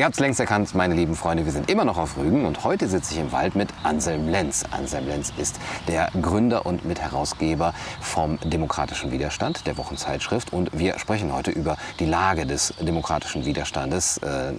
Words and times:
Ihr 0.00 0.06
habt 0.06 0.14
es 0.14 0.20
längst 0.20 0.40
erkannt, 0.40 0.74
meine 0.74 0.94
lieben 0.94 1.14
Freunde, 1.14 1.44
wir 1.44 1.52
sind 1.52 1.70
immer 1.70 1.84
noch 1.84 1.98
auf 1.98 2.16
Rügen 2.16 2.46
und 2.46 2.64
heute 2.64 2.88
sitze 2.88 3.12
ich 3.12 3.20
im 3.20 3.32
Wald 3.32 3.54
mit 3.54 3.68
Anselm 3.82 4.28
Lenz. 4.28 4.64
Anselm 4.70 5.06
Lenz 5.06 5.30
ist 5.36 5.60
der 5.88 6.08
Gründer 6.22 6.64
und 6.64 6.86
Mitherausgeber 6.86 7.74
vom 8.00 8.38
Demokratischen 8.42 9.12
Widerstand, 9.12 9.66
der 9.66 9.76
Wochenzeitschrift. 9.76 10.54
Und 10.54 10.70
wir 10.72 10.98
sprechen 10.98 11.34
heute 11.34 11.50
über 11.50 11.76
die 11.98 12.06
Lage 12.06 12.46
des 12.46 12.72
demokratischen 12.80 13.44
Widerstandes. 13.44 14.16
Äh, 14.16 14.52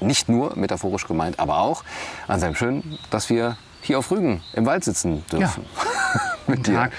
nicht 0.00 0.28
nur 0.28 0.58
metaphorisch 0.58 1.06
gemeint, 1.06 1.40
aber 1.40 1.60
auch. 1.60 1.84
Anselm, 2.28 2.54
schön, 2.54 2.98
dass 3.08 3.30
wir 3.30 3.56
hier 3.80 3.98
auf 3.98 4.10
Rügen 4.10 4.42
im 4.52 4.66
Wald 4.66 4.84
sitzen 4.84 5.24
dürfen. 5.32 5.64
Ja. 5.74 6.20
Guten 6.54 6.64
Tag. 6.64 6.92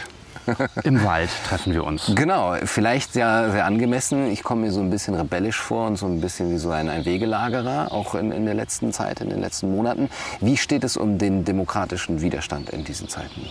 Im 0.83 1.03
Wald 1.03 1.29
treffen 1.47 1.73
wir 1.73 1.83
uns. 1.83 2.11
Genau, 2.15 2.55
vielleicht 2.63 3.13
sehr, 3.13 3.51
sehr 3.51 3.65
angemessen. 3.65 4.31
Ich 4.31 4.43
komme 4.43 4.61
mir 4.61 4.71
so 4.71 4.81
ein 4.81 4.89
bisschen 4.89 5.15
rebellisch 5.15 5.59
vor 5.59 5.87
und 5.87 5.95
so 5.95 6.05
ein 6.05 6.21
bisschen 6.21 6.51
wie 6.51 6.57
so 6.57 6.71
ein, 6.71 6.89
ein 6.89 7.05
Wegelagerer, 7.05 7.91
auch 7.91 8.15
in, 8.15 8.31
in 8.31 8.45
der 8.45 8.53
letzten 8.53 8.91
Zeit, 8.91 9.21
in 9.21 9.29
den 9.29 9.41
letzten 9.41 9.71
Monaten. 9.71 10.09
Wie 10.41 10.57
steht 10.57 10.83
es 10.83 10.97
um 10.97 11.17
den 11.17 11.45
demokratischen 11.45 12.21
Widerstand 12.21 12.69
in 12.69 12.83
diesen 12.83 13.09
Zeiten? 13.09 13.47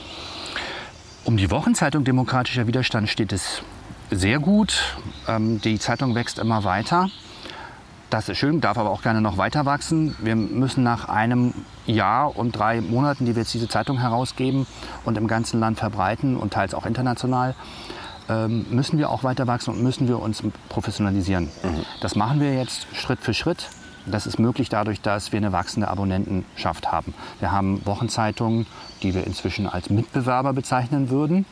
Um 1.25 1.37
die 1.37 1.51
Wochenzeitung 1.51 2.05
Demokratischer 2.05 2.67
Widerstand 2.67 3.09
steht 3.09 3.33
es 3.33 3.63
sehr 4.11 4.39
gut. 4.39 4.97
Ähm, 5.29 5.61
die 5.61 5.79
Zeitung 5.79 6.15
wächst 6.15 6.39
immer 6.39 6.65
weiter. 6.65 7.09
Das 8.13 8.29
ist 8.29 8.37
schön, 8.37 8.61
darf 8.61 8.77
aber 8.77 8.91
auch 8.91 9.01
gerne 9.01 9.23
noch 9.23 9.39
weiter 9.39 9.65
wachsen. 9.65 10.15
Wir 10.19 10.37
müssen 10.37 10.83
nach 10.83 11.09
einem 11.09 11.55
Jahr 11.87 12.37
und 12.37 12.53
drei 12.53 12.83
Monaten, 12.83 13.25
die 13.25 13.35
wir 13.35 13.41
jetzt 13.41 13.55
diese 13.55 13.69
Zeitung 13.69 13.99
herausgeben 13.99 14.67
und 15.07 15.17
im 15.17 15.27
ganzen 15.27 15.59
Land 15.61 15.79
verbreiten 15.79 16.37
und 16.37 16.53
teils 16.53 16.75
auch 16.75 16.85
international, 16.85 17.55
ähm, 18.29 18.67
müssen 18.69 18.99
wir 18.99 19.09
auch 19.09 19.25
weiter 19.25 19.47
wachsen 19.47 19.73
und 19.73 19.83
müssen 19.83 20.09
wir 20.09 20.21
uns 20.21 20.43
professionalisieren. 20.69 21.45
Mhm. 21.45 21.87
Das 22.03 22.15
machen 22.15 22.39
wir 22.39 22.55
jetzt 22.55 22.87
Schritt 22.95 23.19
für 23.19 23.33
Schritt. 23.33 23.71
Das 24.07 24.27
ist 24.27 24.39
möglich 24.39 24.69
dadurch, 24.69 25.01
dass 25.01 25.33
wir 25.33 25.39
eine 25.39 25.53
wachsende 25.53 25.89
Abonnentenschaft 25.89 26.91
haben. 26.91 27.15
Wir 27.39 27.53
haben 27.53 27.85
Wochenzeitungen, 27.87 28.67
die 29.03 29.15
wir 29.15 29.27
inzwischen 29.27 29.67
als 29.67 29.91
Mitbewerber 29.91 30.53
bezeichnen 30.53 31.11
würden, 31.11 31.39
mhm. 31.39 31.45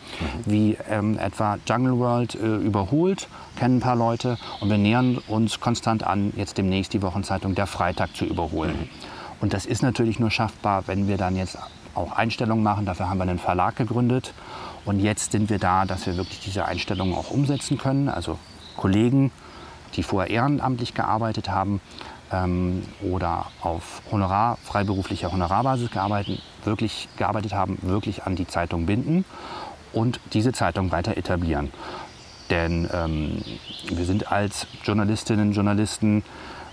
wie 0.46 0.78
ähm, 0.88 1.18
etwa 1.18 1.58
Jungle 1.66 1.98
World 1.98 2.34
äh, 2.34 2.56
überholt, 2.56 3.28
kennen 3.56 3.76
ein 3.76 3.80
paar 3.80 3.96
Leute. 3.96 4.36
Und 4.60 4.70
wir 4.70 4.78
nähern 4.78 5.18
uns 5.28 5.60
konstant 5.60 6.04
an, 6.04 6.32
jetzt 6.36 6.58
demnächst 6.58 6.92
die 6.92 7.02
Wochenzeitung 7.02 7.54
Der 7.54 7.66
Freitag 7.66 8.16
zu 8.16 8.24
überholen. 8.24 8.72
Mhm. 8.72 8.88
Und 9.40 9.52
das 9.52 9.64
ist 9.64 9.82
natürlich 9.82 10.18
nur 10.18 10.30
schaffbar, 10.30 10.84
wenn 10.86 11.08
wir 11.08 11.16
dann 11.16 11.36
jetzt 11.36 11.56
auch 11.94 12.12
Einstellungen 12.12 12.62
machen. 12.62 12.86
Dafür 12.86 13.08
haben 13.08 13.18
wir 13.18 13.22
einen 13.22 13.38
Verlag 13.38 13.76
gegründet. 13.76 14.34
Und 14.84 15.00
jetzt 15.00 15.32
sind 15.32 15.50
wir 15.50 15.58
da, 15.58 15.84
dass 15.84 16.06
wir 16.06 16.16
wirklich 16.16 16.40
diese 16.40 16.64
Einstellungen 16.64 17.14
auch 17.14 17.30
umsetzen 17.30 17.78
können. 17.78 18.08
Also 18.08 18.38
Kollegen, 18.76 19.30
die 19.94 20.02
vorher 20.02 20.30
ehrenamtlich 20.30 20.94
gearbeitet 20.94 21.50
haben, 21.50 21.80
ähm, 22.32 22.82
oder 23.02 23.46
auf 23.60 24.02
Honorar, 24.10 24.56
freiberuflicher 24.62 25.32
Honorarbasis 25.32 25.90
gearbeitet, 25.90 26.42
wirklich 26.64 27.08
gearbeitet 27.16 27.54
haben, 27.54 27.78
wirklich 27.82 28.24
an 28.24 28.36
die 28.36 28.46
Zeitung 28.46 28.86
binden 28.86 29.24
und 29.92 30.20
diese 30.32 30.52
Zeitung 30.52 30.92
weiter 30.92 31.16
etablieren. 31.16 31.72
Denn 32.50 32.88
ähm, 32.92 33.42
wir 33.88 34.04
sind 34.04 34.30
als 34.32 34.66
Journalistinnen, 34.84 35.52
Journalisten, 35.52 36.24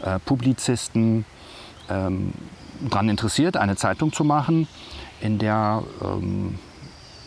äh, 0.04 0.20
Publizisten 0.20 1.26
ähm, 1.90 2.34
daran 2.82 3.10
interessiert, 3.10 3.58
eine 3.58 3.76
Zeitung 3.76 4.12
zu 4.12 4.24
machen, 4.24 4.68
in 5.22 5.38
der 5.38 5.84
ähm, 6.04 6.60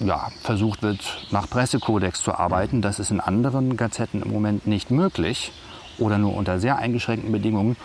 ja, 0.01 0.29
versucht 0.43 0.83
wird, 0.83 1.27
nach 1.31 1.49
Pressekodex 1.49 2.23
zu 2.23 2.35
arbeiten. 2.35 2.83
Das 2.83 2.99
ist 2.99 3.11
in 3.11 3.21
anderen 3.21 3.77
Gazetten 3.77 4.23
im 4.23 4.33
Moment 4.33 4.67
nicht 4.67 4.91
möglich 4.91 5.53
oder 5.99 6.19
nur 6.19 6.35
unter 6.35 6.59
sehr 6.59 6.79
eingeschränkten 6.79 7.31
Bedingungen 7.31 7.77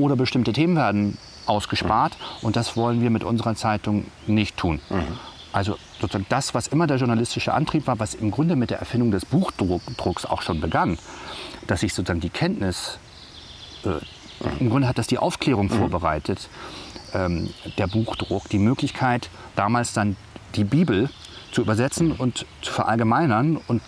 oder 0.00 0.16
bestimmte 0.16 0.52
Themen 0.52 0.76
werden 0.76 1.18
ausgespart. 1.46 2.16
Mhm. 2.18 2.46
Und 2.46 2.56
das 2.56 2.76
wollen 2.76 3.00
wir 3.02 3.10
mit 3.10 3.24
unserer 3.24 3.54
Zeitung 3.54 4.06
nicht 4.26 4.56
tun. 4.56 4.80
Mhm. 4.88 5.18
Also 5.52 5.76
sozusagen 6.00 6.26
das, 6.28 6.54
was 6.54 6.68
immer 6.68 6.86
der 6.86 6.96
journalistische 6.96 7.52
Antrieb 7.52 7.86
war, 7.86 7.98
was 7.98 8.14
im 8.14 8.30
Grunde 8.30 8.54
mit 8.56 8.70
der 8.70 8.78
Erfindung 8.78 9.10
des 9.10 9.24
Buchdrucks 9.24 10.24
auch 10.24 10.42
schon 10.42 10.60
begann, 10.60 10.98
dass 11.66 11.80
sich 11.80 11.92
sozusagen 11.92 12.20
die 12.20 12.30
Kenntnis, 12.30 12.98
äh, 13.84 13.88
mhm. 13.88 14.00
im 14.60 14.70
Grunde 14.70 14.88
hat 14.88 14.98
das 14.98 15.08
die 15.08 15.18
Aufklärung 15.18 15.66
mhm. 15.66 15.70
vorbereitet, 15.70 16.48
ähm, 17.12 17.50
der 17.78 17.88
Buchdruck, 17.88 18.48
die 18.48 18.60
Möglichkeit, 18.60 19.28
damals 19.56 19.92
dann 19.92 20.16
die 20.54 20.64
Bibel 20.64 21.10
zu 21.50 21.62
übersetzen 21.62 22.12
und 22.12 22.46
zu 22.62 22.72
verallgemeinern 22.72 23.58
und 23.66 23.82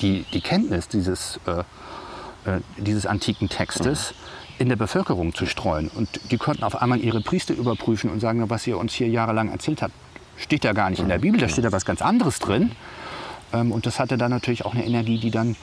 die, 0.00 0.24
die 0.32 0.40
Kenntnis 0.40 0.86
dieses, 0.86 1.40
äh, 1.46 1.60
äh, 2.48 2.60
dieses 2.76 3.06
antiken 3.06 3.48
Textes 3.48 4.12
mhm 4.12 4.21
in 4.62 4.68
der 4.68 4.76
Bevölkerung 4.76 5.34
zu 5.34 5.44
streuen. 5.44 5.88
Und 5.88 6.08
die 6.30 6.38
konnten 6.38 6.62
auf 6.62 6.80
einmal 6.80 7.00
ihre 7.00 7.20
Priester 7.20 7.52
überprüfen 7.52 8.08
und 8.10 8.20
sagen, 8.20 8.48
was 8.48 8.64
ihr 8.66 8.78
uns 8.78 8.94
hier 8.94 9.08
jahrelang 9.08 9.50
erzählt 9.50 9.82
habt, 9.82 9.92
steht 10.36 10.64
ja 10.64 10.72
gar 10.72 10.88
nicht 10.88 11.00
in 11.00 11.08
der 11.08 11.18
Bibel, 11.18 11.40
da 11.40 11.48
steht 11.48 11.64
ja 11.64 11.72
was 11.72 11.84
ganz 11.84 12.00
anderes 12.00 12.38
drin. 12.38 12.70
Ähm, 13.52 13.72
und 13.72 13.86
das 13.86 13.98
hatte 13.98 14.16
dann 14.16 14.30
natürlich 14.30 14.64
auch 14.64 14.72
eine 14.72 14.86
Energie, 14.86 15.18
die 15.18 15.32
dann 15.32 15.56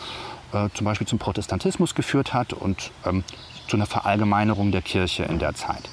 äh, 0.51 0.67
zum 0.73 0.83
Beispiel 0.83 1.07
zum 1.07 1.17
Protestantismus 1.17 1.95
geführt 1.95 2.33
hat 2.33 2.51
und 2.51 2.91
ähm, 3.05 3.23
zu 3.69 3.77
einer 3.77 3.85
Verallgemeinerung 3.85 4.71
der 4.73 4.81
Kirche 4.81 5.23
in 5.23 5.39
der 5.39 5.55
Zeit. 5.55 5.89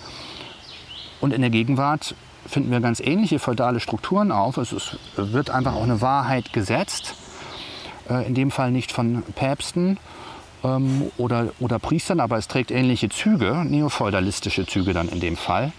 Und 1.20 1.32
in 1.32 1.40
der 1.40 1.50
Gegenwart 1.50 2.16
finden 2.44 2.72
wir 2.72 2.80
ganz 2.80 2.98
ähnliche 2.98 3.38
feudale 3.38 3.78
Strukturen 3.78 4.32
auf. 4.32 4.56
Es 4.56 4.72
ist, 4.72 4.98
wird 5.16 5.50
einfach 5.50 5.74
auch 5.74 5.84
eine 5.84 6.00
Wahrheit 6.00 6.52
gesetzt, 6.52 7.14
äh, 8.10 8.26
in 8.26 8.34
dem 8.34 8.50
Fall 8.50 8.72
nicht 8.72 8.90
von 8.90 9.22
Päpsten, 9.36 9.98
ähm, 10.64 11.10
oder, 11.16 11.48
oder 11.60 11.78
Priestern, 11.78 12.20
aber 12.20 12.36
es 12.36 12.48
trägt 12.48 12.70
ähnliche 12.70 13.08
Züge, 13.08 13.64
neofeudalistische 13.64 14.66
Züge 14.66 14.92
dann 14.92 15.08
in 15.08 15.20
dem 15.20 15.36
Fall. 15.36 15.72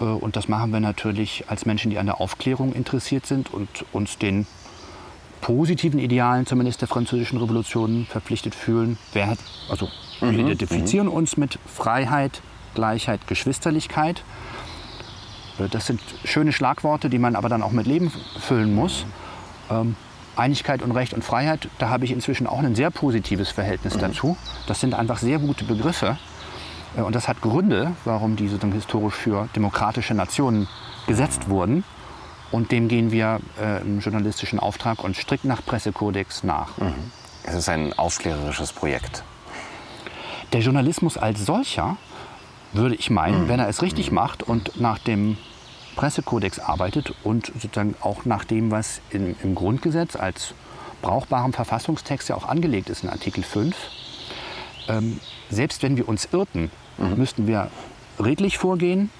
Äh, 0.00 0.04
und 0.04 0.36
das 0.36 0.48
machen 0.48 0.72
wir 0.72 0.80
natürlich 0.80 1.44
als 1.48 1.66
Menschen, 1.66 1.90
die 1.90 1.98
an 1.98 2.06
der 2.06 2.20
Aufklärung 2.20 2.72
interessiert 2.72 3.26
sind 3.26 3.52
und 3.52 3.68
uns 3.92 4.18
den 4.18 4.46
positiven 5.40 6.00
Idealen 6.00 6.46
zumindest 6.46 6.80
der 6.80 6.88
französischen 6.88 7.38
Revolution 7.38 8.06
verpflichtet 8.06 8.54
fühlen. 8.54 8.98
Wer 9.12 9.26
hat, 9.26 9.38
also 9.68 9.88
wir 10.20 10.32
mhm, 10.32 10.40
identifizieren 10.40 11.08
mhm. 11.08 11.12
uns 11.12 11.36
mit 11.36 11.58
Freiheit, 11.66 12.40
Gleichheit, 12.74 13.26
Geschwisterlichkeit. 13.26 14.24
Äh, 15.58 15.68
das 15.68 15.86
sind 15.86 16.00
schöne 16.24 16.52
Schlagworte, 16.52 17.10
die 17.10 17.18
man 17.18 17.36
aber 17.36 17.48
dann 17.48 17.62
auch 17.62 17.72
mit 17.72 17.86
Leben 17.86 18.10
füllen 18.40 18.74
muss. 18.74 19.04
Ähm, 19.70 19.96
Einigkeit 20.36 20.82
und 20.82 20.92
Recht 20.92 21.14
und 21.14 21.24
Freiheit, 21.24 21.68
da 21.78 21.88
habe 21.88 22.04
ich 22.04 22.10
inzwischen 22.10 22.46
auch 22.46 22.58
ein 22.58 22.74
sehr 22.74 22.90
positives 22.90 23.50
Verhältnis 23.50 23.94
mhm. 23.94 24.00
dazu. 24.00 24.36
Das 24.66 24.80
sind 24.80 24.94
einfach 24.94 25.18
sehr 25.18 25.38
gute 25.38 25.64
Begriffe. 25.64 26.16
Äh, 26.96 27.02
und 27.02 27.14
das 27.14 27.28
hat 27.28 27.40
Gründe, 27.40 27.92
warum 28.04 28.36
die 28.36 28.48
sozusagen 28.48 28.72
historisch 28.72 29.14
für 29.14 29.48
demokratische 29.54 30.14
Nationen 30.14 30.68
gesetzt 31.06 31.48
wurden. 31.48 31.84
Und 32.50 32.70
dem 32.70 32.88
gehen 32.88 33.10
wir 33.10 33.40
äh, 33.60 33.80
im 33.80 34.00
journalistischen 34.00 34.58
Auftrag 34.58 35.02
und 35.02 35.16
strikt 35.16 35.44
nach 35.44 35.64
Pressekodex 35.64 36.44
nach. 36.44 36.76
Mhm. 36.78 36.94
Es 37.42 37.54
ist 37.54 37.68
ein 37.68 37.92
aufklärerisches 37.92 38.72
Projekt. 38.72 39.22
Der 40.52 40.60
Journalismus 40.60 41.16
als 41.16 41.44
solcher, 41.44 41.96
würde 42.72 42.94
ich 42.94 43.10
meinen, 43.10 43.44
mhm. 43.44 43.48
wenn 43.48 43.60
er 43.60 43.68
es 43.68 43.82
richtig 43.82 44.10
mhm. 44.10 44.16
macht 44.16 44.42
und 44.42 44.80
nach 44.80 44.98
dem 44.98 45.36
Pressekodex 45.94 46.58
arbeitet 46.58 47.14
und 47.24 47.46
sozusagen 47.46 47.94
auch 48.00 48.24
nach 48.24 48.44
dem, 48.44 48.70
was 48.70 49.00
in, 49.10 49.36
im 49.42 49.54
Grundgesetz 49.54 50.16
als 50.16 50.54
brauchbarem 51.02 51.52
Verfassungstext 51.52 52.28
ja 52.28 52.36
auch 52.36 52.48
angelegt 52.48 52.90
ist 52.90 53.04
in 53.04 53.10
Artikel 53.10 53.42
5. 53.42 53.76
Ähm, 54.88 55.20
selbst 55.50 55.82
wenn 55.82 55.96
wir 55.96 56.08
uns 56.08 56.28
irrten, 56.32 56.70
mhm. 56.98 57.16
müssten 57.16 57.46
wir 57.46 57.70
redlich 58.18 58.58
vorgehen 58.58 59.10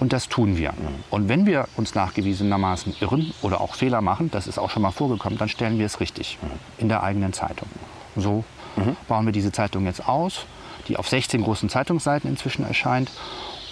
und 0.00 0.12
das 0.12 0.28
tun 0.28 0.56
wir. 0.56 0.72
Mhm. 0.72 0.76
Und 1.10 1.28
wenn 1.28 1.46
wir 1.46 1.68
uns 1.76 1.94
nachgewiesenermaßen 1.94 2.96
irren 3.00 3.32
oder 3.42 3.60
auch 3.60 3.74
Fehler 3.74 4.00
machen, 4.00 4.30
das 4.30 4.46
ist 4.46 4.58
auch 4.58 4.70
schon 4.70 4.82
mal 4.82 4.90
vorgekommen, 4.90 5.38
dann 5.38 5.48
stellen 5.48 5.78
wir 5.78 5.86
es 5.86 6.00
richtig 6.00 6.38
mhm. 6.40 6.48
in 6.78 6.88
der 6.88 7.02
eigenen 7.02 7.32
Zeitung. 7.32 7.68
So 8.16 8.44
mhm. 8.76 8.96
bauen 9.06 9.26
wir 9.26 9.32
diese 9.32 9.52
Zeitung 9.52 9.86
jetzt 9.86 10.06
aus, 10.08 10.46
die 10.88 10.96
auf 10.96 11.08
16 11.08 11.42
großen 11.42 11.68
Zeitungsseiten 11.68 12.28
inzwischen 12.30 12.64
erscheint. 12.64 13.10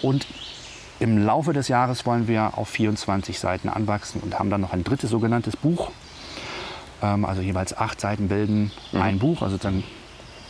Und 0.03 0.27
im 0.99 1.25
Laufe 1.25 1.53
des 1.53 1.69
Jahres 1.69 2.07
wollen 2.07 2.29
wir 2.29 2.57
auf 2.57 2.69
24 2.69 3.39
Seiten 3.39 3.69
anwachsen 3.69 4.21
und 4.21 4.39
haben 4.39 4.51
dann 4.51 4.61
noch 4.61 4.73
ein 4.73 4.85
drittes 4.85 5.11
sogenanntes 5.11 5.57
Buch. 5.57 5.91
Ähm, 7.03 7.25
also 7.25 7.43
jeweils 7.43 7.77
acht 7.77 8.01
Seiten 8.01 8.29
bilden 8.29 8.71
mhm. 8.93 9.03
ein 9.03 9.19
Buch, 9.19 9.43
also 9.43 9.59
dann, 9.59 9.85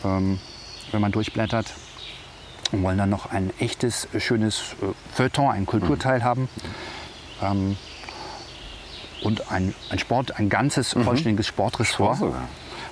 ähm, 0.04 0.38
wenn 0.92 1.00
man 1.00 1.12
durchblättert. 1.12 1.72
Und 2.72 2.82
wollen 2.82 2.98
dann 2.98 3.10
noch 3.10 3.30
ein 3.30 3.52
echtes, 3.60 4.08
schönes 4.18 4.74
äh, 4.82 4.86
Feuilleton, 5.12 5.50
einen 5.50 5.66
Kulturteil 5.66 6.18
mhm. 6.20 6.24
haben. 6.24 6.48
Ähm, 7.42 7.76
und 9.22 9.50
ein, 9.50 9.74
ein 9.90 9.98
Sport, 9.98 10.38
ein 10.38 10.48
ganzes, 10.48 10.94
mhm. 10.94 11.04
vollständiges 11.04 11.46
Sportressort. 11.46 12.18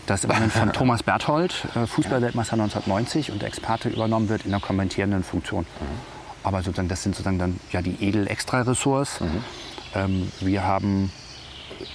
Das 0.06 0.24
im 0.24 0.30
Moment 0.30 0.52
von 0.52 0.72
Thomas 0.72 1.02
Berthold, 1.02 1.66
äh, 1.74 1.86
Fußballweltmeister 1.86 2.54
1990 2.54 3.30
und 3.30 3.42
Experte 3.42 3.88
übernommen 3.88 4.28
wird 4.28 4.44
in 4.44 4.50
der 4.50 4.60
kommentierenden 4.60 5.22
Funktion. 5.22 5.62
Mhm. 5.62 6.13
Aber 6.44 6.62
sozusagen, 6.62 6.88
das 6.88 7.02
sind 7.02 7.17
sozusagen 7.17 7.38
dann 7.38 7.58
ja 7.73 7.82
die 7.82 7.96
Edel-Extra-Ressorts. 8.00 9.20
Mhm. 9.20 9.44
Ähm, 9.94 10.32
wir 10.41 10.62
haben 10.62 11.11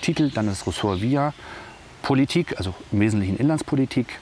Titel, 0.02 0.32
dann 0.32 0.48
das 0.48 0.68
Ressort 0.68 1.02
VIA, 1.02 1.34
Politik, 2.02 2.58
also 2.58 2.74
im 2.92 3.00
Wesentlichen 3.00 3.38
Inlandspolitik, 3.38 4.20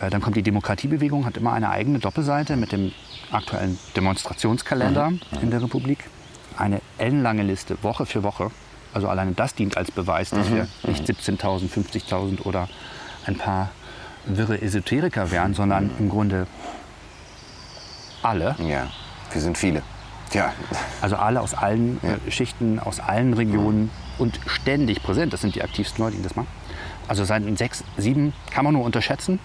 Äh, 0.00 0.10
dann 0.10 0.20
kommt 0.20 0.36
die 0.36 0.42
Demokratiebewegung, 0.42 1.24
hat 1.24 1.36
immer 1.36 1.52
eine 1.52 1.70
eigene 1.70 1.98
Doppelseite 1.98 2.56
mit 2.56 2.72
dem 2.72 2.92
aktuellen 3.30 3.78
Demonstrationskalender 3.96 5.10
mhm. 5.10 5.20
in 5.40 5.50
der 5.50 5.62
Republik. 5.62 6.04
Eine 6.56 6.80
ellenlange 6.98 7.42
Liste, 7.42 7.82
Woche 7.82 8.06
für 8.06 8.22
Woche. 8.22 8.50
Also 8.92 9.08
alleine 9.08 9.32
das 9.32 9.54
dient 9.54 9.76
als 9.76 9.90
Beweis, 9.90 10.30
dass 10.30 10.48
mhm. 10.48 10.54
wir 10.54 10.68
nicht 10.86 11.04
17.000, 11.04 11.70
50.000 11.70 12.42
oder 12.42 12.68
ein 13.26 13.36
paar 13.36 13.70
wirre 14.26 14.60
Esoteriker 14.60 15.30
wären, 15.30 15.54
sondern 15.54 15.90
im 15.98 16.08
Grunde 16.08 16.46
alle. 18.22 18.56
Ja, 18.58 18.88
wir 19.36 19.42
sind 19.42 19.58
viele. 19.58 19.82
Ja. 20.32 20.52
Also 21.00 21.16
alle 21.16 21.40
aus 21.40 21.54
allen 21.54 22.00
ja. 22.02 22.14
Äh, 22.26 22.30
Schichten, 22.30 22.80
aus 22.80 23.00
allen 23.00 23.34
Regionen 23.34 23.82
mhm. 23.82 23.90
und 24.18 24.40
ständig 24.46 25.02
präsent. 25.02 25.32
Das 25.32 25.42
sind 25.42 25.54
die 25.54 25.62
aktivsten 25.62 26.02
Leute, 26.02 26.16
die 26.16 26.22
das 26.22 26.34
machen. 26.34 26.48
Also 27.06 27.24
Seiten 27.24 27.54
6, 27.54 27.84
7 27.98 28.32
kann 28.50 28.64
man 28.64 28.74
nur 28.74 28.84
unterschätzen. 28.84 29.38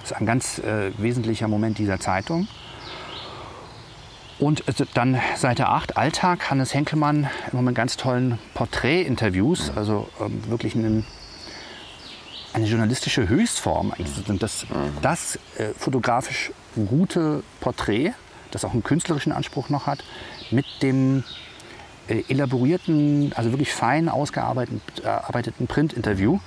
Das 0.00 0.12
ist 0.12 0.16
ein 0.16 0.26
ganz 0.26 0.60
äh, 0.60 0.92
wesentlicher 0.96 1.48
Moment 1.48 1.78
dieser 1.78 1.98
Zeitung. 1.98 2.46
Und 4.38 4.64
dann 4.94 5.18
Seite 5.34 5.66
8, 5.66 5.96
Alltag, 5.96 6.50
Hannes 6.50 6.72
Henkelmann, 6.72 7.28
immer 7.52 7.62
mit 7.62 7.74
ganz 7.74 7.96
tollen 7.96 8.38
Porträtinterviews, 8.54 9.72
also 9.74 10.08
ähm, 10.20 10.42
wirklich 10.48 10.74
einen, 10.74 11.06
eine 12.52 12.66
journalistische 12.66 13.28
Höchstform. 13.28 13.92
Eigentlich 13.92 14.10
sind 14.10 14.42
das, 14.42 14.66
das 15.02 15.38
äh, 15.56 15.68
fotografisch 15.76 16.52
gute 16.76 17.42
Porträt, 17.60 18.12
das 18.50 18.64
auch 18.64 18.72
einen 18.72 18.82
künstlerischen 18.82 19.32
Anspruch 19.32 19.68
noch 19.68 19.86
hat, 19.86 20.04
mit 20.50 20.66
dem 20.82 21.24
äh, 22.08 22.22
elaborierten, 22.28 23.32
also 23.34 23.50
wirklich 23.50 23.72
fein 23.72 24.08
ausgearbeiteten 24.08 25.66
Printinterview, 25.66 26.38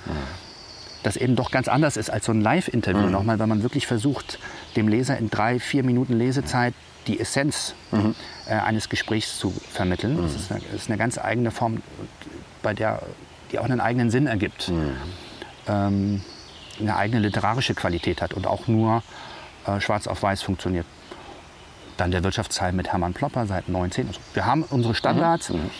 das 1.02 1.16
eben 1.16 1.36
doch 1.36 1.50
ganz 1.50 1.68
anders 1.68 1.96
ist 1.96 2.10
als 2.10 2.26
so 2.26 2.32
ein 2.32 2.40
Live-Interview 2.40 3.06
mhm. 3.06 3.12
nochmal, 3.12 3.38
weil 3.38 3.46
man 3.46 3.62
wirklich 3.62 3.86
versucht, 3.86 4.38
dem 4.76 4.88
Leser 4.88 5.16
in 5.18 5.30
drei, 5.30 5.58
vier 5.58 5.82
Minuten 5.82 6.14
Lesezeit 6.14 6.74
die 7.06 7.18
Essenz 7.18 7.74
mhm. 7.90 8.14
äh, 8.46 8.52
eines 8.52 8.88
Gesprächs 8.88 9.38
zu 9.38 9.54
vermitteln. 9.72 10.16
Mhm. 10.16 10.22
Das, 10.22 10.34
ist 10.34 10.52
eine, 10.52 10.60
das, 10.60 10.82
ist 10.82 10.88
eine, 10.88 10.98
ganz 10.98 11.18
eigene 11.18 11.50
Form, 11.50 11.82
bei 12.62 12.74
der 12.74 13.02
die 13.52 13.58
auch 13.58 13.64
einen 13.64 13.80
eigenen 13.80 14.10
Sinn 14.10 14.26
ergibt. 14.26 14.68
Mhm. 14.68 14.92
Ähm, 15.66 16.22
eine 16.78 16.96
eigene 16.96 17.20
literarische 17.20 17.74
Qualität 17.74 18.22
hat 18.22 18.32
und 18.34 18.46
auch 18.46 18.66
nur 18.68 19.02
äh, 19.66 19.80
schwarz 19.80 20.06
auf 20.06 20.22
weiß 20.22 20.42
funktioniert. 20.42 20.86
Dann 22.00 22.10
der 22.10 22.24
Wirtschaftsteil 22.24 22.72
mit 22.72 22.88
Hermann 22.88 23.12
Plopper 23.12 23.46
seit 23.46 23.68
19. 23.68 24.08
Also 24.08 24.20
wir 24.32 24.46
haben 24.46 24.62
unsere 24.62 24.94
Standards 24.94 25.50
mhm. 25.50 25.70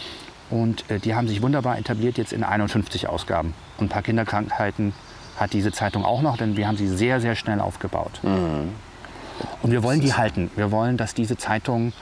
Und 0.51 0.91
äh, 0.91 0.99
die 0.99 1.15
haben 1.15 1.29
sich 1.29 1.43
wunderbar 1.43 1.79
etabliert 1.79 2.19
jetzt 2.19 2.33
in 2.33 2.43
51 2.43 3.09
Ausgaben. 3.09 3.55
Und 3.79 3.87
ein 3.87 3.89
paar 3.89 4.03
Kinderkrankheiten 4.03 4.93
hat 5.37 5.53
diese 5.53 5.73
Zeitung 5.73 6.05
auch 6.05 6.23
noch, 6.23 6.37
denn 6.37 6.57
wir 6.57 6.67
haben 6.67 6.77
sie 6.77 6.89
sehr, 6.89 7.21
sehr 7.21 7.37
schnell 7.37 7.61
aufgebaut. 7.61 8.21
Mhm. 8.23 8.73
Und 9.63 9.71
wir 9.71 9.83
wollen 9.83 10.01
die 10.01 10.13
halten. 10.13 10.51
Wir 10.57 10.71
wollen, 10.71 10.97
dass 10.97 11.15
diese 11.15 11.37
Zeitung 11.39 11.93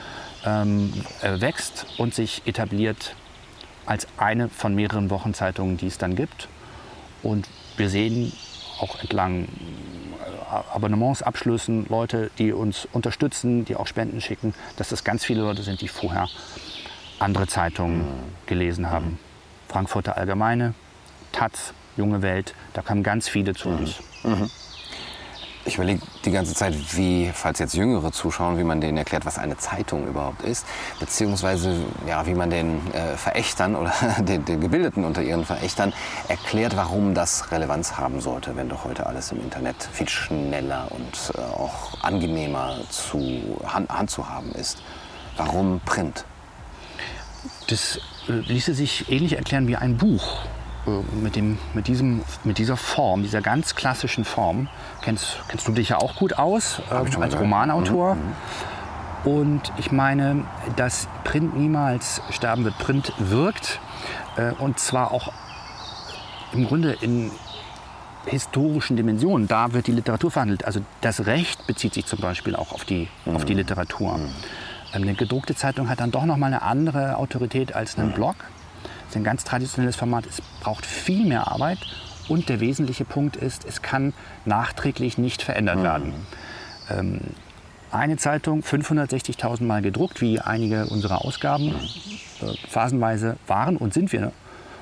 ähm, 0.45 0.93
äh, 1.21 1.41
wächst 1.41 1.87
und 1.99 2.15
sich 2.15 2.43
etabliert 2.47 3.15
als 3.87 4.09
eine 4.17 4.49
von 4.49 4.75
mehreren 4.75 5.11
Wochenzeitungen, 5.11 5.77
die 5.77 5.87
es 5.87 5.99
dann 5.99 6.17
gibt. 6.17 6.49
Und 7.23 7.47
wir 7.77 7.91
sehen 7.91 8.33
auch 8.81 9.01
entlang 9.01 9.47
Abonnementsabschlüssen 10.51 11.87
Leute, 11.89 12.31
die 12.39 12.53
uns 12.53 12.89
unterstützen, 12.93 13.65
die 13.65 13.77
auch 13.77 13.87
Spenden 13.87 14.21
schicken, 14.21 14.55
dass 14.77 14.89
das 14.89 15.05
ganz 15.05 15.25
viele 15.25 15.43
Leute 15.43 15.63
sind, 15.63 15.81
die 15.81 15.89
vorher 15.89 16.29
andere 17.19 17.47
Zeitungen 17.47 18.07
gelesen 18.47 18.91
haben. 18.91 19.19
Frankfurter 19.69 20.17
Allgemeine, 20.17 20.75
Taz, 21.33 21.73
Junge 21.97 22.23
Welt, 22.23 22.55
da 22.75 22.83
kamen 22.83 23.03
ganz 23.03 23.29
viele 23.29 23.55
zu 23.55 23.69
uns. 23.69 23.97
Mhm. 24.23 24.51
Ich 25.69 25.75
überlege 25.75 26.01
die 26.25 26.31
ganze 26.31 26.55
Zeit, 26.55 26.75
wie, 26.97 27.31
falls 27.35 27.59
jetzt 27.59 27.75
Jüngere 27.75 28.11
zuschauen, 28.11 28.57
wie 28.57 28.65
man 28.65 28.81
denen 28.81 28.97
erklärt, 28.97 29.27
was 29.27 29.37
eine 29.37 29.59
Zeitung 29.59 30.09
überhaupt 30.09 30.41
ist, 30.41 30.65
beziehungsweise 30.99 31.77
ja, 32.07 32.25
wie 32.25 32.33
man 32.33 32.49
den 32.49 32.81
äh, 32.95 33.19
Verächtern 33.19 33.77
oder 33.77 33.93
den, 34.21 34.47
den, 34.47 34.63
Gebildeten 34.63 35.05
unter 35.05 35.21
ihren 35.21 35.45
Verächtern 35.45 35.93
erklärt, 36.27 36.75
warum 36.75 37.13
das 37.13 37.53
Relevanz 37.53 37.99
haben 37.99 38.23
sollte, 38.23 38.57
wenn 38.57 38.71
doch 38.71 38.85
heute 38.85 39.05
alles 39.05 39.31
im 39.31 39.43
Internet 39.43 39.77
viel 39.93 40.09
schneller 40.09 40.89
und 40.89 41.35
äh, 41.37 41.43
auch 41.43 42.03
angenehmer 42.03 42.79
zu 42.89 43.61
Hand, 43.67 43.91
ist. 44.55 44.83
Warum 45.37 45.81
Print? 45.85 46.25
Das 47.69 48.01
äh, 48.27 48.33
ließe 48.33 48.73
sich 48.73 49.13
ähnlich 49.13 49.37
erklären 49.37 49.69
wie 49.69 49.77
ein 49.77 49.99
Buch. 49.99 50.39
Äh, 50.89 51.17
mit, 51.23 51.37
dem, 51.37 51.59
mit, 51.75 51.89
diesem, 51.89 52.23
mit 52.45 52.59
dieser 52.59 52.77
Form, 52.77 53.23
dieser 53.23 53.41
ganz 53.41 53.75
klassischen 53.75 54.25
Form, 54.25 54.69
kennst, 55.03 55.39
kennst 55.49 55.69
du 55.69 55.73
dich 55.73 55.91
ja 55.91 55.99
auch 55.99 56.17
gut 56.17 56.39
aus 56.39 56.81
äh, 56.91 56.95
als. 56.95 57.39
Romanautor. 57.39 58.15
Mhm, 58.15 58.21
mhm. 58.21 59.33
Und 59.33 59.73
ich 59.77 59.91
meine, 59.91 60.45
dass 60.77 61.09
Print 61.25 61.57
niemals 61.57 62.23
sterben 62.31 62.65
wird. 62.65 62.79
Print 62.79 63.13
wirkt 63.19 63.81
äh, 64.37 64.53
und 64.53 64.79
zwar 64.79 65.11
auch 65.11 65.33
im 66.53 66.67
Grunde 66.67 66.97
in 67.01 67.31
historischen 68.27 68.97
Dimensionen. 68.97 69.49
Da 69.49 69.73
wird 69.73 69.87
die 69.87 69.93
Literatur 69.93 70.31
verhandelt. 70.31 70.65
Also 70.65 70.81
das 71.01 71.27
Recht 71.27 71.67
bezieht 71.67 71.95
sich 71.95 72.07
zum 72.07 72.21
Beispiel 72.21 72.55
auch 72.55 72.73
auf 72.73 72.85
die, 72.85 73.09
mhm. 73.25 73.37
auf 73.37 73.45
die 73.45 73.55
Literatur. 73.55 74.19
Mhm. 74.19 74.29
Ähm, 74.95 75.03
eine 75.03 75.15
gedruckte 75.15 75.55
Zeitung 75.55 75.89
hat 75.89 76.01
dann 76.01 76.11
doch 76.11 76.25
noch 76.25 76.37
mal 76.37 76.47
eine 76.47 76.63
andere 76.63 77.17
Autorität 77.17 77.75
als 77.75 77.99
ein 77.99 78.09
mhm. 78.09 78.13
Blog. 78.13 78.37
Das 79.09 79.15
ist 79.15 79.21
ein 79.23 79.25
ganz 79.25 79.43
traditionelles 79.43 79.97
Format. 79.97 80.27
Es 80.27 80.43
braucht 80.61 80.85
viel 80.85 81.25
mehr 81.25 81.51
Arbeit. 81.51 81.79
Und 82.29 82.51
der 82.51 82.61
wesentliche 82.61 83.07
Punkt 83.07 83.37
ist, 83.37 83.65
es 83.65 83.81
kann 83.81 84.13
nachträglich 84.45 85.17
nicht 85.17 85.41
verändert 85.41 85.79
mhm. 85.79 85.83
werden. 85.83 86.15
Ähm, 86.91 87.21
eine 87.91 88.19
Zeitung 88.19 88.61
560.000 88.61 89.65
Mal 89.65 89.81
gedruckt, 89.81 90.21
wie 90.21 90.41
einige 90.41 90.85
unserer 90.89 91.25
Ausgaben 91.25 91.75
äh, 92.43 92.55
phasenweise 92.69 93.39
waren 93.47 93.79
und 93.79 93.95
sind 93.95 94.13
wir 94.13 94.31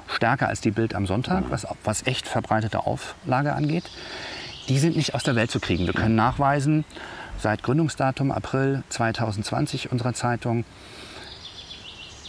stärker 0.08 0.48
als 0.48 0.60
die 0.60 0.72
Bild 0.72 0.96
am 0.96 1.06
Sonntag, 1.06 1.44
was, 1.50 1.64
was 1.84 2.04
echt 2.08 2.26
verbreitete 2.26 2.84
Auflage 2.84 3.52
angeht. 3.52 3.84
Die 4.68 4.78
sind 4.78 4.96
nicht 4.96 5.14
aus 5.14 5.22
der 5.22 5.36
Welt 5.36 5.52
zu 5.52 5.60
kriegen. 5.60 5.86
Wir 5.86 5.94
können 5.94 6.16
nachweisen, 6.16 6.84
seit 7.38 7.62
Gründungsdatum 7.62 8.32
April 8.32 8.82
2020 8.88 9.92
unserer 9.92 10.14
Zeitung 10.14 10.64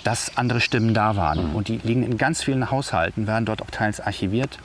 dass 0.07 0.37
andere 0.37 0.61
Stimmen 0.61 0.93
da 0.93 1.17
waren. 1.17 1.49
Mhm. 1.49 1.55
Und 1.55 1.67
die 1.67 1.81
liegen 1.83 2.01
in 2.01 2.17
ganz 2.17 2.41
vielen 2.41 2.71
Haushalten, 2.71 3.27
werden 3.27 3.43
dort 3.43 3.61
auch 3.61 3.69
teils 3.69 3.99
archiviert. 3.99 4.57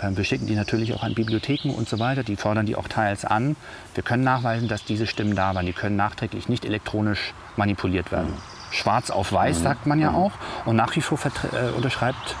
Ähm, 0.00 0.16
wir 0.16 0.24
schicken 0.24 0.48
die 0.48 0.56
natürlich 0.56 0.92
auch 0.92 1.04
an 1.04 1.14
Bibliotheken 1.14 1.70
und 1.70 1.88
so 1.88 2.00
weiter. 2.00 2.24
Die 2.24 2.34
fordern 2.34 2.66
die 2.66 2.74
auch 2.74 2.88
teils 2.88 3.24
an. 3.24 3.54
Wir 3.94 4.02
können 4.02 4.24
nachweisen, 4.24 4.66
dass 4.66 4.84
diese 4.84 5.06
Stimmen 5.06 5.36
da 5.36 5.54
waren. 5.54 5.66
Die 5.66 5.72
können 5.72 5.94
nachträglich 5.94 6.48
nicht 6.48 6.64
elektronisch 6.64 7.32
manipuliert 7.56 8.10
werden. 8.10 8.32
Mhm. 8.32 8.72
Schwarz 8.72 9.10
auf 9.10 9.32
weiß 9.32 9.60
mhm. 9.60 9.62
sagt 9.62 9.86
man 9.86 10.00
ja 10.00 10.10
mhm. 10.10 10.16
auch. 10.16 10.32
Und 10.64 10.74
nach 10.74 10.96
wie 10.96 11.00
vor 11.00 11.16
äh, 11.26 11.70
unterschreibt 11.76 12.34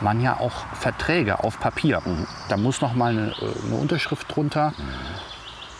man 0.00 0.20
ja 0.20 0.38
auch 0.38 0.66
Verträge 0.74 1.42
auf 1.42 1.58
Papier. 1.58 2.02
Mhm. 2.04 2.28
Da 2.48 2.56
muss 2.56 2.80
noch 2.80 2.94
mal 2.94 3.10
eine, 3.10 3.30
äh, 3.30 3.66
eine 3.66 3.74
Unterschrift 3.74 4.32
drunter 4.32 4.74
mhm. 4.78 4.84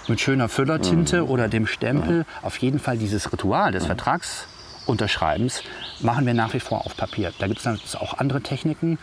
mit 0.09 0.21
schöner 0.21 0.49
Füllertinte 0.49 1.23
mhm. 1.23 1.31
oder 1.31 1.47
dem 1.47 1.69
Stempel. 1.69 2.27
Auf 2.43 2.57
jeden 2.57 2.81
Fall 2.81 2.99
dieses 2.99 3.33
Ritual 3.33 3.71
des 3.71 3.87
Vertrags 3.87 4.49
Unterschreibens 4.87 5.63
machen 6.01 6.27
wir 6.27 6.35
nach 6.35 6.55
wie 6.55 6.61
vor 6.61 6.85
auf 6.87 6.97
Papier. 6.97 7.33
Da 7.39 7.47
gibt 7.47 7.65
es 7.65 7.97
auch 7.97 8.19
andere 8.19 8.41
Techniken. 8.41 8.99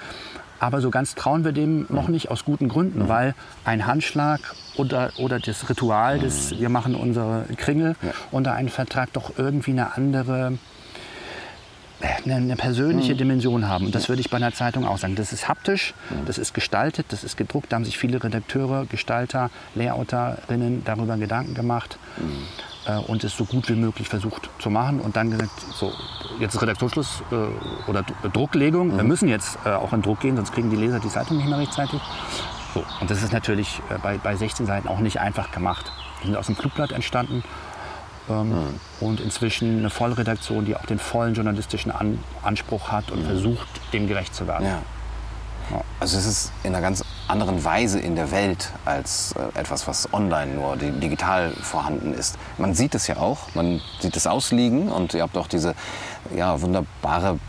Aber 0.59 0.81
so 0.81 0.89
ganz 0.89 1.15
trauen 1.15 1.45
wir 1.45 1.51
dem 1.51 1.85
noch 1.89 2.07
nicht 2.07 2.31
aus 2.31 2.45
guten 2.45 2.67
Gründen, 2.67 3.03
mhm. 3.03 3.09
weil 3.09 3.35
ein 3.63 3.85
Handschlag 3.85 4.39
oder, 4.75 5.11
oder 5.17 5.39
das 5.39 5.69
Ritual, 5.69 6.19
mhm. 6.19 6.31
wir 6.57 6.69
machen 6.69 6.95
unsere 6.95 7.45
Kringel 7.57 7.95
ja. 8.01 8.11
unter 8.31 8.53
einen 8.53 8.69
Vertrag 8.69 9.13
doch 9.13 9.37
irgendwie 9.37 9.71
eine 9.71 9.95
andere, 9.95 10.57
eine, 12.25 12.35
eine 12.35 12.55
persönliche 12.55 13.13
mhm. 13.13 13.17
Dimension 13.17 13.67
haben. 13.67 13.85
Und 13.85 13.95
das 13.95 14.09
würde 14.09 14.21
ich 14.21 14.29
bei 14.29 14.37
einer 14.37 14.53
Zeitung 14.53 14.87
auch 14.87 14.97
sagen. 14.97 15.15
Das 15.15 15.31
ist 15.31 15.47
haptisch, 15.47 15.93
mhm. 16.09 16.25
das 16.25 16.39
ist 16.39 16.55
gestaltet, 16.55 17.07
das 17.09 17.23
ist 17.23 17.37
gedruckt. 17.37 17.71
Da 17.71 17.75
haben 17.75 17.85
sich 17.85 17.97
viele 17.97 18.23
Redakteure, 18.23 18.85
Gestalter, 18.87 19.51
Layouterinnen 19.75 20.83
darüber 20.85 21.17
Gedanken 21.17 21.53
gemacht. 21.53 21.99
Äh, 22.87 22.97
und 22.97 23.23
es 23.23 23.35
so 23.35 23.45
gut 23.45 23.67
wie 23.69 23.75
möglich 23.75 24.07
versucht 24.07 24.49
zu 24.59 24.69
machen 24.69 25.01
und 25.01 25.15
dann 25.15 25.29
gesagt, 25.29 25.51
so, 25.73 25.91
jetzt 26.39 26.55
ist 26.55 26.61
Redaktionsschluss 26.61 27.21
äh, 27.31 27.89
oder 27.89 28.03
Drucklegung. 28.31 28.93
Mhm. 28.93 28.97
Wir 28.97 29.03
müssen 29.03 29.27
jetzt 29.27 29.57
äh, 29.65 29.69
auch 29.69 29.93
in 29.93 30.01
Druck 30.01 30.21
gehen, 30.21 30.35
sonst 30.37 30.53
kriegen 30.53 30.69
die 30.69 30.77
Leser 30.77 30.99
die 30.99 31.09
Zeitung 31.09 31.37
nicht 31.37 31.49
mehr 31.49 31.59
rechtzeitig. 31.59 31.99
So, 32.73 32.83
und 33.01 33.11
das 33.11 33.23
ist 33.23 33.33
natürlich 33.33 33.81
äh, 33.89 33.97
bei, 34.01 34.17
bei 34.17 34.35
16 34.35 34.65
Seiten 34.65 34.87
auch 34.87 34.99
nicht 34.99 35.19
einfach 35.19 35.51
gemacht. 35.51 35.91
Die 36.21 36.27
sind 36.27 36.37
aus 36.37 36.45
dem 36.45 36.55
Flugblatt 36.55 36.91
entstanden. 36.91 37.43
Ähm, 38.29 38.49
mhm. 38.49 38.79
Und 38.99 39.19
inzwischen 39.19 39.79
eine 39.79 39.89
Vollredaktion, 39.89 40.65
die 40.65 40.75
auch 40.75 40.85
den 40.85 40.99
vollen 40.99 41.33
journalistischen 41.33 41.91
An 41.91 42.19
Anspruch 42.41 42.89
hat 42.89 43.11
und 43.11 43.23
mhm. 43.23 43.25
versucht, 43.25 43.67
dem 43.93 44.07
gerecht 44.07 44.33
zu 44.33 44.47
werden. 44.47 44.65
Ja. 44.65 44.81
Also 45.99 46.17
es 46.17 46.25
ist 46.25 46.51
in 46.63 46.73
einer 46.73 46.81
ganz 46.81 47.03
anderen 47.27 47.63
Weise 47.63 47.99
in 47.99 48.15
der 48.15 48.31
Welt 48.31 48.71
als 48.85 49.33
äh, 49.33 49.59
etwas, 49.59 49.87
was 49.87 50.11
online 50.13 50.53
nur 50.53 50.77
digital 50.77 51.51
vorhanden 51.51 52.13
ist. 52.13 52.37
Man 52.57 52.73
sieht 52.73 52.95
es 52.95 53.07
ja 53.07 53.17
auch, 53.17 53.53
man 53.53 53.81
sieht 53.99 54.15
es 54.15 54.27
ausliegen 54.27 54.89
und 54.89 55.13
ihr 55.13 55.23
habt 55.23 55.37
auch 55.37 55.47
diese 55.47 55.75
ja, 56.35 56.61
wunderbare 56.61 57.39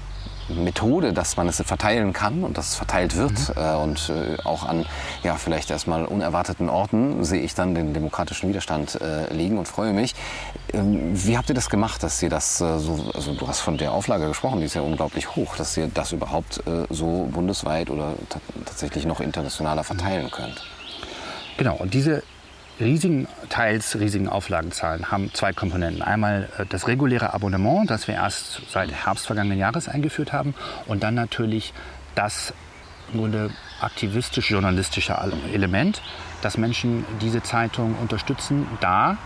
Methode, 0.49 1.13
dass 1.13 1.37
man 1.37 1.49
es 1.49 1.61
verteilen 1.63 2.13
kann 2.13 2.45
und 2.45 2.59
dass 2.59 2.69
es 2.69 2.75
verteilt 2.75 3.17
wird. 3.17 3.33
Mhm. 3.33 3.63
Äh, 3.63 3.75
und 3.77 4.11
äh, 4.11 4.43
auch 4.45 4.65
an 4.65 4.87
ja, 5.23 5.35
vielleicht 5.35 5.71
erstmal 5.71 6.05
unerwarteten 6.05 6.69
Orten 6.69 7.25
sehe 7.25 7.41
ich 7.41 7.55
dann 7.55 7.75
den 7.75 7.95
demokratischen 7.95 8.49
Widerstand 8.49 9.01
äh, 9.01 9.33
liegen 9.33 9.59
und 9.59 9.69
freue 9.69 9.93
mich. 9.93 10.15
Ähm, 10.73 11.11
wie 11.13 11.37
habt 11.37 11.49
ihr 11.49 11.55
das 11.55 11.71
gemacht, 11.71 12.03
dass 12.03 12.23
ihr 12.23 12.31
das 12.31 12.59
so, 12.59 13.11
also 13.15 13.35
du 13.35 13.49
hast 13.49 13.61
von 13.61 13.79
der 13.79 13.93
Auflage 13.93 14.27
gesprochen, 14.29 14.61
die 14.61 14.67
ist 14.67 14.75
ja 14.75 14.83
unglaublich 14.83 15.37
hoch, 15.37 15.57
dass 15.57 15.77
ihr 15.77 15.89
das 15.89 16.13
überhaupt 16.13 16.63
so 16.91 17.29
bundesweit 17.31 17.91
oder 17.91 18.15
tatsächlich 18.65 19.07
noch 19.07 19.21
internationaler 19.21 19.85
verteilen 19.85 20.31
könnt? 20.31 20.63
Genau, 21.57 21.77
und 21.77 21.95
diese 21.95 22.23
riesigen, 22.81 23.29
teils 23.49 23.99
riesigen 23.99 24.29
Auflagenzahlen 24.29 25.11
haben 25.11 25.33
zwei 25.35 25.53
Komponenten. 25.53 26.03
Einmal 26.03 26.49
äh, 26.59 26.67
das 26.69 26.87
reguläre 26.87 27.35
Abonnement, 27.35 27.91
das 27.91 28.09
wir 28.09 28.15
erst 28.15 28.63
seit 28.71 28.93
Herbst 28.93 29.27
vergangenen 29.27 29.59
Jahres 29.59 29.89
eingeführt 29.89 30.33
haben, 30.33 30.55
und 30.87 31.03
dann 31.03 31.15
natürlich 31.15 31.73
das 32.15 32.53
im 33.13 33.21
Grunde 33.21 33.51
aktivistisch-journalistische 33.81 35.17
Element, 35.53 36.03
dass 36.43 36.59
Menschen 36.59 37.05
diese 37.21 37.43
Zeitung 37.43 37.95
unterstützen, 37.97 38.67
da 38.81 39.17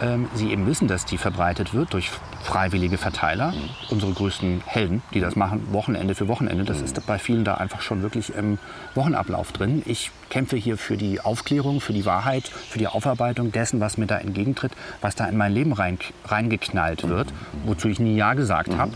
ähm, 0.00 0.28
sie 0.34 0.50
eben 0.50 0.66
wissen, 0.66 0.88
dass 0.88 1.04
die 1.04 1.18
verbreitet 1.18 1.74
wird 1.74 1.92
durch 1.92 2.10
freiwillige 2.42 2.98
Verteiler. 2.98 3.52
Mhm. 3.52 3.70
Unsere 3.90 4.12
größten 4.12 4.62
Helden, 4.64 5.02
die 5.12 5.20
das 5.20 5.36
machen, 5.36 5.72
Wochenende 5.72 6.14
für 6.14 6.28
Wochenende. 6.28 6.64
Das 6.64 6.78
mhm. 6.78 6.84
ist 6.84 7.06
bei 7.06 7.18
vielen 7.18 7.44
da 7.44 7.54
einfach 7.54 7.82
schon 7.82 8.02
wirklich 8.02 8.34
im 8.34 8.58
Wochenablauf 8.94 9.52
drin. 9.52 9.82
Ich 9.86 10.10
kämpfe 10.30 10.56
hier 10.56 10.78
für 10.78 10.96
die 10.96 11.20
Aufklärung, 11.20 11.80
für 11.80 11.92
die 11.92 12.04
Wahrheit, 12.04 12.48
für 12.48 12.78
die 12.78 12.86
Aufarbeitung 12.86 13.52
dessen, 13.52 13.80
was 13.80 13.98
mir 13.98 14.06
da 14.06 14.18
entgegentritt, 14.18 14.72
was 15.00 15.14
da 15.14 15.26
in 15.26 15.36
mein 15.36 15.52
Leben 15.52 15.72
rein, 15.72 15.98
reingeknallt 16.24 17.04
mhm. 17.04 17.08
wird, 17.08 17.34
wozu 17.64 17.88
ich 17.88 17.98
nie 17.98 18.16
Ja 18.16 18.34
gesagt 18.34 18.72
mhm. 18.72 18.78
habe. 18.78 18.92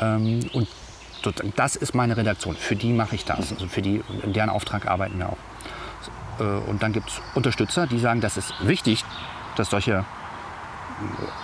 Ähm, 0.00 0.40
und 0.52 0.68
das 1.56 1.76
ist 1.76 1.94
meine 1.94 2.16
Redaktion. 2.16 2.54
Für 2.54 2.76
die 2.76 2.92
mache 2.92 3.14
ich 3.14 3.24
das. 3.24 3.50
Mhm. 3.50 3.56
Also 3.56 3.68
für 3.68 3.82
die, 3.82 4.02
in 4.22 4.32
deren 4.32 4.50
Auftrag 4.50 4.86
arbeiten 4.86 5.18
wir 5.18 5.28
auch. 5.28 5.38
Äh, 6.40 6.44
und 6.70 6.82
dann 6.82 6.92
gibt 6.92 7.08
es 7.08 7.20
Unterstützer, 7.34 7.86
die 7.86 7.98
sagen, 7.98 8.20
das 8.20 8.36
ist 8.36 8.52
wichtig, 8.66 9.04
dass 9.56 9.70
solche 9.70 10.04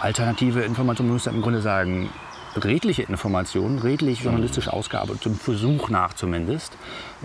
alternative 0.00 0.62
Informationen, 0.62 1.10
muss 1.12 1.26
im 1.26 1.42
Grunde 1.42 1.60
sagen, 1.60 2.10
redliche 2.56 3.02
Informationen, 3.02 3.78
redlich 3.78 4.22
journalistisch 4.22 4.68
ausgearbeitet, 4.68 5.22
zum 5.22 5.34
Versuch 5.34 5.88
nach 5.88 6.14
zumindest, 6.14 6.76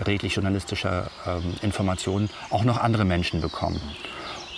redlich 0.04 0.34
journalistischer 0.34 1.10
ähm, 1.26 1.54
Informationen 1.62 2.30
auch 2.50 2.64
noch 2.64 2.78
andere 2.78 3.04
Menschen 3.04 3.40
bekommen. 3.40 3.80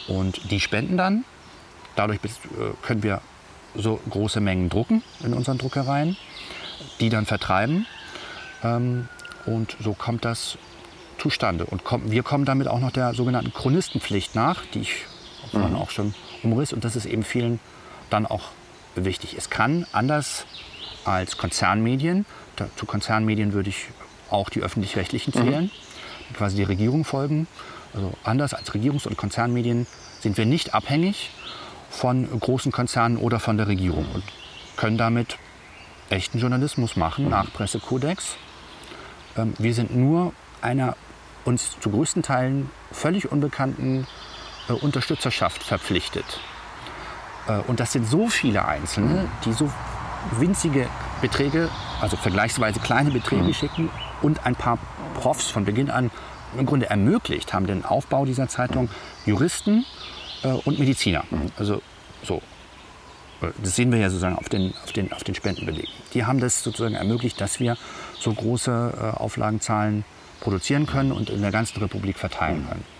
Und 0.08 0.50
die 0.50 0.60
spenden 0.60 0.96
dann. 0.96 1.24
Dadurch 1.96 2.20
äh, 2.24 2.28
können 2.82 3.02
wir 3.02 3.20
so 3.74 4.00
große 4.10 4.40
Mengen 4.40 4.68
drucken 4.68 5.02
in 5.20 5.34
unseren 5.34 5.58
Druckereien, 5.58 6.16
die 7.00 7.08
dann 7.08 7.26
vertreiben. 7.26 7.86
Ähm, 8.62 9.08
und 9.46 9.76
so 9.80 9.94
kommt 9.94 10.24
das 10.24 10.58
zustande. 11.18 11.64
Und 11.64 11.82
wir 12.04 12.22
kommen 12.22 12.44
damit 12.44 12.68
auch 12.68 12.80
noch 12.80 12.92
der 12.92 13.14
sogenannten 13.14 13.52
Chronistenpflicht 13.52 14.34
nach, 14.34 14.64
die 14.66 14.80
ich 14.80 15.06
mhm. 15.52 15.76
auch 15.76 15.90
schon 15.90 16.14
umriss. 16.42 16.72
Und 16.72 16.84
das 16.84 16.96
ist 16.96 17.06
eben 17.06 17.22
vielen 17.22 17.60
dann 18.10 18.26
auch 18.26 18.50
wichtig. 18.94 19.36
Es 19.36 19.50
kann 19.50 19.86
anders 19.92 20.46
als 21.04 21.36
Konzernmedien, 21.36 22.26
da, 22.56 22.68
zu 22.76 22.86
Konzernmedien 22.86 23.52
würde 23.52 23.70
ich 23.70 23.86
auch 24.30 24.50
die 24.50 24.60
öffentlich-rechtlichen 24.60 25.32
mhm. 25.34 25.42
zählen, 25.42 25.64
mhm. 25.64 26.34
quasi 26.34 26.56
die 26.56 26.64
Regierung 26.64 27.04
folgen. 27.04 27.46
Also 27.94 28.12
anders 28.24 28.54
als 28.54 28.72
Regierungs- 28.72 29.06
und 29.06 29.16
Konzernmedien 29.16 29.86
sind 30.20 30.36
wir 30.36 30.46
nicht 30.46 30.74
abhängig 30.74 31.30
von 31.90 32.28
großen 32.38 32.70
Konzernen 32.72 33.16
oder 33.16 33.40
von 33.40 33.56
der 33.56 33.68
Regierung 33.68 34.06
und 34.12 34.24
können 34.76 34.98
damit 34.98 35.38
echten 36.10 36.38
Journalismus 36.38 36.96
machen 36.96 37.24
mhm. 37.24 37.30
nach 37.30 37.52
Pressekodex. 37.52 38.36
Ähm, 39.36 39.54
wir 39.58 39.74
sind 39.74 39.94
nur 39.94 40.32
einer 40.60 40.96
uns 41.44 41.78
zu 41.80 41.90
größten 41.90 42.22
Teilen 42.22 42.70
völlig 42.92 43.30
unbekannten 43.32 44.06
Unterstützerschaft 44.76 45.62
verpflichtet. 45.62 46.40
Äh, 47.48 47.58
und 47.66 47.80
das 47.80 47.92
sind 47.92 48.06
so 48.06 48.28
viele 48.28 48.66
Einzelne, 48.66 49.28
die 49.44 49.52
so 49.52 49.70
winzige 50.38 50.88
Beträge, 51.20 51.68
also 52.00 52.16
vergleichsweise 52.16 52.80
kleine 52.80 53.10
Beträge 53.10 53.42
mhm. 53.42 53.54
schicken 53.54 53.90
und 54.22 54.46
ein 54.46 54.56
paar 54.56 54.78
Profs 55.14 55.50
von 55.50 55.64
Beginn 55.64 55.90
an 55.90 56.10
im 56.56 56.66
Grunde 56.66 56.88
ermöglicht 56.88 57.52
haben 57.52 57.66
den 57.66 57.84
Aufbau 57.84 58.24
dieser 58.24 58.48
Zeitung 58.48 58.88
Juristen 59.26 59.84
äh, 60.42 60.48
und 60.48 60.78
Mediziner. 60.78 61.24
Mhm. 61.30 61.52
Also 61.56 61.82
so. 62.22 62.42
Das 63.62 63.76
sehen 63.76 63.92
wir 63.92 64.00
ja 64.00 64.10
sozusagen 64.10 64.36
auf 64.36 64.48
den, 64.48 64.74
auf 64.82 64.92
den, 64.92 65.12
auf 65.12 65.22
den 65.22 65.34
Spendenbelegen. 65.36 65.92
Die 66.12 66.24
haben 66.24 66.40
das 66.40 66.64
sozusagen 66.64 66.96
ermöglicht, 66.96 67.40
dass 67.40 67.60
wir 67.60 67.76
so 68.18 68.32
große 68.32 68.94
äh, 69.14 69.16
Auflagenzahlen 69.16 70.04
produzieren 70.40 70.86
können 70.86 71.12
und 71.12 71.30
in 71.30 71.40
der 71.40 71.52
ganzen 71.52 71.78
Republik 71.80 72.18
verteilen 72.18 72.62
mhm. 72.62 72.68
können. 72.68 72.97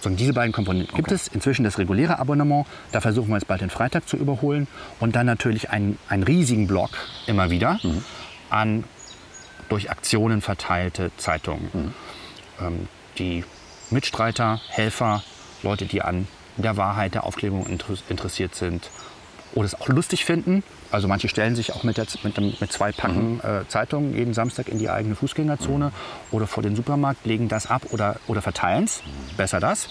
So, 0.00 0.10
diese 0.10 0.32
beiden 0.32 0.52
Komponenten 0.52 0.94
gibt 0.94 1.08
okay. 1.08 1.14
es. 1.14 1.28
Inzwischen 1.28 1.64
das 1.64 1.78
reguläre 1.78 2.18
Abonnement. 2.18 2.66
Da 2.92 3.00
versuchen 3.00 3.28
wir 3.28 3.36
jetzt 3.36 3.48
bald 3.48 3.60
den 3.60 3.70
Freitag 3.70 4.08
zu 4.08 4.16
überholen. 4.16 4.68
Und 5.00 5.16
dann 5.16 5.26
natürlich 5.26 5.70
einen, 5.70 5.98
einen 6.08 6.22
riesigen 6.22 6.66
Block 6.66 6.90
immer 7.26 7.50
wieder 7.50 7.80
mhm. 7.82 8.04
an 8.50 8.84
durch 9.68 9.90
Aktionen 9.90 10.40
verteilte 10.40 11.10
Zeitungen. 11.16 11.68
Mhm. 11.72 11.94
Ähm, 12.60 12.88
die 13.18 13.44
Mitstreiter, 13.90 14.60
Helfer, 14.68 15.22
Leute, 15.62 15.86
die 15.86 16.02
an 16.02 16.28
der 16.56 16.76
Wahrheit, 16.76 17.14
der 17.14 17.24
Aufklärung 17.24 17.66
interessiert 17.66 18.54
sind 18.54 18.90
oder 19.58 19.66
es 19.66 19.74
auch 19.80 19.88
lustig 19.88 20.24
finden. 20.24 20.62
Also 20.92 21.08
manche 21.08 21.28
stellen 21.28 21.56
sich 21.56 21.72
auch 21.72 21.82
mit, 21.82 21.96
der, 21.96 22.06
mit, 22.22 22.60
mit 22.60 22.72
zwei 22.72 22.92
Packen 22.92 23.34
mhm. 23.34 23.40
äh, 23.40 23.66
Zeitungen 23.66 24.14
jeden 24.14 24.32
Samstag 24.32 24.68
in 24.68 24.78
die 24.78 24.88
eigene 24.88 25.16
Fußgängerzone 25.16 25.86
mhm. 25.86 25.92
oder 26.30 26.46
vor 26.46 26.62
den 26.62 26.76
Supermarkt, 26.76 27.26
legen 27.26 27.48
das 27.48 27.66
ab 27.66 27.82
oder, 27.90 28.16
oder 28.28 28.40
verteilen 28.40 28.84
es. 28.84 29.02
Mhm. 29.02 29.36
Besser 29.36 29.58
das. 29.58 29.88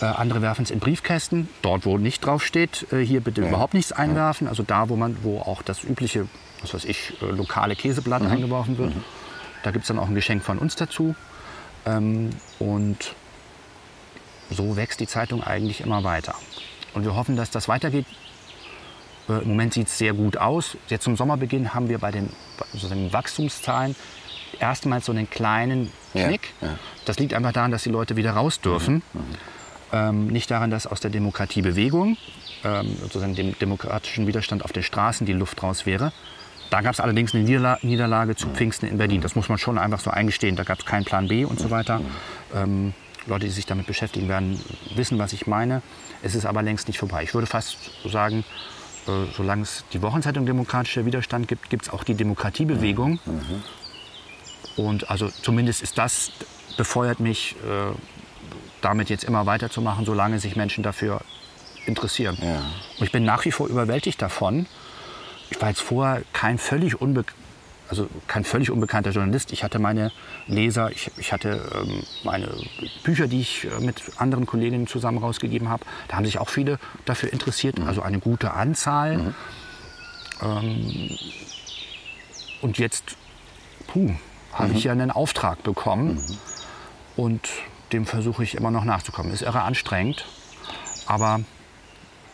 Äh, 0.00 0.04
andere 0.04 0.42
werfen 0.42 0.62
es 0.62 0.70
in 0.70 0.78
Briefkästen, 0.78 1.48
dort 1.62 1.86
wo 1.86 1.98
nicht 1.98 2.24
drauf 2.24 2.44
steht, 2.44 2.86
äh, 2.92 3.04
hier 3.04 3.20
bitte 3.20 3.42
ja. 3.42 3.48
überhaupt 3.48 3.74
nichts 3.74 3.90
einwerfen. 3.90 4.46
Also 4.46 4.62
da, 4.62 4.88
wo 4.88 4.96
man, 4.96 5.16
wo 5.24 5.40
auch 5.40 5.62
das 5.62 5.82
übliche, 5.82 6.28
was 6.60 6.72
weiß 6.72 6.84
ich, 6.84 7.20
äh, 7.20 7.26
lokale 7.26 7.74
Käseblatt 7.74 8.22
mhm. 8.22 8.30
eingeworfen 8.30 8.78
wird. 8.78 8.94
Mhm. 8.94 9.02
Da 9.64 9.72
gibt 9.72 9.82
es 9.82 9.88
dann 9.88 9.98
auch 9.98 10.06
ein 10.06 10.14
Geschenk 10.14 10.44
von 10.44 10.58
uns 10.58 10.76
dazu. 10.76 11.16
Ähm, 11.84 12.30
und 12.60 13.14
so 14.50 14.76
wächst 14.76 15.00
die 15.00 15.08
Zeitung 15.08 15.42
eigentlich 15.42 15.80
immer 15.80 16.04
weiter. 16.04 16.36
Und 16.94 17.02
wir 17.04 17.16
hoffen, 17.16 17.34
dass 17.34 17.50
das 17.50 17.66
weitergeht. 17.66 18.06
Äh, 19.28 19.42
Im 19.42 19.48
Moment 19.48 19.74
sieht 19.74 19.88
es 19.88 19.98
sehr 19.98 20.14
gut 20.14 20.36
aus. 20.36 20.76
Jetzt 20.88 21.04
zum 21.04 21.16
Sommerbeginn 21.16 21.74
haben 21.74 21.88
wir 21.88 21.98
bei 21.98 22.10
den, 22.10 22.30
also 22.72 22.88
den 22.88 23.12
Wachstumszahlen 23.12 23.94
erstmals 24.58 25.06
so 25.06 25.12
einen 25.12 25.28
kleinen 25.28 25.90
Knick. 26.12 26.52
Ja, 26.60 26.68
ja. 26.68 26.78
Das 27.04 27.18
liegt 27.18 27.34
einfach 27.34 27.52
daran, 27.52 27.70
dass 27.70 27.82
die 27.82 27.90
Leute 27.90 28.16
wieder 28.16 28.32
raus 28.32 28.60
dürfen. 28.60 29.02
Mhm, 29.12 29.20
mhm. 29.20 29.24
Ähm, 29.92 30.26
nicht 30.28 30.50
daran, 30.50 30.70
dass 30.70 30.86
aus 30.86 31.00
der 31.00 31.10
Demokratiebewegung, 31.10 32.16
ähm, 32.64 32.96
sozusagen 33.00 33.34
dem 33.34 33.56
demokratischen 33.58 34.26
Widerstand 34.26 34.64
auf 34.64 34.72
den 34.72 34.82
Straßen, 34.82 35.26
die 35.26 35.32
Luft 35.32 35.62
raus 35.62 35.86
wäre. 35.86 36.12
Da 36.70 36.80
gab 36.80 36.92
es 36.92 37.00
allerdings 37.00 37.34
eine 37.34 37.44
Niederla 37.44 37.78
Niederlage 37.82 38.34
zu. 38.34 38.48
Pfingsten 38.48 38.88
in 38.88 38.98
Berlin. 38.98 39.20
Das 39.20 39.36
muss 39.36 39.48
man 39.48 39.58
schon 39.58 39.78
einfach 39.78 40.00
so 40.00 40.10
eingestehen. 40.10 40.56
Da 40.56 40.64
gab 40.64 40.80
es 40.80 40.84
keinen 40.84 41.04
Plan 41.04 41.28
B 41.28 41.44
und 41.44 41.60
so 41.60 41.70
weiter. 41.70 42.00
Ähm, 42.52 42.92
Leute, 43.26 43.46
die 43.46 43.52
sich 43.52 43.66
damit 43.66 43.86
beschäftigen 43.86 44.28
werden, 44.28 44.60
wissen, 44.94 45.18
was 45.18 45.32
ich 45.32 45.46
meine. 45.46 45.82
Es 46.22 46.34
ist 46.34 46.46
aber 46.46 46.62
längst 46.62 46.88
nicht 46.88 46.98
vorbei. 46.98 47.22
Ich 47.22 47.34
würde 47.34 47.46
fast 47.46 47.76
sagen, 48.04 48.44
solange 49.36 49.62
es 49.62 49.84
die 49.92 50.02
Wochenzeitung 50.02 50.46
Demokratischer 50.46 51.06
Widerstand 51.06 51.48
gibt, 51.48 51.70
gibt 51.70 51.84
es 51.84 51.92
auch 51.92 52.04
die 52.04 52.14
Demokratiebewegung. 52.14 53.18
Mhm. 53.24 53.62
Und 54.76 55.10
also 55.10 55.28
zumindest 55.28 55.82
ist 55.82 55.98
das, 55.98 56.32
befeuert 56.76 57.20
mich, 57.20 57.56
äh, 57.64 57.94
damit 58.82 59.08
jetzt 59.08 59.24
immer 59.24 59.46
weiterzumachen, 59.46 60.04
solange 60.04 60.38
sich 60.38 60.56
Menschen 60.56 60.82
dafür 60.82 61.20
interessieren. 61.86 62.36
Ja. 62.40 62.58
Und 62.98 63.04
ich 63.06 63.12
bin 63.12 63.24
nach 63.24 63.44
wie 63.44 63.52
vor 63.52 63.68
überwältigt 63.68 64.20
davon. 64.20 64.66
Ich 65.50 65.60
war 65.60 65.68
jetzt 65.68 65.80
vorher 65.80 66.22
kein 66.32 66.58
völlig 66.58 67.00
unbekannter 67.00 67.45
also 67.88 68.08
kein 68.26 68.44
völlig 68.44 68.70
unbekannter 68.70 69.10
Journalist. 69.10 69.52
Ich 69.52 69.62
hatte 69.62 69.78
meine 69.78 70.12
Leser, 70.46 70.90
ich, 70.90 71.10
ich 71.16 71.32
hatte 71.32 71.60
ähm, 71.74 72.02
meine 72.24 72.48
Bücher, 73.04 73.26
die 73.28 73.40
ich 73.40 73.64
äh, 73.64 73.80
mit 73.80 74.02
anderen 74.16 74.46
Kolleginnen 74.46 74.86
zusammen 74.86 75.18
rausgegeben 75.18 75.68
habe. 75.68 75.84
Da 76.08 76.16
haben 76.16 76.24
sich 76.24 76.38
auch 76.38 76.48
viele 76.48 76.78
dafür 77.04 77.32
interessiert, 77.32 77.78
mhm. 77.78 77.86
also 77.86 78.02
eine 78.02 78.18
gute 78.18 78.52
Anzahl. 78.52 79.18
Mhm. 79.18 79.34
Ähm, 80.42 81.18
und 82.62 82.78
jetzt, 82.78 83.16
puh, 83.86 84.10
habe 84.52 84.70
mhm. 84.70 84.76
ich 84.76 84.84
ja 84.84 84.92
einen 84.92 85.10
Auftrag 85.10 85.62
bekommen 85.62 86.14
mhm. 86.14 86.38
und 87.16 87.48
dem 87.92 88.06
versuche 88.06 88.42
ich 88.42 88.54
immer 88.56 88.70
noch 88.70 88.84
nachzukommen. 88.84 89.32
Ist 89.32 89.42
irre 89.42 89.62
anstrengend, 89.62 90.26
aber 91.06 91.40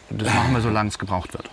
das 0.09 0.32
machen 0.32 0.54
wir, 0.54 0.61
solange 0.61 0.88
es 0.88 0.99
gebraucht 0.99 1.35
wird. 1.35 1.50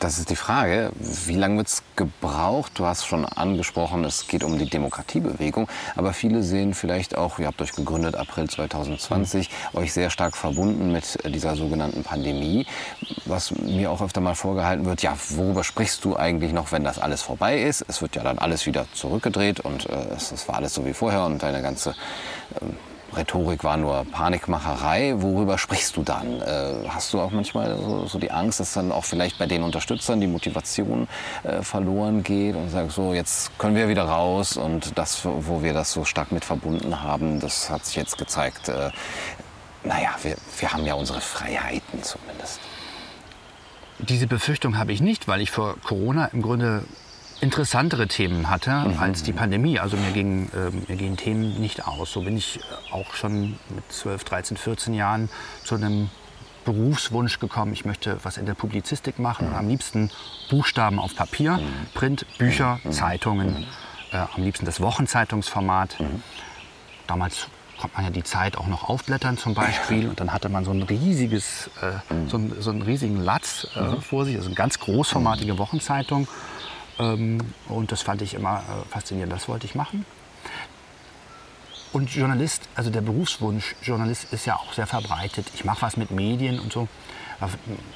Das 0.00 0.18
ist 0.18 0.30
die 0.30 0.36
Frage. 0.36 0.92
Wie 0.98 1.36
lange 1.36 1.58
wird 1.58 1.68
es 1.68 1.82
gebraucht? 1.94 2.72
Du 2.76 2.86
hast 2.86 3.04
schon 3.04 3.26
angesprochen, 3.26 4.02
es 4.04 4.28
geht 4.28 4.42
um 4.42 4.58
die 4.58 4.64
Demokratiebewegung. 4.64 5.68
Aber 5.94 6.14
viele 6.14 6.42
sehen 6.42 6.72
vielleicht 6.72 7.18
auch, 7.18 7.38
ihr 7.38 7.46
habt 7.46 7.60
euch 7.60 7.72
gegründet 7.72 8.14
April 8.14 8.48
2020, 8.48 9.50
mhm. 9.50 9.78
euch 9.78 9.92
sehr 9.92 10.08
stark 10.08 10.38
verbunden 10.38 10.90
mit 10.90 11.18
dieser 11.26 11.54
sogenannten 11.54 12.02
Pandemie. 12.02 12.66
Was 13.26 13.50
mir 13.50 13.90
auch 13.90 14.00
öfter 14.00 14.22
mal 14.22 14.34
vorgehalten 14.34 14.86
wird, 14.86 15.02
ja, 15.02 15.14
worüber 15.28 15.64
sprichst 15.64 16.02
du 16.02 16.16
eigentlich 16.16 16.54
noch, 16.54 16.72
wenn 16.72 16.82
das 16.82 16.98
alles 16.98 17.20
vorbei 17.20 17.60
ist? 17.60 17.84
Es 17.86 18.00
wird 18.00 18.16
ja 18.16 18.22
dann 18.22 18.38
alles 18.38 18.64
wieder 18.64 18.86
zurückgedreht 18.94 19.60
und 19.60 19.84
äh, 19.90 20.14
es, 20.16 20.32
es, 20.32 20.48
war 20.48 20.54
alles 20.54 20.72
so 20.72 20.86
wie 20.86 20.94
vorher 20.94 21.26
und 21.26 21.42
deine 21.42 21.60
ganze 21.60 21.90
äh, 21.90 22.64
Rhetorik 23.16 23.64
war 23.64 23.76
nur 23.76 24.04
Panikmacherei. 24.04 25.14
Worüber 25.16 25.58
sprichst 25.58 25.96
du 25.96 26.02
dann? 26.02 26.40
Äh, 26.40 26.88
hast 26.88 27.12
du 27.12 27.20
auch 27.20 27.30
manchmal 27.30 27.76
so, 27.76 28.06
so, 28.06 28.18
die 28.18 28.30
Angst, 28.30 28.60
dass 28.60 28.72
dann 28.72 28.92
auch 28.92 29.04
vielleicht 29.04 29.38
bei 29.38 29.46
den 29.46 29.62
Unterstützern 29.62 30.20
die 30.20 30.26
Motivation 30.26 31.08
äh, 31.42 31.62
verloren 31.62 32.22
geht 32.22 32.54
und 32.54 32.70
sagst 32.70 32.96
so, 32.96 33.12
jetzt 33.12 33.56
können 33.58 33.74
wir 33.74 33.88
wieder 33.88 34.04
raus 34.04 34.56
und 34.56 34.96
das, 34.96 35.24
wo 35.24 35.62
wir 35.62 35.72
das 35.72 35.92
so 35.92 36.04
stark 36.04 36.32
mit 36.32 36.44
verbunden 36.44 37.02
haben, 37.02 37.40
das 37.40 37.70
hat 37.70 37.84
sich 37.84 37.96
jetzt 37.96 38.18
gezeigt. 38.18 38.68
Äh, 38.68 38.90
naja, 39.82 40.10
wir, 40.22 40.36
wir 40.58 40.72
haben 40.72 40.84
ja 40.84 40.94
unsere 40.94 41.20
Freiheiten 41.20 42.02
zumindest. 42.02 42.60
Diese 43.98 44.26
Befürchtung 44.26 44.78
habe 44.78 44.92
ich 44.92 45.00
nicht, 45.00 45.28
weil 45.28 45.40
ich 45.40 45.50
vor 45.50 45.76
Corona 45.82 46.26
im 46.26 46.42
Grunde 46.42 46.84
interessantere 47.40 48.08
Themen 48.08 48.50
hatte 48.50 48.70
mhm. 48.70 48.98
als 48.98 49.22
die 49.22 49.32
Pandemie. 49.32 49.78
Also 49.78 49.96
mir, 49.96 50.12
ging, 50.12 50.48
äh, 50.48 50.70
mir 50.88 50.96
gehen 50.96 51.16
Themen 51.16 51.60
nicht 51.60 51.86
aus. 51.86 52.12
So 52.12 52.22
bin 52.22 52.36
ich 52.36 52.60
auch 52.90 53.14
schon 53.14 53.58
mit 53.74 53.90
12, 53.90 54.24
13, 54.24 54.56
14 54.56 54.94
Jahren 54.94 55.28
zu 55.64 55.74
einem 55.74 56.10
Berufswunsch 56.64 57.38
gekommen, 57.38 57.72
ich 57.72 57.86
möchte 57.86 58.18
was 58.22 58.36
in 58.36 58.44
der 58.44 58.54
Publizistik 58.54 59.18
machen. 59.18 59.48
Mhm. 59.48 59.56
Am 59.56 59.68
liebsten 59.68 60.10
Buchstaben 60.50 60.98
auf 60.98 61.16
Papier, 61.16 61.52
mhm. 61.52 61.86
Print, 61.94 62.26
Bücher, 62.38 62.80
mhm. 62.84 62.92
Zeitungen. 62.92 63.66
Äh, 64.12 64.18
am 64.34 64.42
liebsten 64.42 64.66
das 64.66 64.80
Wochenzeitungsformat. 64.80 65.96
Damals 67.06 67.46
konnte 67.80 67.96
man 67.96 68.04
ja 68.04 68.10
die 68.10 68.24
Zeit 68.24 68.58
auch 68.58 68.66
noch 68.66 68.88
aufblättern 68.88 69.38
zum 69.38 69.54
Beispiel. 69.54 70.08
Und 70.08 70.20
dann 70.20 70.32
hatte 70.32 70.48
man 70.48 70.64
so 70.64 70.70
ein 70.70 70.82
riesiges, 70.82 71.70
äh, 71.80 71.92
so, 72.28 72.36
ein, 72.36 72.52
so, 72.60 72.70
einen 72.70 72.82
riesigen 72.82 73.22
Latz 73.22 73.66
äh, 73.74 74.00
vor 74.00 74.26
sich, 74.26 74.36
also 74.36 74.48
eine 74.48 74.54
ganz 74.54 74.78
großformatige 74.78 75.58
Wochenzeitung. 75.58 76.28
Ähm, 77.00 77.38
und 77.68 77.92
das 77.92 78.02
fand 78.02 78.22
ich 78.22 78.34
immer 78.34 78.58
äh, 78.58 78.88
faszinierend. 78.90 79.32
Das 79.32 79.48
wollte 79.48 79.66
ich 79.66 79.74
machen. 79.74 80.04
Und 81.92 82.14
Journalist, 82.14 82.68
also 82.76 82.90
der 82.90 83.00
Berufswunsch 83.00 83.74
Journalist 83.82 84.32
ist 84.32 84.46
ja 84.46 84.54
auch 84.54 84.72
sehr 84.74 84.86
verbreitet. 84.86 85.46
Ich 85.54 85.64
mache 85.64 85.82
was 85.82 85.96
mit 85.96 86.12
Medien 86.12 86.60
und 86.60 86.72
so. 86.72 86.86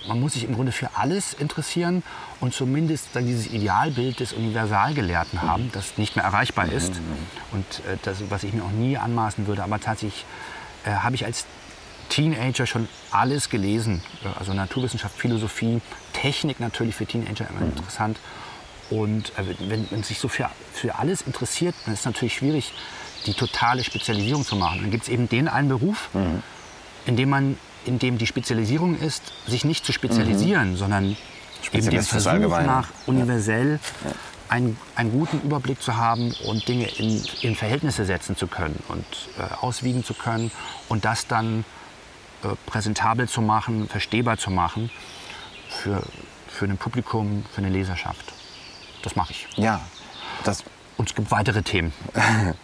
Man 0.09 0.21
muss 0.21 0.33
sich 0.33 0.45
im 0.45 0.55
Grunde 0.55 0.73
für 0.73 0.97
alles 0.97 1.35
interessieren 1.35 2.03
und 2.41 2.55
zumindest 2.55 3.09
dann 3.13 3.27
dieses 3.27 3.47
Idealbild 3.47 4.19
des 4.19 4.33
Universalgelehrten 4.33 5.43
haben, 5.43 5.71
das 5.73 5.99
nicht 5.99 6.17
mehr 6.17 6.25
erreichbar 6.25 6.73
ist. 6.73 6.95
Und 7.53 7.65
äh, 7.87 7.99
das, 8.03 8.23
was 8.31 8.43
ich 8.43 8.55
mir 8.55 8.65
auch 8.65 8.71
nie 8.71 8.97
anmaßen 8.97 9.47
würde. 9.47 9.63
Aber 9.63 9.79
tatsächlich 9.79 10.25
äh, 10.87 10.91
habe 10.91 11.15
ich 11.15 11.27
als 11.27 11.45
Teenager 12.09 12.67
schon 12.67 12.89
alles 13.11 13.51
gelesen. 13.51 14.03
Also 14.39 14.55
Naturwissenschaft, 14.55 15.17
Philosophie, 15.17 15.81
Technik 16.13 16.59
natürlich 16.59 16.95
für 16.95 17.07
Teenager 17.07 17.49
immer 17.51 17.61
interessant. 17.61 18.19
Und 18.91 19.31
äh, 19.39 19.55
wenn 19.69 19.87
man 19.91 20.03
sich 20.03 20.19
so 20.19 20.29
für, 20.29 20.51
für 20.73 20.97
alles 20.97 21.23
interessiert, 21.23 21.75
dann 21.85 21.95
ist 21.95 22.01
es 22.01 22.07
natürlich 22.07 22.35
schwierig, 22.35 22.73
die 23.27 23.35
totale 23.35 23.83
Spezialisierung 23.85 24.45
zu 24.45 24.57
machen. 24.57 24.81
Dann 24.83 24.91
gibt 24.91 25.05
es 25.05 25.09
eben 25.09 25.29
den 25.29 25.49
einen 25.49 25.69
Beruf, 25.69 26.11
mhm. 26.13 26.43
in 27.07 27.17
dem 27.17 27.31
man, 27.31 27.59
in 27.85 27.99
dem 27.99 28.19
die 28.19 28.27
Spezialisierung 28.27 28.99
ist, 28.99 29.23
sich 29.47 29.65
nicht 29.65 29.85
zu 29.85 29.93
spezialisieren, 29.93 30.73
mhm. 30.73 30.77
sondern 30.77 31.17
eben 31.73 31.91
den 31.91 32.03
Versuch 32.03 32.33
nach 32.33 32.89
universell 33.07 33.81
ja. 34.05 34.11
einen, 34.49 34.77
einen, 34.95 35.13
guten 35.13 35.41
Überblick 35.41 35.81
zu 35.81 35.97
haben 35.97 36.35
und 36.45 36.69
Dinge 36.69 36.87
in, 36.99 37.25
in 37.41 37.57
Verhältnisse 37.57 38.05
setzen 38.05 38.37
zu 38.37 38.47
können 38.47 38.83
und 38.89 39.07
äh, 39.39 39.55
auswiegen 39.63 40.05
zu 40.05 40.15
können 40.15 40.51
und 40.89 41.05
das 41.05 41.27
dann 41.27 41.65
äh, 42.43 42.49
präsentabel 42.67 43.29
zu 43.29 43.41
machen, 43.41 43.89
verstehbar 43.89 44.37
zu 44.37 44.51
machen 44.51 44.91
für, 45.71 46.03
für 46.49 46.67
ein 46.67 46.77
Publikum, 46.77 47.45
für 47.53 47.59
eine 47.59 47.71
Leserschaft. 47.71 48.34
Das 49.05 49.17
mache 49.17 49.33
ich. 49.33 49.47
Ja. 49.57 49.81
Das 50.45 50.65
Und 50.97 51.11
es 51.11 51.15
gibt 51.15 51.31
weitere 51.31 51.63
Themen. 51.63 51.93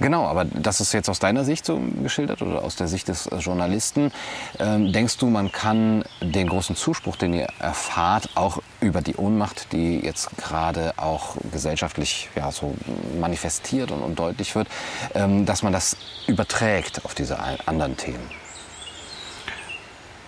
Genau, 0.00 0.26
aber 0.26 0.44
das 0.44 0.80
ist 0.80 0.92
jetzt 0.92 1.08
aus 1.08 1.18
deiner 1.18 1.44
Sicht 1.44 1.64
so 1.64 1.80
geschildert 2.02 2.40
oder 2.40 2.62
aus 2.62 2.76
der 2.76 2.86
Sicht 2.86 3.08
des 3.08 3.28
Journalisten. 3.40 4.12
Ähm, 4.60 4.92
denkst 4.92 5.16
du, 5.16 5.26
man 5.26 5.50
kann 5.50 6.04
den 6.20 6.48
großen 6.48 6.76
Zuspruch, 6.76 7.16
den 7.16 7.34
ihr 7.34 7.48
erfahrt, 7.58 8.30
auch 8.36 8.62
über 8.80 9.00
die 9.00 9.16
Ohnmacht, 9.16 9.72
die 9.72 9.98
jetzt 9.98 10.30
gerade 10.36 10.94
auch 10.98 11.36
gesellschaftlich 11.50 12.28
ja, 12.36 12.52
so 12.52 12.76
manifestiert 13.20 13.90
und, 13.90 14.02
und 14.02 14.16
deutlich 14.20 14.54
wird, 14.54 14.68
ähm, 15.14 15.46
dass 15.46 15.64
man 15.64 15.72
das 15.72 15.96
überträgt 16.28 17.04
auf 17.04 17.16
diese 17.16 17.40
anderen 17.66 17.96
Themen? 17.96 18.30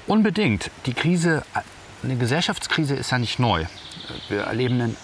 Unbedingt. 0.09 0.73
Die 0.87 0.95
Krise, 0.95 1.45
eine 2.03 2.17
Gesellschaftskrise 2.17 2.97
ist 2.97 3.13
ja 3.13 3.19
nicht 3.19 3.39
neu. 3.39 3.67
Wir 4.29 4.43
erleben 4.43 4.81
einen 4.81 4.97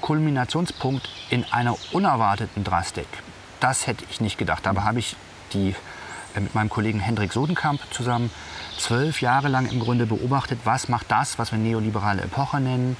Kulminationspunkt 0.00 1.08
in 1.30 1.44
einer 1.50 1.76
unerwarteten 1.92 2.64
Drastik. 2.64 3.08
Das 3.60 3.86
hätte 3.86 4.04
ich 4.10 4.20
nicht 4.20 4.38
gedacht. 4.38 4.66
Dabei 4.66 4.82
habe 4.82 4.98
ich 4.98 5.16
die 5.52 5.74
äh, 6.34 6.40
mit 6.40 6.54
meinem 6.54 6.68
Kollegen 6.68 7.00
Hendrik 7.00 7.32
Sodenkamp 7.32 7.80
zusammen 7.90 8.30
zwölf 8.78 9.20
Jahre 9.20 9.48
lang 9.48 9.70
im 9.70 9.80
Grunde 9.80 10.06
beobachtet, 10.06 10.60
was 10.64 10.88
macht 10.88 11.10
das, 11.10 11.38
was 11.38 11.52
wir 11.52 11.58
neoliberale 11.58 12.22
Epoche 12.22 12.60
nennen, 12.60 12.96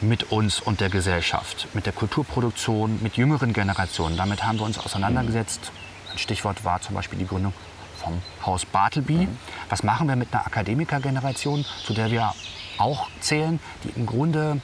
mit 0.00 0.30
uns 0.30 0.60
und 0.60 0.80
der 0.80 0.90
Gesellschaft, 0.90 1.66
mit 1.74 1.86
der 1.86 1.92
Kulturproduktion, 1.92 3.00
mit 3.02 3.16
jüngeren 3.16 3.52
Generationen. 3.52 4.16
Damit 4.16 4.44
haben 4.44 4.58
wir 4.58 4.64
uns 4.64 4.78
auseinandergesetzt. 4.78 5.72
Ein 6.12 6.18
Stichwort 6.18 6.64
war 6.64 6.80
zum 6.80 6.94
Beispiel 6.94 7.18
die 7.18 7.26
Gründung 7.26 7.52
vom 7.96 8.22
Haus 8.46 8.64
Bartleby. 8.64 9.28
Was 9.68 9.82
machen 9.82 10.08
wir 10.08 10.14
mit 10.14 10.32
einer 10.32 10.46
Akademikergeneration, 10.46 11.64
zu 11.84 11.94
der 11.94 12.10
wir 12.12 12.32
auch 12.78 13.08
zählen, 13.20 13.58
die 13.82 13.90
im 13.90 14.06
Grunde 14.06 14.60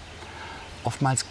oftmals 0.85 1.24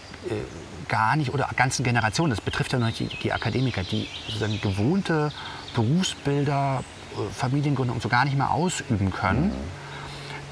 gar 0.88 1.16
nicht, 1.16 1.34
oder 1.34 1.50
ganzen 1.56 1.84
Generationen, 1.84 2.30
das 2.30 2.42
betrifft 2.42 2.74
ja 2.74 2.80
noch 2.80 2.92
die, 2.92 3.08
die 3.08 3.34
Akademiker, 3.34 3.84
die 3.84 4.08
sozusagen 4.28 4.60
gewohnte 4.62 5.32
Berufsbilder, 5.74 6.84
äh, 7.14 7.34
Familiengründung 7.34 7.96
und 7.96 8.02
so 8.02 8.10
gar 8.10 8.26
nicht 8.26 8.38
mehr 8.38 8.52
ausüben 8.52 9.12
können, 9.12 9.48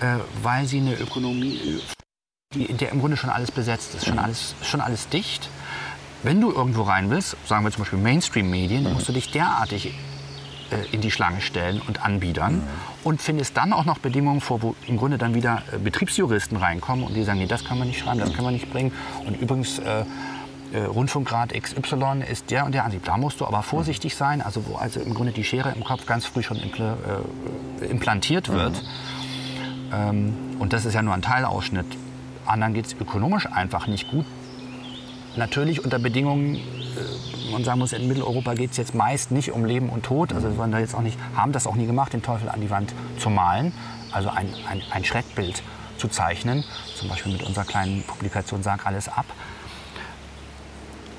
mhm. 0.02 0.06
äh, 0.06 0.20
weil 0.42 0.66
sie 0.68 0.80
eine 0.80 0.96
Ökonomie, 0.96 1.82
die, 2.54 2.66
in 2.66 2.78
der 2.78 2.92
im 2.92 3.00
Grunde 3.00 3.18
schon 3.18 3.30
alles 3.30 3.52
besetzt 3.52 3.96
ist, 3.96 4.06
schon 4.06 4.20
alles, 4.20 4.56
schon 4.64 4.82
alles 4.82 5.10
dicht. 5.10 5.50
Wenn 6.24 6.40
du 6.40 6.52
irgendwo 6.52 6.84
rein 6.84 7.10
willst, 7.10 7.36
sagen 7.48 7.66
wir 7.66 7.72
zum 7.72 7.82
Beispiel 7.82 8.00
Mainstream-Medien, 8.00 8.84
mhm. 8.84 8.94
musst 8.94 9.08
du 9.08 9.14
dich 9.14 9.32
derartig 9.32 9.94
äh, 10.72 10.86
in 10.92 11.02
die 11.02 11.12
Schlange 11.12 11.42
stellen 11.42 11.82
und 11.82 12.04
anbiedern 12.04 12.56
mhm. 12.56 12.68
Und 13.04 13.22
findest 13.22 13.58
dann 13.58 13.74
auch 13.74 13.86
noch 13.86 14.00
Bedingungen 14.00 14.42
vor, 14.42 14.62
wo 14.62 14.76
im 14.88 14.98
Grunde 14.98 15.18
dann 15.18 15.34
wieder 15.34 15.64
äh, 15.72 15.78
Betriebsjuristen 15.78 16.58
reinkommen 16.58 17.06
und 17.06 17.16
die 17.16 17.24
sagen, 17.24 17.40
nee, 17.40 17.48
das 17.48 17.66
kann 17.66 17.80
man 17.80 17.88
nicht 17.88 18.00
schreiben, 18.00 18.20
das 18.20 18.34
kann 18.34 18.44
man 18.44 18.54
nicht 18.54 18.72
bringen. 18.72 18.92
Und 19.26 19.40
übrigens, 19.42 19.80
äh, 19.80 20.06
äh, 20.74 20.84
Rundfunkgrad 20.84 21.54
XY 21.54 22.24
ist 22.30 22.50
der 22.50 22.66
und 22.66 22.74
der 22.74 22.86
Ansicht. 22.86 23.06
Da 23.06 23.18
musst 23.18 23.42
du 23.42 23.46
aber 23.46 23.62
vorsichtig 23.62 24.16
sein, 24.16 24.42
also 24.42 24.66
wo 24.68 24.76
also 24.76 25.02
im 25.02 25.14
Grunde 25.14 25.34
die 25.34 25.44
Schere 25.44 25.74
im 25.76 25.84
Kopf 25.84 26.06
ganz 26.06 26.26
früh 26.26 26.44
schon 26.44 26.58
impl 26.58 26.96
äh, 27.82 27.86
implantiert 27.86 28.48
wird. 28.50 28.82
Mhm. 28.82 28.88
Ähm, 29.94 30.34
und 30.60 30.72
das 30.72 30.86
ist 30.86 30.94
ja 30.94 31.02
nur 31.02 31.14
ein 31.14 31.22
Teilausschnitt. 31.22 31.88
Anderen 32.46 32.74
geht 32.74 32.86
es 32.86 32.94
ökonomisch 32.94 33.48
einfach 33.48 33.88
nicht 33.88 34.10
gut. 34.10 34.26
Natürlich 35.36 35.84
unter 35.84 36.00
Bedingungen, 36.00 36.56
äh, 36.56 37.52
man 37.52 37.64
sagen 37.64 37.80
muss, 37.80 37.94
in 37.94 38.08
Mitteleuropa 38.08 38.54
geht 38.54 38.72
es 38.72 38.78
jetzt 38.78 38.94
meist 38.94 39.32
nicht 39.32 39.52
um 39.52 39.66
Leben 39.66 39.90
und 39.90 40.04
Tod. 40.04 40.34
Also 40.34 40.50
wir 40.50 40.58
wollen 40.58 40.72
da 40.72 40.80
jetzt 40.80 40.96
auch 40.96 41.02
nicht, 41.02 41.18
haben 41.36 41.52
das 41.52 41.68
auch 41.68 41.76
nie 41.76 41.86
gemacht, 41.86 42.14
den 42.14 42.22
Teufel 42.22 42.50
an 42.50 42.62
die 42.62 42.70
Wand 42.70 42.94
zu 43.18 43.30
malen. 43.30 43.74
Also 44.12 44.30
ein, 44.30 44.54
ein, 44.70 44.82
ein 44.92 45.06
Schreckbild 45.06 45.64
zu 45.98 46.08
zeichnen. 46.08 46.64
Zum 46.96 47.08
Beispiel 47.08 47.32
mit 47.32 47.44
unserer 47.44 47.66
kleinen 47.66 48.04
Publikation 48.04 48.64
Sag 48.64 48.86
alles 48.86 49.08
ab. 49.08 49.26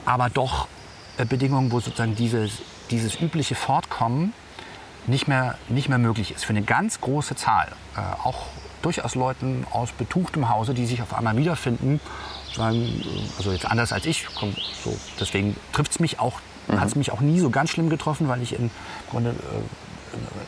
Aber 0.05 0.29
doch 0.29 0.69
äh, 1.17 1.25
Bedingungen, 1.25 1.73
wo 1.73 1.81
sozusagen 1.81 2.15
dieses, 2.15 2.59
dieses 2.91 3.21
übliche 3.21 3.55
Fortkommen 3.55 4.35
nicht 5.07 5.27
mehr, 5.27 5.57
nicht 5.69 5.89
mehr 5.89 5.99
möglich 5.99 6.33
ist. 6.33 6.45
Für 6.45 6.51
eine 6.51 6.63
ganz 6.63 7.01
große 7.01 7.35
Zahl. 7.35 7.69
Äh, 7.97 8.01
auch 8.25 8.47
durchaus 8.83 9.15
Leuten 9.15 9.65
aus 9.71 9.93
betuchtem 9.93 10.49
Hause, 10.49 10.75
die 10.75 10.87
sich 10.87 11.01
auf 11.01 11.15
einmal 11.15 11.37
wiederfinden 11.37 12.01
sagen, 12.55 13.03
also 13.39 13.53
jetzt 13.53 13.67
anders 13.67 13.93
als 13.93 14.07
ich, 14.07 14.27
so, 14.85 14.97
deswegen 15.19 15.57
trifft 15.73 15.93
es 15.93 16.01
mich 16.01 16.19
auch, 16.21 16.41
mhm. 16.69 16.81
hat 16.81 16.89
es 16.89 16.95
mich 16.97 17.13
auch 17.13 17.21
nie 17.21 17.39
so 17.41 17.51
ganz 17.51 17.71
schlimm 17.71 17.89
getroffen, 17.89 18.29
weil 18.29 18.43
ich 18.43 18.53
im 18.59 18.71
Grunde 19.11 19.35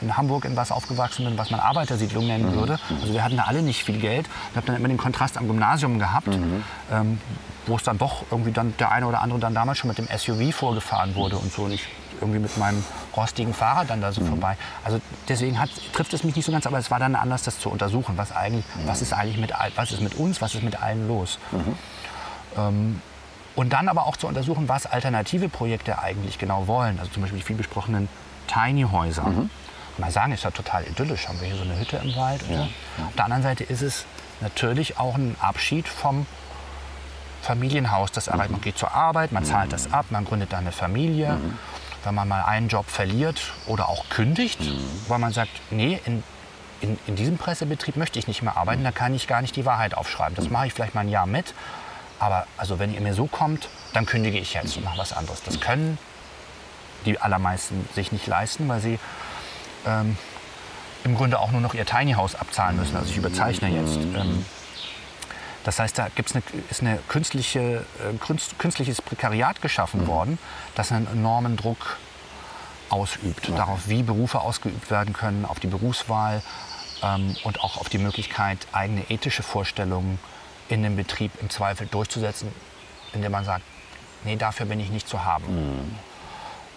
in 0.03 0.15
Hamburg 0.17 0.45
in 0.45 0.57
was 0.57 0.71
aufgewachsen 0.71 1.25
bin, 1.25 1.39
was 1.39 1.51
man 1.51 1.59
Arbeitersiedlung 1.59 2.27
nennen 2.27 2.51
Mhm. 2.51 2.55
würde. 2.57 2.79
Also 3.01 3.15
wir 3.15 3.25
hatten 3.25 3.39
da 3.39 3.45
alle 3.45 3.63
nicht 3.63 3.83
viel 3.83 3.99
Geld. 3.99 4.27
Ich 4.51 4.57
habe 4.57 4.67
dann 4.67 4.77
immer 4.77 4.89
den 4.89 4.99
Kontrast 4.99 5.39
am 5.39 5.47
Gymnasium 5.47 5.99
gehabt, 5.99 6.27
Mhm. 6.27 6.63
ähm, 6.93 7.19
wo 7.67 7.77
es 7.77 7.83
dann 7.83 7.97
doch 7.97 8.25
irgendwie 8.31 8.53
dann 8.53 8.75
der 8.79 8.91
eine 8.93 9.07
oder 9.07 9.23
andere 9.23 9.39
dann 9.41 9.55
damals 9.55 9.79
schon 9.79 9.89
mit 9.89 9.97
dem 9.97 10.07
SUV 10.09 10.55
vorgefahren 10.55 11.15
wurde 11.15 11.37
und 11.37 11.51
so. 11.51 11.63
Und 11.63 11.73
ich 11.73 11.87
irgendwie 12.21 12.39
mit 12.39 12.57
meinem 12.57 12.85
rostigen 13.17 13.55
Fahrrad 13.55 13.91
dann 13.91 14.01
da 14.01 14.13
so 14.13 14.25
vorbei. 14.25 14.57
Also 14.85 15.01
deswegen 15.29 15.59
hat, 15.59 15.71
trifft 15.93 16.13
es 16.15 16.25
mich 16.25 16.37
nicht 16.37 16.45
so 16.45 16.53
ganz, 16.53 16.67
aber 16.67 16.79
es 16.79 16.91
war 16.91 16.99
dann 16.99 17.15
anders, 17.15 17.43
das 17.43 17.59
zu 17.59 17.71
untersuchen. 17.71 18.17
Was, 18.17 18.33
eigentlich, 18.33 18.65
was, 18.87 19.03
ist 19.03 19.13
eigentlich 19.13 19.39
mit, 19.39 19.53
was 19.77 19.93
ist 19.93 20.01
mit 20.01 20.15
uns, 20.15 20.41
was 20.41 20.55
ist 20.55 20.63
mit 20.63 20.83
allen 20.83 21.09
los? 21.09 21.39
Ähm, 22.57 23.01
und 23.57 23.73
dann 23.73 23.89
aber 23.89 24.07
auch 24.07 24.17
zu 24.17 24.27
untersuchen, 24.27 24.69
was 24.69 24.87
alternative 24.87 25.49
Projekte 25.49 25.99
eigentlich 26.01 26.39
genau 26.39 26.67
wollen. 26.67 26.99
Also 26.99 27.13
zum 27.13 27.23
Beispiel 27.23 27.39
die 27.39 27.45
viel 27.47 27.57
besprochenen 27.57 28.09
Tiny 28.49 28.83
Häuser. 28.83 29.25
Mal 29.97 30.11
sagen, 30.11 30.33
ist 30.33 30.43
ja 30.43 30.51
total 30.51 30.85
idyllisch. 30.85 31.29
Haben 31.29 31.41
wir 31.41 31.47
hier 31.49 31.57
so 31.57 31.63
eine 31.63 31.79
Hütte 31.79 31.99
im 31.99 32.17
Wald. 32.17 32.43
So. 32.43 32.55
Auf 32.55 33.15
der 33.17 33.25
anderen 33.25 33.45
Seite 33.45 33.63
ist 33.63 33.81
es 33.81 34.07
natürlich 34.41 34.99
auch 34.99 35.15
ein 35.15 35.37
Abschied 35.41 35.87
vom 35.87 36.27
Familienhaus. 37.43 38.11
Das 38.11 38.27
erreicht, 38.27 38.51
man 38.51 38.61
geht 38.61 38.77
zur 38.77 38.93
Arbeit, 38.93 39.31
man 39.31 39.45
zahlt 39.45 39.73
das 39.73 39.93
ab, 39.93 40.07
man 40.11 40.25
gründet 40.25 40.53
dann 40.53 40.61
eine 40.61 40.73
Familie. 40.73 41.39
Wenn 42.05 42.15
man 42.15 42.29
mal 42.29 42.43
einen 42.43 42.69
Job 42.69 42.89
verliert 42.89 43.53
oder 43.67 43.89
auch 43.89 44.09
kündigt, 44.09 44.59
weil 45.09 45.19
man 45.19 45.33
sagt, 45.33 45.51
nee, 45.71 46.01
in, 46.05 46.23
in, 46.81 46.99
in 47.07 47.17
diesem 47.17 47.39
Pressebetrieb 47.39 47.97
möchte 47.97 48.19
ich 48.19 48.27
nicht 48.27 48.43
mehr 48.43 48.57
arbeiten, 48.57 48.85
da 48.85 48.93
kann 48.93 49.15
ich 49.15 49.27
gar 49.27 49.43
nicht 49.43 49.57
die 49.57 49.65
Wahrheit 49.65 49.95
aufschreiben. 49.95 50.35
Das 50.35 50.51
mache 50.51 50.67
ich 50.67 50.75
vielleicht 50.75 50.95
mal 50.95 51.03
ein 51.03 51.09
Jahr 51.09 51.27
mit, 51.27 51.55
aber 52.19 52.47
also 52.57 52.79
wenn 52.79 52.93
ihr 52.93 53.01
mir 53.01 53.15
so 53.15 53.27
kommt, 53.27 53.69
dann 53.93 54.07
kündige 54.07 54.39
ich 54.39 54.55
jetzt 54.55 54.77
und 54.77 54.85
mache 54.85 54.99
was 54.99 55.13
anderes. 55.13 55.43
Das 55.43 55.61
können 55.61 55.99
die 57.07 57.19
allermeisten 57.21 57.89
sich 57.95 58.13
nicht 58.13 58.27
leisten, 58.27 58.69
weil 58.69 58.81
sie 58.81 58.99
ähm, 59.87 60.17
im 61.05 61.15
Grunde 61.17 61.39
auch 61.39 61.53
nur 61.53 61.61
noch 61.61 61.75
ihr 61.75 61.85
Tiny 61.85 62.13
House 62.13 62.35
abzahlen 62.35 62.77
müssen. 62.77 62.97
Also 62.97 63.11
ich 63.11 63.17
überzeichne 63.17 63.69
jetzt. 63.69 63.97
Ähm, 63.97 64.45
das 65.65 65.79
heißt, 65.79 65.99
da 65.99 66.09
gibt's 66.15 66.35
eine, 66.35 66.43
ist 66.71 66.83
ein 66.83 66.99
künstliche, 67.09 67.85
äh, 67.99 68.17
künst- 68.19 68.59
künstliches 68.59 69.03
Prekariat 69.03 69.61
geschaffen 69.63 70.07
worden, 70.07 70.39
das 70.75 70.93
einen 70.93 71.07
enormen 71.09 71.57
Druck 71.57 71.97
ausübt. 72.91 73.49
Darauf, 73.57 73.89
wie 73.89 74.03
Berufe 74.03 74.41
ausgeübt 74.41 74.91
werden 74.91 75.15
können, 75.15 75.45
auf 75.45 75.59
die 75.59 75.67
Berufswahl 75.67 76.43
ähm, 77.03 77.35
und 77.45 77.61
auch 77.65 77.79
auf 77.79 77.89
die 77.89 77.99
Möglichkeit, 77.99 78.59
eigene 78.73 79.11
ethische 79.11 79.43
Vorstellungen 79.43 80.19
in 80.69 80.83
dem 80.83 80.97
Betrieb 80.97 81.33
im 81.41 81.51
Zweifel 81.51 81.87
durchzusetzen, 81.87 82.49
indem 83.13 83.33
man 83.33 83.45
sagt, 83.45 83.65
nee, 84.25 84.37
dafür 84.37 84.67
bin 84.67 84.81
ich 84.81 84.91
nicht 84.91 85.09
zu 85.09 85.25
haben. 85.25 85.45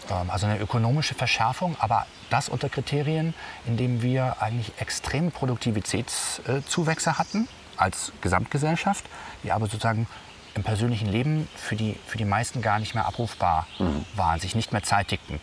Ähm, 0.09 0.29
Also 0.29 0.45
eine 0.47 0.59
ökonomische 0.59 1.13
Verschärfung, 1.13 1.75
aber 1.79 2.05
das 2.29 2.47
unter 2.47 2.69
Kriterien, 2.69 3.33
indem 3.65 4.01
wir 4.01 4.41
eigentlich 4.41 4.71
extreme 4.79 5.29
Produktivitätszuwächse 5.31 7.17
hatten 7.17 7.47
als 7.77 8.11
Gesamtgesellschaft, 8.21 9.05
die 9.43 9.51
aber 9.51 9.65
sozusagen 9.65 10.07
im 10.55 10.63
persönlichen 10.63 11.07
Leben 11.07 11.47
für 11.55 11.75
die, 11.75 11.95
für 12.07 12.17
die 12.17 12.25
meisten 12.25 12.61
gar 12.61 12.79
nicht 12.79 12.95
mehr 12.95 13.05
abrufbar 13.05 13.67
waren, 14.15 14.39
sich 14.39 14.55
nicht 14.55 14.73
mehr 14.73 14.83
zeitigten. 14.83 15.39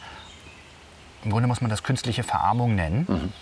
Im 1.25 1.31
Grunde 1.31 1.47
muss 1.47 1.61
man 1.61 1.71
das 1.71 1.83
künstliche 1.83 2.23
Verarmung 2.23 2.75
nennen. 2.75 3.33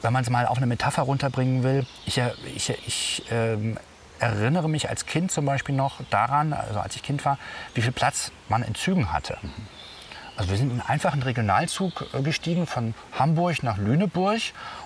Wenn 0.00 0.12
man 0.12 0.22
es 0.22 0.30
mal 0.30 0.46
auf 0.46 0.56
eine 0.56 0.66
Metapher 0.66 1.02
runterbringen 1.02 1.62
will, 1.62 1.86
ich, 2.06 2.20
ich, 2.54 2.70
ich 2.86 3.24
ähm, 3.30 3.78
erinnere 4.18 4.68
mich 4.68 4.88
als 4.88 5.06
Kind 5.06 5.32
zum 5.32 5.44
Beispiel 5.44 5.74
noch 5.74 6.00
daran, 6.10 6.52
also 6.52 6.80
als 6.80 6.96
ich 6.96 7.02
Kind 7.02 7.24
war, 7.24 7.38
wie 7.74 7.82
viel 7.82 7.92
Platz 7.92 8.30
man 8.48 8.62
in 8.62 8.74
Zügen 8.74 9.12
hatte. 9.12 9.36
Also 10.36 10.50
wir 10.50 10.56
sind 10.56 10.72
in 10.72 10.80
einen 10.80 10.88
einfachen 10.88 11.22
Regionalzug 11.22 12.06
äh, 12.12 12.22
gestiegen 12.22 12.66
von 12.66 12.94
Hamburg 13.18 13.62
nach 13.62 13.78
Lüneburg. 13.78 14.40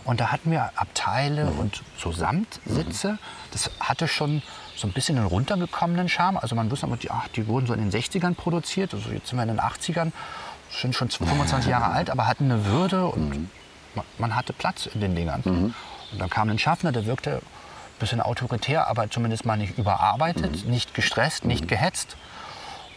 Und 0.04 0.20
da 0.20 0.30
hatten 0.30 0.50
wir 0.50 0.72
Abteile 0.76 1.46
und 1.46 1.82
so 1.96 2.12
Samtsitze. 2.12 3.18
Das 3.52 3.70
hatte 3.80 4.08
schon 4.08 4.42
so 4.76 4.86
ein 4.86 4.92
bisschen 4.92 5.16
einen 5.16 5.26
runtergekommenen 5.26 6.08
Charme. 6.08 6.36
Also 6.36 6.54
man 6.54 6.70
wusste, 6.70 6.86
die, 7.02 7.10
ach, 7.10 7.28
die 7.28 7.46
wurden 7.46 7.66
so 7.66 7.72
in 7.72 7.80
den 7.80 7.90
60ern 7.90 8.34
produziert, 8.34 8.94
also 8.94 9.10
jetzt 9.10 9.28
sind 9.28 9.38
wir 9.38 9.42
in 9.42 9.48
den 9.48 9.60
80ern, 9.60 10.12
sind 10.70 10.94
schon 10.94 11.10
25 11.10 11.68
Jahre 11.68 11.86
alt, 11.86 12.10
aber 12.10 12.26
hatten 12.26 12.44
eine 12.50 12.66
Würde 12.66 13.06
und 13.06 13.48
man, 13.94 14.04
man 14.18 14.36
hatte 14.36 14.52
Platz 14.52 14.86
in 14.86 15.00
den 15.00 15.16
Dingern. 15.16 15.42
Und 16.12 16.20
dann 16.20 16.30
kam 16.30 16.48
ein 16.48 16.58
Schaffner, 16.58 16.92
der 16.92 17.06
wirkte 17.06 17.36
ein 17.36 17.98
bisschen 17.98 18.20
autoritär, 18.20 18.86
aber 18.86 19.10
zumindest 19.10 19.44
mal 19.44 19.56
nicht 19.56 19.78
überarbeitet, 19.78 20.66
nicht 20.66 20.94
gestresst, 20.94 21.44
nicht 21.44 21.66
gehetzt. 21.66 22.16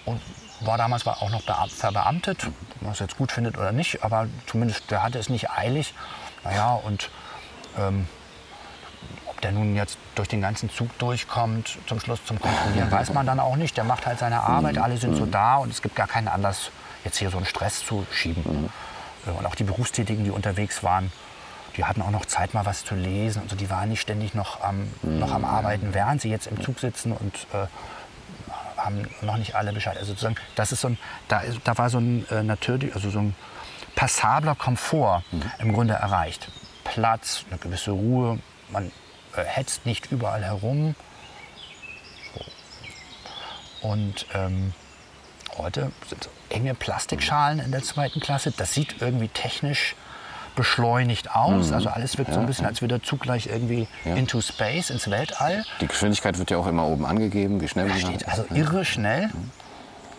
Und 0.06 0.22
war 0.62 0.78
damals 0.78 1.06
war 1.06 1.22
auch 1.22 1.30
noch 1.30 1.42
bea- 1.44 1.68
verbeamtet, 1.68 2.48
ob 2.76 2.82
man 2.82 2.92
es 2.92 3.00
jetzt 3.00 3.18
gut 3.18 3.32
findet 3.32 3.58
oder 3.58 3.72
nicht, 3.72 4.04
aber 4.04 4.28
zumindest 4.48 4.90
der 4.92 5.04
hatte 5.04 5.18
es 5.20 5.30
nicht 5.30 5.50
eilig. 5.52 5.94
Naja, 6.44 6.74
und 6.74 7.10
ähm, 7.78 8.08
ob 9.28 9.40
der 9.42 9.52
nun 9.52 9.76
jetzt 9.76 9.98
durch 10.16 10.28
den 10.28 10.42
ganzen 10.42 10.70
Zug 10.70 10.98
durchkommt, 11.00 11.78
zum 11.88 12.00
Schluss 12.00 12.24
zum 12.26 12.40
Kontrollieren, 12.40 12.92
weiß 12.98 13.14
man 13.14 13.26
dann 13.26 13.40
auch 13.40 13.56
nicht. 13.56 13.76
Der 13.78 13.84
macht 13.84 14.06
halt 14.06 14.20
seine 14.20 14.42
Arbeit, 14.42 14.78
alle 14.78 14.98
sind 14.98 15.16
so 15.16 15.26
da 15.26 15.58
und 15.58 15.72
es 15.72 15.82
gibt 15.82 15.96
gar 15.96 16.08
keinen 16.08 16.28
Anlass, 16.28 16.72
jetzt 17.04 17.18
hier 17.18 17.30
so 17.30 17.38
einen 17.38 17.46
Stress 17.46 17.86
zu 17.86 18.06
schieben. 18.12 18.70
Äh, 19.26 19.32
Und 19.32 19.46
auch 19.46 19.56
die 19.56 19.64
Berufstätigen, 19.64 20.24
die 20.24 20.32
unterwegs 20.32 20.84
waren, 20.84 21.12
die 21.78 21.86
hatten 21.86 22.02
auch 22.02 22.12
noch 22.12 22.26
Zeit, 22.26 22.54
mal 22.54 22.66
was 22.66 22.84
zu 22.84 22.96
lesen. 22.96 23.42
Also 23.44 23.56
die 23.56 23.70
waren 23.70 23.88
nicht 23.90 24.02
ständig 24.02 24.34
noch 24.36 24.62
am, 24.62 24.92
noch 25.04 25.32
am 25.32 25.46
Arbeiten, 25.46 25.94
während 25.94 26.22
sie 26.22 26.30
jetzt 26.30 26.48
im 26.48 26.62
Zug 26.62 26.80
sitzen 26.80 27.14
und 27.14 27.34
äh, 27.54 27.68
haben 28.86 29.08
noch 29.22 29.38
nicht 29.38 29.56
alle 29.56 29.74
Bescheid. 29.74 29.98
Also 29.98 30.12
sozusagen, 30.12 30.36
das 30.56 30.72
ist 30.72 30.82
so 30.82 30.90
ein, 30.90 30.98
da, 31.28 31.42
da 31.64 31.78
war 31.78 31.90
so 31.90 32.00
ein 32.00 32.28
äh, 32.30 32.44
natürlich, 32.44 32.94
also 32.94 33.10
so 33.10 33.20
ein 33.20 33.36
passabler 33.96 34.56
Komfort 34.56 35.24
im 35.60 35.74
Grunde 35.74 35.94
erreicht. 35.94 36.50
Platz, 36.84 37.46
eine 37.50 37.60
gewisse 37.60 37.92
Ruhe, 37.92 38.40
man 38.70 38.92
äh, 39.36 39.44
hetzt 39.44 39.86
nicht 39.86 40.12
überall 40.12 40.44
herum. 40.44 40.96
Und 43.82 44.28
ähm, 44.34 44.74
heute 45.58 45.92
sind 46.08 46.24
so 46.24 46.30
enge 46.50 46.76
Plastikschalen 46.76 47.60
in 47.60 47.72
der 47.72 47.82
zweiten 47.82 48.20
Klasse. 48.20 48.52
Das 48.52 48.74
sieht 48.74 49.02
irgendwie 49.02 49.28
technisch 49.28 49.96
beschleunigt 50.56 51.34
aus. 51.36 51.72
Also 51.72 51.90
alles 51.90 52.18
wirkt 52.18 52.34
so 52.34 52.40
ein 52.40 52.46
bisschen, 52.46 52.66
als 52.66 52.82
würde 52.82 53.00
der 53.00 53.04
Zug 53.04 53.22
gleich 53.22 53.48
irgendwie 53.48 53.88
into 54.04 54.42
space, 54.42 54.90
ins 54.90 55.10
Weltall. 55.10 55.64
Die 55.80 55.88
Geschwindigkeit 55.88 56.38
wird 56.38 56.52
ja 56.52 56.58
auch 56.58 56.68
immer 56.68 56.86
oben 56.86 57.06
angegeben, 57.06 57.62
wie 57.62 57.68
schnell 57.68 57.88
man 57.88 58.00
steht 58.00 58.28
also 58.28 58.46
irre 58.54 58.86
schnell. 58.86 59.30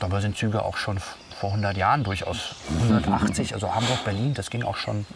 Dabei 0.00 0.20
sind 0.20 0.36
Züge 0.36 0.62
auch 0.62 0.76
schon 0.76 0.98
vor 1.42 1.50
100 1.50 1.76
Jahren 1.76 2.04
durchaus 2.04 2.54
180, 2.82 3.54
also 3.54 3.74
Hamburg, 3.74 4.04
Berlin, 4.04 4.32
das 4.34 4.48
ging 4.48 4.62
auch 4.62 4.76
schon, 4.76 5.06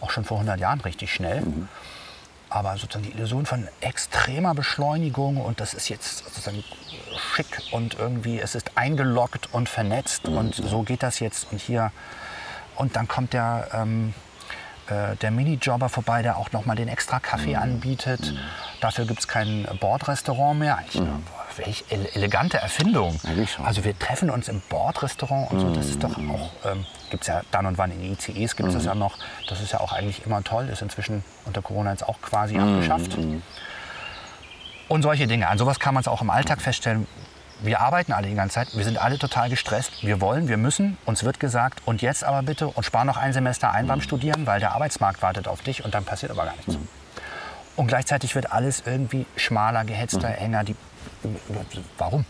auch 0.00 0.10
schon 0.10 0.24
vor 0.24 0.36
100 0.38 0.60
Jahren 0.60 0.80
richtig 0.80 1.12
schnell. 1.12 1.42
Aber 2.50 2.76
sozusagen 2.76 3.04
die 3.06 3.12
Illusion 3.12 3.46
von 3.46 3.66
extremer 3.80 4.54
Beschleunigung 4.54 5.38
und 5.38 5.60
das 5.60 5.72
ist 5.72 5.88
jetzt 5.88 6.24
sozusagen 6.24 6.62
schick 7.16 7.62
und 7.70 7.98
irgendwie, 7.98 8.38
es 8.38 8.54
ist 8.54 8.72
eingeloggt 8.76 9.48
und 9.52 9.68
vernetzt 9.70 10.26
und 10.28 10.54
so 10.54 10.82
geht 10.82 11.02
das 11.02 11.20
jetzt 11.20 11.50
und 11.50 11.60
hier. 11.60 11.90
Und 12.76 12.96
dann 12.96 13.08
kommt 13.08 13.32
der, 13.32 13.68
ähm, 13.72 14.12
äh, 14.88 15.16
der 15.16 15.30
Minijobber 15.30 15.88
vorbei, 15.88 16.22
der 16.22 16.36
auch 16.36 16.52
noch 16.52 16.64
mal 16.66 16.74
den 16.74 16.88
extra 16.88 17.20
Kaffee 17.20 17.56
anbietet. 17.56 18.34
Dafür 18.80 19.04
gibt 19.06 19.20
es 19.20 19.28
kein 19.28 19.66
Bordrestaurant 19.80 20.58
mehr. 20.58 20.76
Eigentlich 20.78 21.00
eine 21.02 21.20
welch 21.56 21.84
ele- 21.90 22.08
elegante 22.14 22.56
Erfindung. 22.58 23.20
Also 23.66 23.84
wir 23.84 23.98
treffen 23.98 24.30
uns 24.30 24.48
im 24.48 24.60
Bordrestaurant 24.70 25.50
und 25.50 25.60
so. 25.60 25.74
Das 25.74 25.86
ist 25.86 26.02
doch 26.02 26.16
auch, 26.16 26.50
ähm, 26.64 26.86
gibt 27.10 27.24
es 27.24 27.28
ja 27.28 27.42
dann 27.50 27.66
und 27.66 27.76
wann 27.78 27.90
in 27.92 28.02
ICEs 28.12 28.56
gibt 28.56 28.68
es 28.70 28.74
das 28.74 28.84
ja 28.86 28.94
noch. 28.94 29.18
Das 29.48 29.60
ist 29.60 29.72
ja 29.72 29.80
auch 29.80 29.92
eigentlich 29.92 30.24
immer 30.24 30.42
toll. 30.42 30.68
Ist 30.70 30.80
inzwischen 30.82 31.22
unter 31.44 31.60
Corona 31.60 31.90
jetzt 31.90 32.08
auch 32.08 32.20
quasi 32.22 32.58
abgeschafft. 32.58 33.16
Und 34.88 35.02
solche 35.02 35.26
Dinge. 35.26 35.48
An 35.48 35.58
sowas 35.58 35.78
kann 35.78 35.94
man 35.94 36.00
es 36.02 36.08
auch 36.08 36.22
im 36.22 36.30
Alltag 36.30 36.60
feststellen. 36.60 37.06
Wir 37.62 37.80
arbeiten 37.80 38.12
alle 38.12 38.26
die 38.26 38.34
ganze 38.34 38.54
Zeit, 38.54 38.76
wir 38.76 38.84
sind 38.84 38.98
alle 38.98 39.18
total 39.18 39.48
gestresst. 39.48 40.02
Wir 40.02 40.20
wollen, 40.20 40.48
wir 40.48 40.56
müssen, 40.56 40.98
uns 41.04 41.22
wird 41.22 41.38
gesagt, 41.38 41.80
und 41.84 42.02
jetzt 42.02 42.24
aber 42.24 42.42
bitte 42.42 42.66
und 42.66 42.84
spar 42.84 43.04
noch 43.04 43.16
ein 43.16 43.32
Semester 43.32 43.70
ein 43.70 43.86
beim 43.86 44.00
Studieren, 44.00 44.46
weil 44.48 44.58
der 44.58 44.72
Arbeitsmarkt 44.72 45.22
wartet 45.22 45.46
auf 45.46 45.62
dich 45.62 45.84
und 45.84 45.94
dann 45.94 46.04
passiert 46.04 46.32
aber 46.32 46.44
gar 46.44 46.56
nichts. 46.56 46.76
Und 47.76 47.86
gleichzeitig 47.86 48.34
wird 48.34 48.52
alles 48.52 48.82
irgendwie 48.84 49.26
schmaler, 49.36 49.84
gehetzter, 49.84 50.36
enger. 50.38 50.64
Die, 50.64 50.74
warum? 51.98 52.24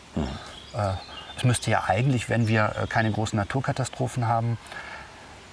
Äh, 0.75 0.92
es 1.38 1.45
müsste 1.45 1.71
ja 1.71 1.85
eigentlich, 1.88 2.29
wenn 2.29 2.47
wir 2.47 2.75
äh, 2.83 2.87
keine 2.87 3.11
großen 3.11 3.37
Naturkatastrophen 3.37 4.29
haben, 4.29 4.59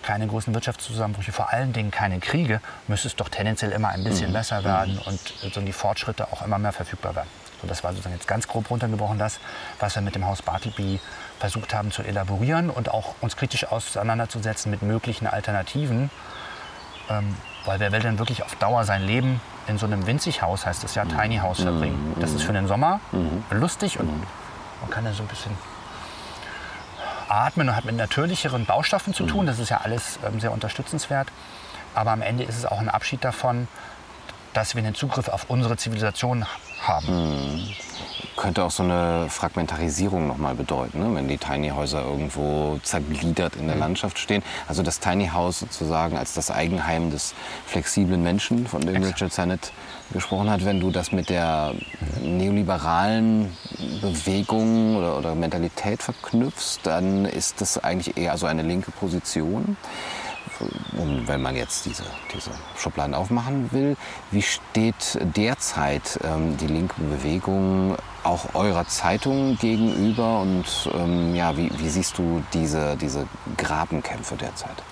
keine 0.03 0.27
großen 0.27 0.53
Wirtschaftszusammenbrüche, 0.53 1.31
vor 1.31 1.53
allen 1.53 1.71
Dingen 1.71 1.89
keine 1.89 2.19
Kriege, 2.19 2.59
müsste 2.87 3.07
es 3.07 3.15
doch 3.15 3.29
tendenziell 3.29 3.71
immer 3.71 3.89
ein 3.89 4.03
bisschen 4.03 4.33
besser 4.33 4.63
werden 4.63 4.99
und 5.05 5.19
so 5.53 5.61
die 5.61 5.73
Fortschritte 5.73 6.27
auch 6.31 6.45
immer 6.45 6.57
mehr 6.57 6.71
verfügbar 6.73 7.15
werden. 7.15 7.29
So, 7.61 7.67
das 7.67 7.83
war 7.83 7.91
sozusagen 7.91 8.15
jetzt 8.15 8.27
ganz 8.27 8.47
grob 8.47 8.69
runtergebrochen 8.69 9.17
das, 9.17 9.39
was 9.79 9.95
wir 9.95 10.01
mit 10.01 10.15
dem 10.15 10.25
Haus 10.25 10.41
Bartleby 10.41 10.99
versucht 11.39 11.73
haben 11.73 11.91
zu 11.91 12.03
elaborieren 12.03 12.69
und 12.69 12.89
auch 12.91 13.15
uns 13.21 13.35
kritisch 13.35 13.65
auseinanderzusetzen 13.65 14.71
mit 14.71 14.81
möglichen 14.81 15.27
Alternativen. 15.27 16.09
Ähm, 17.09 17.35
weil 17.65 17.79
wer 17.79 17.91
will 17.91 17.99
denn 17.99 18.19
wirklich 18.19 18.43
auf 18.43 18.55
Dauer 18.55 18.85
sein 18.85 19.03
Leben 19.03 19.41
in 19.67 19.77
so 19.77 19.85
einem 19.85 20.07
Winzighaus, 20.07 20.65
heißt 20.65 20.83
es 20.83 20.95
ja, 20.95 21.05
Tiny 21.05 21.37
House 21.37 21.61
verbringen? 21.61 22.15
Das 22.19 22.31
ist 22.31 22.43
für 22.43 22.53
den 22.53 22.67
Sommer 22.67 22.99
lustig 23.51 23.99
und 23.99 24.07
man 24.81 24.89
kann 24.89 25.03
da 25.03 25.11
so 25.13 25.23
ein 25.23 25.27
bisschen 25.27 25.51
atmen 27.27 27.69
und 27.69 27.75
hat 27.75 27.85
mit 27.85 27.95
natürlicheren 27.95 28.65
Baustoffen 28.65 29.13
zu 29.13 29.25
tun. 29.25 29.45
Das 29.45 29.59
ist 29.59 29.69
ja 29.69 29.81
alles 29.83 30.19
ähm, 30.25 30.39
sehr 30.39 30.51
unterstützenswert. 30.51 31.27
Aber 31.93 32.11
am 32.11 32.21
Ende 32.21 32.43
ist 32.43 32.57
es 32.57 32.65
auch 32.65 32.79
ein 32.79 32.89
Abschied 32.89 33.23
davon, 33.23 33.67
dass 34.53 34.75
wir 34.75 34.83
einen 34.83 34.95
Zugriff 34.95 35.27
auf 35.27 35.49
unsere 35.49 35.77
Zivilisation 35.77 36.45
haben. 36.81 37.07
Mhm. 37.07 37.69
Könnte 38.35 38.63
auch 38.63 38.71
so 38.71 38.83
eine 38.83 39.27
Fragmentarisierung 39.29 40.25
nochmal 40.25 40.55
bedeuten, 40.55 40.99
ne? 40.99 41.13
wenn 41.13 41.27
die 41.27 41.37
Tiny 41.37 41.69
Häuser 41.69 42.05
irgendwo 42.05 42.79
zergliedert 42.83 43.57
in 43.57 43.65
der 43.65 43.75
mhm. 43.75 43.81
Landschaft 43.81 44.17
stehen. 44.17 44.43
Also 44.67 44.81
das 44.81 45.01
Tiny 45.01 45.27
House 45.27 45.59
sozusagen 45.59 46.17
als 46.17 46.33
das 46.35 46.49
Eigenheim 46.49 47.11
des 47.11 47.33
flexiblen 47.65 48.23
Menschen, 48.23 48.65
von 48.65 48.79
dem 48.81 48.95
Exakt. 48.95 49.15
Richard 49.15 49.33
Sennett 49.33 49.73
gesprochen 50.13 50.49
hat. 50.49 50.63
Wenn 50.63 50.79
du 50.79 50.89
das 50.89 51.11
mit 51.11 51.29
der 51.29 51.73
neoliberalen 52.21 53.55
Bewegung 54.01 54.95
oder, 54.95 55.17
oder 55.17 55.35
Mentalität 55.35 56.01
verknüpfst, 56.01 56.79
dann 56.83 57.25
ist 57.25 57.59
das 57.59 57.77
eigentlich 57.77 58.15
eher 58.15 58.37
so 58.37 58.45
eine 58.45 58.63
linke 58.63 58.91
Position 58.91 59.75
und 60.93 61.27
wenn 61.27 61.41
man 61.41 61.55
jetzt 61.55 61.85
diese, 61.85 62.03
diese 62.33 62.51
Schubladen 62.77 63.13
aufmachen 63.13 63.71
will, 63.71 63.95
wie 64.31 64.41
steht 64.41 65.19
derzeit 65.35 66.19
ähm, 66.23 66.57
die 66.57 66.67
linke 66.67 66.99
Bewegung 67.01 67.97
auch 68.23 68.53
eurer 68.55 68.87
Zeitung 68.87 69.57
gegenüber 69.57 70.41
und 70.41 70.89
ähm, 70.93 71.35
ja, 71.35 71.55
wie, 71.57 71.71
wie, 71.77 71.89
siehst 71.89 72.17
du 72.17 72.43
diese, 72.53 72.97
diese 72.97 73.27
Grabenkämpfe 73.57 74.35
derzeit? 74.35 74.83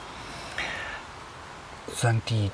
Die, 2.30 2.51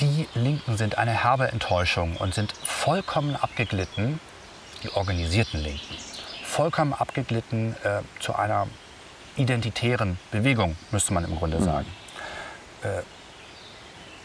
die 0.00 0.28
Linken 0.34 0.76
sind 0.76 0.98
eine 0.98 1.10
herbe 1.10 1.48
Enttäuschung 1.48 2.16
und 2.16 2.34
sind 2.34 2.52
vollkommen 2.62 3.36
abgeglitten, 3.36 4.20
die 4.82 4.90
organisierten 4.90 5.60
Linken, 5.60 5.96
vollkommen 6.44 6.94
abgeglitten 6.94 7.74
äh, 7.82 8.02
zu 8.20 8.34
einer 8.34 8.68
identitären 9.36 10.18
Bewegung, 10.30 10.76
müsste 10.90 11.12
man 11.12 11.24
im 11.24 11.36
Grunde 11.36 11.58
mhm. 11.58 11.64
sagen. 11.64 11.86
Mhm. 12.82 12.88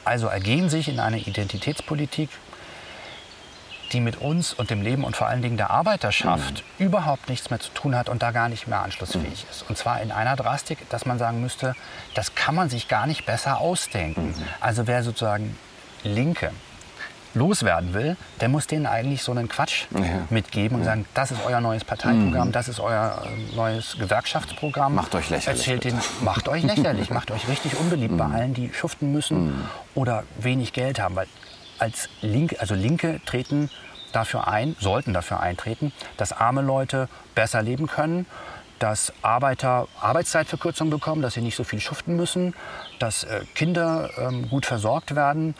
also 0.05 0.27
ergehen 0.27 0.69
sich 0.69 0.89
in 0.89 0.99
einer 0.99 1.17
Identitätspolitik, 1.17 2.29
die 3.91 4.01
mit 4.01 4.17
uns 4.17 4.53
und 4.53 4.69
dem 4.69 4.81
Leben 4.81 5.03
und 5.03 5.15
vor 5.15 5.27
allen 5.27 5.41
Dingen 5.41 5.57
der 5.57 5.71
Arbeiterschaft 5.71 6.63
mhm. 6.77 6.85
überhaupt 6.85 7.29
nichts 7.29 7.49
mehr 7.49 7.59
zu 7.59 7.71
tun 7.71 7.95
hat 7.95 8.09
und 8.09 8.21
da 8.21 8.31
gar 8.31 8.49
nicht 8.49 8.67
mehr 8.67 8.81
anschlussfähig 8.81 9.43
mhm. 9.43 9.49
ist. 9.49 9.65
Und 9.67 9.77
zwar 9.77 10.01
in 10.01 10.11
einer 10.11 10.35
Drastik, 10.35 10.87
dass 10.89 11.05
man 11.05 11.17
sagen 11.17 11.41
müsste, 11.41 11.75
das 12.13 12.35
kann 12.35 12.55
man 12.55 12.69
sich 12.69 12.87
gar 12.87 13.07
nicht 13.07 13.25
besser 13.25 13.59
ausdenken. 13.59 14.27
Mhm. 14.27 14.43
Also 14.59 14.87
wer 14.87 15.03
sozusagen 15.03 15.57
Linke 16.03 16.51
loswerden 17.33 17.93
will, 17.93 18.17
der 18.41 18.49
muss 18.49 18.67
denen 18.67 18.85
eigentlich 18.85 19.23
so 19.23 19.31
einen 19.31 19.47
Quatsch 19.47 19.85
ja. 19.91 20.01
mitgeben 20.29 20.77
und 20.77 20.83
sagen, 20.83 21.05
das 21.13 21.31
ist 21.31 21.39
euer 21.45 21.61
neues 21.61 21.83
Parteiprogramm, 21.83 22.47
mhm. 22.47 22.51
das 22.51 22.67
ist 22.67 22.79
euer 22.79 23.23
äh, 23.23 23.55
neues 23.55 23.97
Gewerkschaftsprogramm. 23.99 24.95
Macht 24.95 25.15
euch 25.15 25.29
lächerlich. 25.29 25.59
Erzählt 25.59 25.83
den, 25.83 25.99
macht 26.21 26.47
euch 26.47 26.63
lächerlich, 26.63 27.09
macht 27.11 27.31
euch 27.31 27.47
richtig 27.47 27.79
unbeliebt 27.79 28.13
mhm. 28.13 28.17
bei 28.17 28.25
allen, 28.25 28.53
die 28.53 28.71
schuften 28.73 29.11
müssen 29.11 29.47
mhm. 29.47 29.63
oder 29.95 30.23
wenig 30.39 30.73
Geld 30.73 30.99
haben. 30.99 31.15
Weil 31.15 31.27
als 31.77 32.09
Linke, 32.21 32.59
also 32.59 32.75
Linke 32.75 33.21
treten 33.25 33.69
dafür 34.11 34.47
ein, 34.47 34.75
sollten 34.79 35.13
dafür 35.13 35.39
eintreten, 35.39 35.91
dass 36.17 36.31
arme 36.31 36.61
Leute 36.61 37.09
besser 37.35 37.61
leben 37.61 37.87
können, 37.87 38.25
dass 38.79 39.13
Arbeiter 39.21 39.87
Arbeitszeitverkürzung 39.99 40.89
bekommen, 40.89 41.21
dass 41.21 41.33
sie 41.33 41.41
nicht 41.41 41.55
so 41.55 41.63
viel 41.63 41.79
schuften 41.79 42.15
müssen, 42.15 42.53
dass 42.97 43.23
äh, 43.23 43.41
Kinder 43.53 44.09
ähm, 44.17 44.49
gut 44.49 44.65
versorgt 44.65 45.15
werden, 45.15 45.53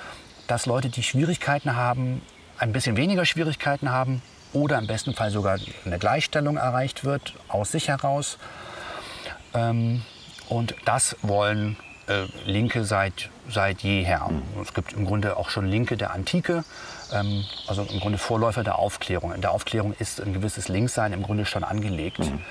dass 0.50 0.66
Leute, 0.66 0.90
die 0.90 1.04
Schwierigkeiten 1.04 1.76
haben, 1.76 2.22
ein 2.58 2.74
bisschen 2.74 2.98
weniger 2.98 3.24
Schwierigkeiten 3.24 3.92
haben 3.92 4.22
oder 4.52 4.80
im 4.80 4.88
besten 4.88 5.14
Fall 5.14 5.30
sogar 5.30 5.60
eine 5.86 6.00
Gleichstellung 6.00 6.58
erreicht 6.58 7.06
wird, 7.06 7.34
aus 7.48 7.72
sich 7.72 7.88
heraus. 7.88 8.40
Ähm, 9.54 10.02
und 10.50 10.76
das 10.86 11.16
wollen 11.22 11.78
äh, 12.08 12.26
Linke 12.46 12.84
seit, 12.84 13.30
seit 13.48 13.82
jeher. 13.82 14.28
Mhm. 14.28 14.62
Es 14.62 14.74
gibt 14.74 14.94
im 14.94 15.06
Grunde 15.06 15.38
auch 15.38 15.52
schon 15.52 15.68
Linke 15.68 15.98
der 15.98 16.12
Antike, 16.12 16.64
ähm, 17.14 17.46
also 17.68 17.84
im 17.84 18.00
Grunde 18.00 18.18
Vorläufer 18.18 18.64
der 18.64 18.80
Aufklärung. 18.80 19.32
In 19.34 19.42
der 19.42 19.52
Aufklärung 19.52 19.94
ist 20.00 20.20
ein 20.20 20.34
gewisses 20.34 20.68
Linkssein 20.68 21.14
im 21.14 21.22
Grunde 21.22 21.46
schon 21.46 21.64
angelegt. 21.64 22.20
Mhm. 22.20 22.42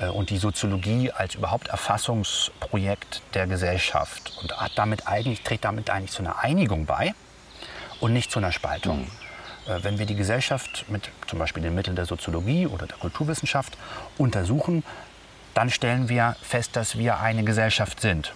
Äh, 0.00 0.10
und 0.10 0.30
die 0.30 0.38
Soziologie 0.38 1.10
als 1.10 1.34
überhaupt 1.34 1.66
Erfassungsprojekt 1.66 3.22
der 3.34 3.48
Gesellschaft 3.48 4.32
und 4.40 4.56
hat 4.56 4.72
damit 4.76 5.08
eigentlich, 5.08 5.42
trägt 5.42 5.64
damit 5.64 5.90
eigentlich 5.90 6.12
zu 6.12 6.22
einer 6.22 6.38
Einigung 6.38 6.86
bei 6.86 7.14
und 8.00 8.12
nicht 8.12 8.30
zu 8.30 8.38
einer 8.38 8.52
Spaltung. 8.52 9.00
Mhm. 9.00 9.82
Wenn 9.82 9.98
wir 9.98 10.06
die 10.06 10.16
Gesellschaft 10.16 10.86
mit 10.88 11.10
zum 11.26 11.38
Beispiel 11.38 11.62
den 11.62 11.74
Mitteln 11.74 11.94
der 11.94 12.06
Soziologie 12.06 12.66
oder 12.66 12.86
der 12.86 12.96
Kulturwissenschaft 12.96 13.76
untersuchen, 14.16 14.82
dann 15.52 15.68
stellen 15.68 16.08
wir 16.08 16.36
fest, 16.40 16.74
dass 16.74 16.96
wir 16.96 17.18
eine 17.20 17.44
Gesellschaft 17.44 18.00
sind. 18.00 18.32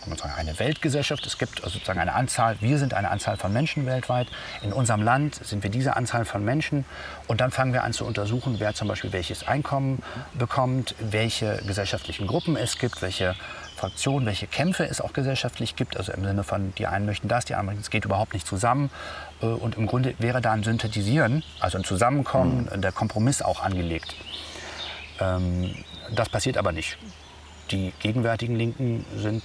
Kann 0.00 0.08
man 0.08 0.18
sagen, 0.18 0.32
eine 0.36 0.58
Weltgesellschaft. 0.58 1.26
Es 1.26 1.38
gibt 1.38 1.62
also 1.62 1.74
sozusagen 1.74 2.00
eine 2.00 2.14
Anzahl, 2.14 2.56
wir 2.60 2.78
sind 2.78 2.94
eine 2.94 3.10
Anzahl 3.10 3.36
von 3.36 3.52
Menschen 3.52 3.86
weltweit. 3.86 4.28
In 4.62 4.72
unserem 4.72 5.02
Land 5.02 5.34
sind 5.44 5.62
wir 5.62 5.70
diese 5.70 5.96
Anzahl 5.96 6.24
von 6.24 6.44
Menschen. 6.44 6.84
Und 7.26 7.40
dann 7.40 7.50
fangen 7.50 7.72
wir 7.72 7.84
an 7.84 7.92
zu 7.92 8.04
untersuchen, 8.04 8.56
wer 8.58 8.74
zum 8.74 8.88
Beispiel 8.88 9.12
welches 9.12 9.46
Einkommen 9.46 10.02
bekommt, 10.34 10.94
welche 10.98 11.60
gesellschaftlichen 11.66 12.26
Gruppen 12.26 12.56
es 12.56 12.78
gibt, 12.78 13.02
welche 13.02 13.36
Fraktionen, 13.78 14.26
welche 14.26 14.46
Kämpfe 14.46 14.84
es 14.84 15.00
auch 15.00 15.12
gesellschaftlich 15.12 15.76
gibt. 15.76 15.96
Also 15.96 16.12
im 16.12 16.24
Sinne 16.24 16.44
von, 16.44 16.74
die 16.76 16.86
einen 16.86 17.06
möchten 17.06 17.28
das, 17.28 17.44
die 17.44 17.54
anderen, 17.54 17.78
es 17.78 17.90
geht 17.90 18.04
überhaupt 18.04 18.34
nicht 18.34 18.46
zusammen. 18.46 18.90
Äh, 19.40 19.46
und 19.46 19.76
im 19.76 19.86
Grunde 19.86 20.14
wäre 20.18 20.40
da 20.40 20.52
ein 20.52 20.62
Synthetisieren, 20.62 21.42
also 21.60 21.78
ein 21.78 21.84
Zusammenkommen, 21.84 22.68
mhm. 22.72 22.82
der 22.82 22.92
Kompromiss 22.92 23.40
auch 23.40 23.62
angelegt. 23.62 24.14
Ähm, 25.20 25.74
das 26.14 26.28
passiert 26.28 26.58
aber 26.58 26.72
nicht. 26.72 26.98
Die 27.70 27.92
gegenwärtigen 28.00 28.56
Linken 28.56 29.04
sind 29.16 29.42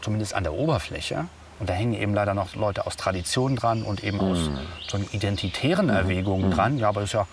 zumindest 0.00 0.34
an 0.34 0.44
der 0.44 0.54
Oberfläche 0.54 1.26
und 1.58 1.68
da 1.68 1.74
hängen 1.74 1.94
eben 1.94 2.14
leider 2.14 2.34
noch 2.34 2.54
Leute 2.54 2.86
aus 2.86 2.96
Tradition 2.96 3.56
dran 3.56 3.82
und 3.82 4.02
eben 4.02 4.20
aus 4.20 4.38
mhm. 4.38 4.58
so 4.88 4.98
identitären 5.12 5.86
mhm. 5.86 5.92
Erwägungen 5.92 6.48
mhm. 6.48 6.54
dran. 6.54 6.78
Ja, 6.78 6.88
aber 6.88 7.00
das 7.02 7.10
ist 7.10 7.14
ja 7.14 7.26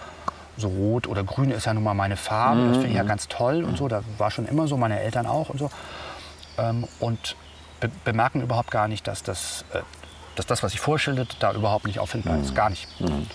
so 0.57 0.67
rot 0.67 1.07
oder 1.07 1.23
grün 1.23 1.51
ist 1.51 1.65
ja 1.65 1.73
nun 1.73 1.83
mal 1.83 1.93
meine 1.93 2.17
Farbe, 2.17 2.67
das 2.67 2.77
finde 2.77 2.87
ich 2.89 2.95
ja 2.95 3.03
mhm. 3.03 3.07
ganz 3.07 3.27
toll 3.27 3.63
und 3.63 3.77
so. 3.77 3.87
Da 3.87 4.03
war 4.17 4.31
schon 4.31 4.47
immer 4.47 4.67
so, 4.67 4.77
meine 4.77 4.99
Eltern 4.99 5.25
auch 5.27 5.49
und 5.49 5.59
so. 5.59 5.69
Ähm, 6.57 6.87
und 6.99 7.35
be 7.79 7.89
bemerken 8.03 8.41
überhaupt 8.41 8.71
gar 8.71 8.87
nicht, 8.87 9.07
dass 9.07 9.23
das, 9.23 9.65
äh, 9.73 9.81
dass 10.35 10.45
das, 10.45 10.63
was 10.63 10.73
ich 10.73 10.79
vorschildert, 10.79 11.37
da 11.39 11.53
überhaupt 11.53 11.85
nicht 11.85 11.99
auffindbar 11.99 12.37
ist. 12.39 12.51
Mhm. 12.51 12.55
Gar 12.55 12.69
nicht. 12.71 13.01
Mhm. 13.01 13.27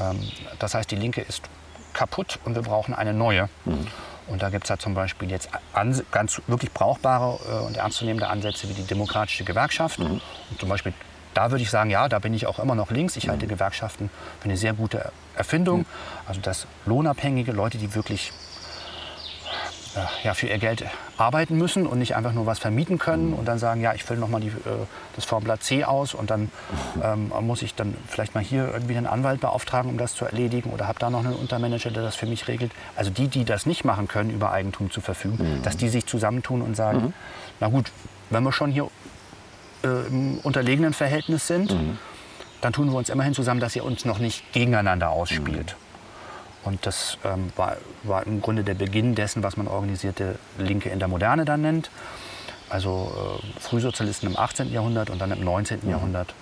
Ähm, 0.00 0.20
das 0.58 0.74
heißt, 0.74 0.90
die 0.90 0.96
Linke 0.96 1.22
ist 1.22 1.42
kaputt 1.92 2.38
und 2.44 2.54
wir 2.54 2.62
brauchen 2.62 2.94
eine 2.94 3.12
neue. 3.12 3.48
Und 4.28 4.42
da 4.42 4.50
gibt 4.50 4.64
es 4.64 4.68
ja 4.68 4.78
zum 4.78 4.94
Beispiel 4.94 5.28
jetzt 5.30 5.48
ganz 5.72 6.40
wirklich 6.46 6.72
brauchbare 6.72 7.38
äh, 7.50 7.66
und 7.66 7.76
ernstzunehmende 7.76 8.28
Ansätze 8.28 8.68
wie 8.68 8.74
die 8.74 8.84
demokratische 8.84 9.44
Gewerkschaft. 9.44 9.98
Und 9.98 10.22
zum 10.58 10.68
Beispiel 10.68 10.94
da 11.34 11.50
würde 11.50 11.62
ich 11.62 11.70
sagen, 11.70 11.90
ja, 11.90 12.08
da 12.08 12.18
bin 12.18 12.34
ich 12.34 12.46
auch 12.46 12.58
immer 12.58 12.74
noch 12.74 12.90
links. 12.90 13.16
Ich 13.16 13.28
halte 13.28 13.46
Gewerkschaften 13.46 14.10
für 14.40 14.44
eine 14.46 14.56
sehr 14.56 14.72
gute 14.72 15.12
Erfindung. 15.36 15.86
Also 16.26 16.40
dass 16.40 16.66
lohnabhängige 16.86 17.52
Leute, 17.52 17.78
die 17.78 17.94
wirklich 17.94 18.32
äh, 19.96 20.26
ja, 20.26 20.34
für 20.34 20.46
ihr 20.46 20.58
Geld 20.58 20.84
arbeiten 21.16 21.56
müssen 21.58 21.86
und 21.86 21.98
nicht 21.98 22.14
einfach 22.14 22.32
nur 22.32 22.46
was 22.46 22.60
vermieten 22.60 22.98
können 22.98 23.32
und 23.32 23.46
dann 23.46 23.58
sagen, 23.58 23.80
ja, 23.80 23.92
ich 23.92 24.04
fülle 24.04 24.20
nochmal 24.20 24.42
äh, 24.42 24.50
das 25.16 25.24
Formular 25.24 25.58
C 25.58 25.84
aus 25.84 26.14
und 26.14 26.30
dann 26.30 26.50
ähm, 27.02 27.32
muss 27.40 27.62
ich 27.62 27.74
dann 27.74 27.96
vielleicht 28.08 28.34
mal 28.34 28.44
hier 28.44 28.70
irgendwie 28.72 28.96
einen 28.96 29.08
Anwalt 29.08 29.40
beauftragen, 29.40 29.90
um 29.90 29.98
das 29.98 30.14
zu 30.14 30.24
erledigen 30.24 30.70
oder 30.70 30.86
habe 30.86 31.00
da 31.00 31.10
noch 31.10 31.24
einen 31.24 31.34
Untermanager, 31.34 31.90
der 31.90 32.04
das 32.04 32.14
für 32.14 32.26
mich 32.26 32.46
regelt. 32.46 32.70
Also 32.94 33.10
die, 33.10 33.26
die 33.26 33.44
das 33.44 33.66
nicht 33.66 33.84
machen 33.84 34.06
können, 34.06 34.30
über 34.30 34.52
Eigentum 34.52 34.92
zu 34.92 35.00
verfügen, 35.00 35.58
mhm. 35.58 35.62
dass 35.62 35.76
die 35.76 35.88
sich 35.88 36.06
zusammentun 36.06 36.62
und 36.62 36.76
sagen, 36.76 37.06
mhm. 37.06 37.12
na 37.58 37.68
gut, 37.68 37.90
wenn 38.30 38.44
wir 38.44 38.52
schon 38.52 38.70
hier 38.70 38.88
äh, 39.82 40.06
im 40.06 40.38
unterlegenen 40.38 40.92
Verhältnis 40.92 41.46
sind, 41.46 41.72
mhm. 41.72 41.98
dann 42.60 42.72
tun 42.72 42.90
wir 42.90 42.96
uns 42.96 43.08
immerhin 43.08 43.34
zusammen, 43.34 43.60
dass 43.60 43.76
ihr 43.76 43.84
uns 43.84 44.04
noch 44.04 44.18
nicht 44.18 44.52
gegeneinander 44.52 45.10
ausspielt. 45.10 45.76
Mhm. 45.76 45.90
Und 46.62 46.86
das 46.86 47.16
ähm, 47.24 47.52
war, 47.56 47.76
war, 48.02 48.26
im 48.26 48.42
Grunde 48.42 48.64
der 48.64 48.74
Beginn 48.74 49.14
dessen, 49.14 49.42
was 49.42 49.56
man 49.56 49.66
organisierte 49.66 50.38
Linke 50.58 50.90
in 50.90 50.98
der 50.98 51.08
Moderne 51.08 51.44
dann 51.44 51.62
nennt. 51.62 51.90
Also 52.68 53.40
äh, 53.42 53.60
Frühsozialisten 53.60 54.28
im 54.28 54.38
18. 54.38 54.70
Jahrhundert 54.70 55.10
und 55.10 55.20
dann 55.20 55.30
im 55.30 55.42
19. 55.42 55.80
Mhm. 55.82 55.90
Jahrhundert. 55.90 56.34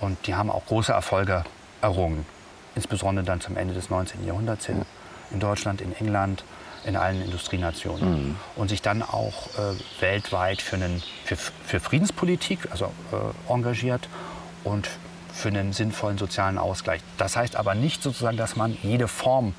Und 0.00 0.26
die 0.26 0.34
haben 0.34 0.50
auch 0.50 0.66
große 0.66 0.92
Erfolge 0.92 1.44
errungen. 1.80 2.26
Insbesondere 2.74 3.24
dann 3.24 3.40
zum 3.40 3.56
Ende 3.56 3.74
des 3.74 3.88
19. 3.88 4.26
Jahrhunderts 4.26 4.66
hin. 4.66 4.82
In 5.30 5.40
Deutschland, 5.40 5.80
in 5.80 5.94
England, 5.94 6.44
in 6.84 6.96
allen 6.96 7.22
Industrienationen. 7.22 8.28
Mhm. 8.28 8.36
Und 8.56 8.68
sich 8.68 8.82
dann 8.82 9.02
auch 9.02 9.48
äh, 9.58 10.00
weltweit 10.00 10.62
für, 10.62 10.76
einen, 10.76 11.02
für, 11.24 11.36
für 11.36 11.80
Friedenspolitik 11.80 12.70
also, 12.70 12.86
äh, 13.12 13.52
engagiert 13.52 14.08
und 14.64 14.88
für 15.32 15.48
einen 15.48 15.72
sinnvollen 15.72 16.18
sozialen 16.18 16.58
Ausgleich. 16.58 17.00
Das 17.16 17.36
heißt 17.36 17.56
aber 17.56 17.74
nicht 17.74 18.02
sozusagen, 18.02 18.36
dass 18.36 18.56
man 18.56 18.76
jede 18.82 19.08
Form 19.08 19.54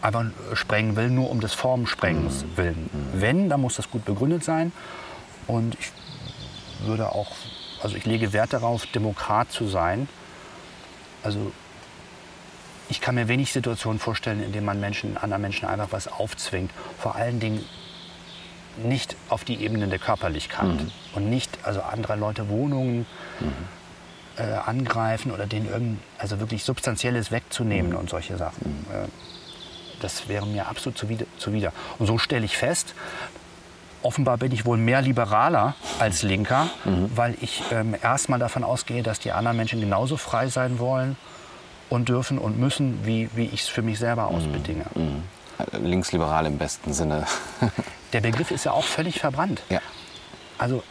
einfach 0.00 0.24
sprengen 0.54 0.96
will, 0.96 1.10
nur 1.10 1.30
um 1.30 1.40
des 1.40 1.54
Formsprengens 1.54 2.44
mhm. 2.44 2.56
willen. 2.56 2.90
Mhm. 2.92 3.20
Wenn, 3.20 3.48
dann 3.48 3.60
muss 3.60 3.76
das 3.76 3.90
gut 3.90 4.04
begründet 4.04 4.44
sein. 4.44 4.72
Und 5.46 5.76
ich 5.78 5.90
würde 6.86 7.10
auch, 7.10 7.30
also 7.82 7.96
ich 7.96 8.04
lege 8.04 8.32
Wert 8.32 8.52
darauf, 8.52 8.86
Demokrat 8.86 9.50
zu 9.50 9.66
sein. 9.66 10.08
Also 11.22 11.52
ich 12.92 13.00
kann 13.00 13.14
mir 13.14 13.26
wenig 13.26 13.54
Situationen 13.54 13.98
vorstellen, 13.98 14.42
in 14.42 14.52
denen 14.52 14.66
man 14.66 14.78
Menschen, 14.78 15.16
anderen 15.16 15.40
Menschen 15.40 15.66
einfach 15.66 15.88
was 15.92 16.08
aufzwingt. 16.08 16.70
Vor 16.98 17.16
allen 17.16 17.40
Dingen 17.40 17.64
nicht 18.84 19.16
auf 19.30 19.44
die 19.44 19.64
Ebene 19.64 19.88
der 19.88 19.98
Körperlichkeit 19.98 20.66
mhm. 20.66 20.92
und 21.14 21.30
nicht 21.30 21.58
also 21.62 21.80
andere 21.80 22.16
Leute 22.16 22.50
Wohnungen 22.50 23.06
mhm. 23.40 23.52
äh, 24.36 24.42
angreifen 24.42 25.32
oder 25.32 25.46
denen 25.46 25.70
irgend, 25.70 26.00
also 26.18 26.38
wirklich 26.38 26.64
Substanzielles 26.64 27.30
wegzunehmen 27.30 27.92
mhm. 27.92 27.96
und 27.96 28.10
solche 28.10 28.36
Sachen. 28.36 28.84
Mhm. 28.86 28.94
Äh, 28.94 29.08
das 30.00 30.28
wäre 30.28 30.46
mir 30.46 30.68
absolut 30.68 30.98
zuwider, 30.98 31.24
zuwider. 31.38 31.72
Und 31.98 32.06
so 32.06 32.18
stelle 32.18 32.44
ich 32.44 32.58
fest, 32.58 32.94
offenbar 34.02 34.36
bin 34.36 34.52
ich 34.52 34.66
wohl 34.66 34.76
mehr 34.76 35.00
liberaler 35.00 35.76
als 35.98 36.22
Linker, 36.22 36.68
mhm. 36.84 37.10
weil 37.14 37.36
ich 37.40 37.62
ähm, 37.70 37.96
erstmal 38.02 38.38
davon 38.38 38.64
ausgehe, 38.64 39.02
dass 39.02 39.18
die 39.18 39.32
anderen 39.32 39.56
Menschen 39.56 39.80
genauso 39.80 40.18
frei 40.18 40.48
sein 40.48 40.78
wollen 40.78 41.16
und 41.92 42.08
dürfen 42.08 42.38
und 42.38 42.58
müssen, 42.58 43.04
wie, 43.04 43.28
wie 43.34 43.44
ich 43.44 43.62
es 43.62 43.68
für 43.68 43.82
mich 43.82 43.98
selber 43.98 44.30
mhm. 44.30 44.36
ausbedinge. 44.36 44.86
Mhm. 44.94 45.22
Linksliberal 45.84 46.46
im 46.46 46.56
besten 46.56 46.94
Sinne. 46.94 47.26
Der 48.14 48.22
Begriff 48.22 48.50
ist 48.50 48.64
ja 48.64 48.72
auch 48.72 48.84
völlig 48.84 49.20
verbrannt. 49.20 49.62
Ja. 49.68 49.80
Also, 50.56 50.82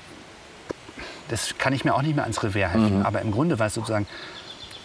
das 1.28 1.58
kann 1.58 1.74
ich 1.74 1.84
mir 1.86 1.96
auch 1.96 2.04
nicht 2.04 2.16
mehr 2.16 2.24
ans 2.24 2.44
Revers 2.44 2.72
helfen. 2.72 3.00
Mhm. 3.00 3.06
Aber 3.06 3.22
im 3.22 3.32
Grunde 3.32 3.58
war 3.58 3.68
es 3.68 3.74
sozusagen, 3.74 4.06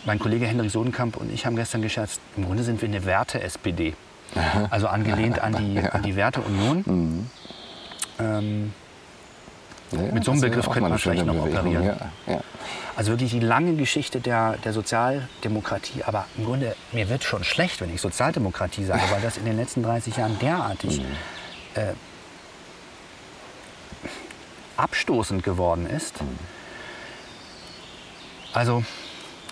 mein 0.07 0.19
Kollege 0.19 0.47
Henrik 0.47 0.71
Sodenkamp 0.71 1.19
und 1.19 1.31
ich 1.31 1.45
haben 1.45 1.57
gestern 1.57 1.83
gescherzt, 1.83 2.21
im 2.37 2.47
Grunde 2.47 2.63
sind 2.63 2.81
wir 2.81 2.89
eine 2.89 3.05
Werte-SPD. 3.05 3.95
Also 4.71 4.89
angelehnt 4.89 5.39
an 5.39 5.55
die, 5.55 5.79
an 5.79 6.03
die 6.03 6.17
Werteunion. 6.17 6.83
Mhm. 6.85 7.31
Ähm, 8.19 8.73
ja, 9.93 10.13
mit 10.13 10.25
so 10.25 10.33
einem 10.33 10.41
Begriff 10.41 10.67
könnte 10.67 10.89
man 10.89 10.99
vielleicht 10.99 11.25
noch 11.25 11.35
Bewegung. 11.35 11.59
operieren. 11.59 11.85
Ja, 11.85 11.97
ja. 12.27 12.41
Also 12.97 13.13
wirklich 13.13 13.31
die 13.31 13.41
lange 13.41 13.75
Geschichte 13.75 14.21
der, 14.21 14.57
der 14.65 14.73
Sozialdemokratie. 14.73 16.03
Aber 16.05 16.27
im 16.37 16.47
Grunde, 16.47 16.75
mir 16.93 17.09
wird 17.09 17.25
schon 17.25 17.45
schlecht, 17.45 17.81
wenn 17.81 17.95
ich 17.95 18.01
Sozialdemokratie 18.01 18.85
sage, 18.85 19.03
weil 19.11 19.21
das 19.21 19.37
in 19.37 19.45
den 19.45 19.57
letzten 19.57 19.83
30 19.83 20.17
Jahren 20.17 20.39
derartig 20.39 21.01
mhm. 21.01 21.05
äh, 21.75 21.93
abstoßend 24.77 25.43
geworden 25.43 25.87
ist. 25.87 26.21
Mhm. 26.23 26.39
Also 28.53 28.83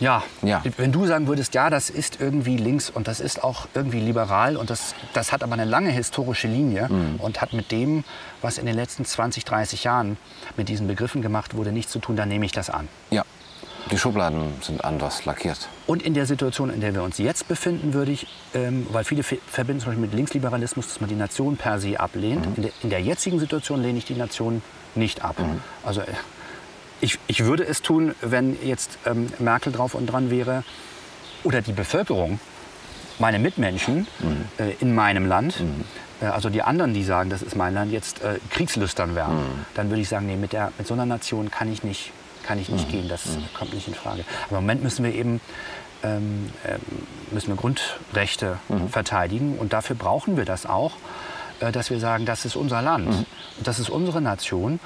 ja. 0.01 0.23
ja. 0.43 0.63
Wenn 0.77 0.93
du 0.93 1.07
sagen 1.07 1.27
würdest, 1.27 1.55
ja, 1.55 1.71
das 1.71 1.91
ist 1.91 2.21
irgendwie 2.21 2.57
links 2.57 2.91
und 2.91 3.09
das 3.09 3.21
ist 3.21 3.43
auch 3.45 3.67
irgendwie 3.75 4.01
liberal 4.01 4.57
und 4.57 4.71
das, 4.71 4.95
das 5.13 5.33
hat 5.33 5.43
aber 5.43 5.55
eine 5.55 5.65
lange 5.65 5.91
historische 5.91 6.49
Linie 6.49 6.89
mhm. 6.89 7.17
und 7.19 7.41
hat 7.41 7.53
mit 7.53 7.71
dem, 7.71 8.05
was 8.43 8.59
in 8.59 8.67
den 8.67 8.75
letzten 8.75 9.05
20, 9.05 9.45
30 9.45 9.85
Jahren 9.85 10.17
mit 10.57 10.69
diesen 10.69 10.87
Begriffen 10.87 11.23
gemacht 11.23 11.55
wurde, 11.55 11.73
nichts 11.73 11.93
zu 11.93 11.99
tun, 11.99 12.17
dann 12.17 12.29
nehme 12.29 12.45
ich 12.45 12.53
das 12.53 12.71
an. 12.71 12.89
Ja. 13.11 13.25
Die 13.91 13.99
Schubladen 13.99 14.55
sind 14.63 14.83
anders 14.83 15.27
lackiert. 15.27 15.69
Und 15.87 16.03
in 16.03 16.15
der 16.15 16.25
Situation, 16.25 16.71
in 16.71 16.81
der 16.81 16.95
wir 16.95 17.03
uns 17.03 17.19
jetzt 17.19 17.49
befinden, 17.49 17.93
würde 17.93 18.13
ich, 18.13 18.27
ähm, 18.55 18.87
weil 18.91 19.05
viele 19.05 19.23
verbinden 19.23 19.81
zum 19.81 19.91
Beispiel 19.91 20.07
mit 20.07 20.15
Linksliberalismus, 20.15 20.89
dass 20.89 21.01
man 21.01 21.11
die 21.11 21.17
Nation 21.17 21.59
per 21.59 21.79
se 21.79 22.01
ablehnt. 22.01 22.47
Mhm. 22.47 22.55
In, 22.57 22.63
der, 22.63 22.73
in, 22.83 22.91
der, 22.91 23.01
jetzigen 23.01 23.39
Situation 23.39 23.83
lehne 23.83 23.99
ich 23.99 24.07
die 24.07 24.15
Nation 24.15 24.63
nicht 24.95 25.23
ab. 25.23 25.39
Mhm. 25.39 25.61
Also 25.83 26.01
äh, 26.01 26.07
ich, 27.05 27.19
ich 27.27 27.45
würde 27.45 27.65
es 27.65 27.83
tun, 27.83 28.15
wenn 28.23 28.57
jetzt 28.65 28.99
ähm, 29.05 29.29
Merkel 29.39 29.73
drauf 29.73 29.95
und 29.95 30.07
dran 30.07 30.31
wäre 30.31 30.65
oder 31.45 31.61
die 31.61 31.73
Bevölkerung, 31.73 32.41
meine 33.19 33.39
Mitmenschen 33.39 34.07
mhm. 34.19 34.49
äh, 34.59 34.73
in 34.81 34.95
meinem 34.95 35.27
Land, 35.27 35.61
mhm. 35.61 35.85
äh, 36.21 36.27
also 36.27 36.49
die 36.49 36.63
anderen, 36.63 36.95
die 36.95 37.05
sagen, 37.05 37.29
das 37.29 37.43
ist 37.43 37.57
mein 37.57 37.75
Land, 37.75 37.93
jetzt 37.93 38.23
äh, 38.23 38.39
kriegslüstern 38.51 39.15
wären, 39.15 39.37
mhm. 39.37 39.67
dann 39.75 39.91
würde 39.91 40.01
ich 40.01 40.09
sagen, 40.09 40.27
nee, 40.27 40.37
mit, 40.37 40.53
der, 40.53 40.73
mit 40.79 40.87
so 40.87 40.95
einer 40.95 41.07
Nation 41.07 41.51
kann 41.51 41.71
ich 41.71 41.85
nicht, 41.85 42.11
kann 42.43 42.59
ich 42.59 42.71
nicht 42.71 42.89
mhm. 42.89 42.93
gehen, 42.93 43.09
das 43.09 43.27
mhm. 43.27 43.45
kommt 43.53 43.75
nicht 43.75 43.87
in 43.87 43.95
Frage. 43.95 44.25
Aber 44.49 44.59
im 44.59 44.65
Moment 44.65 44.83
müssen 44.83 45.05
wir 45.05 45.15
eben 45.15 45.41
ähm, 46.03 46.51
ähm 46.67 46.81
müssen 47.31 47.49
wir 47.49 47.57
Grundrechte 47.57 48.59
mhm. 48.69 48.89
verteidigen 48.89 49.59
und 49.59 49.73
dafür 49.73 49.97
brauchen 49.97 50.37
wir 50.37 50.45
das 50.45 50.65
auch, 50.65 50.93
äh, 51.61 51.71
dass 51.71 51.91
wir 51.91 52.01
sagen, 52.01 52.25
das 52.25 52.45
ist 52.47 52.57
unser 52.57 52.81
Land, 52.81 53.27
das 53.63 53.79
ist 53.79 53.91
unsere 53.91 54.23
Nation 54.23 54.81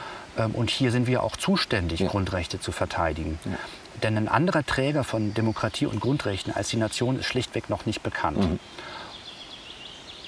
und 0.46 0.70
hier 0.70 0.90
sind 0.90 1.06
wir 1.06 1.22
auch 1.22 1.36
zuständig, 1.36 2.00
ja. 2.00 2.08
Grundrechte 2.08 2.60
zu 2.60 2.72
verteidigen. 2.72 3.38
Ja. 3.44 3.58
Denn 4.02 4.16
ein 4.16 4.28
anderer 4.28 4.64
Träger 4.64 5.04
von 5.04 5.34
Demokratie 5.34 5.86
und 5.86 6.00
Grundrechten 6.00 6.52
als 6.52 6.68
die 6.68 6.76
Nation 6.76 7.18
ist 7.18 7.26
schlichtweg 7.26 7.68
noch 7.68 7.86
nicht 7.86 8.02
bekannt. 8.02 8.38
Mhm. 8.38 8.60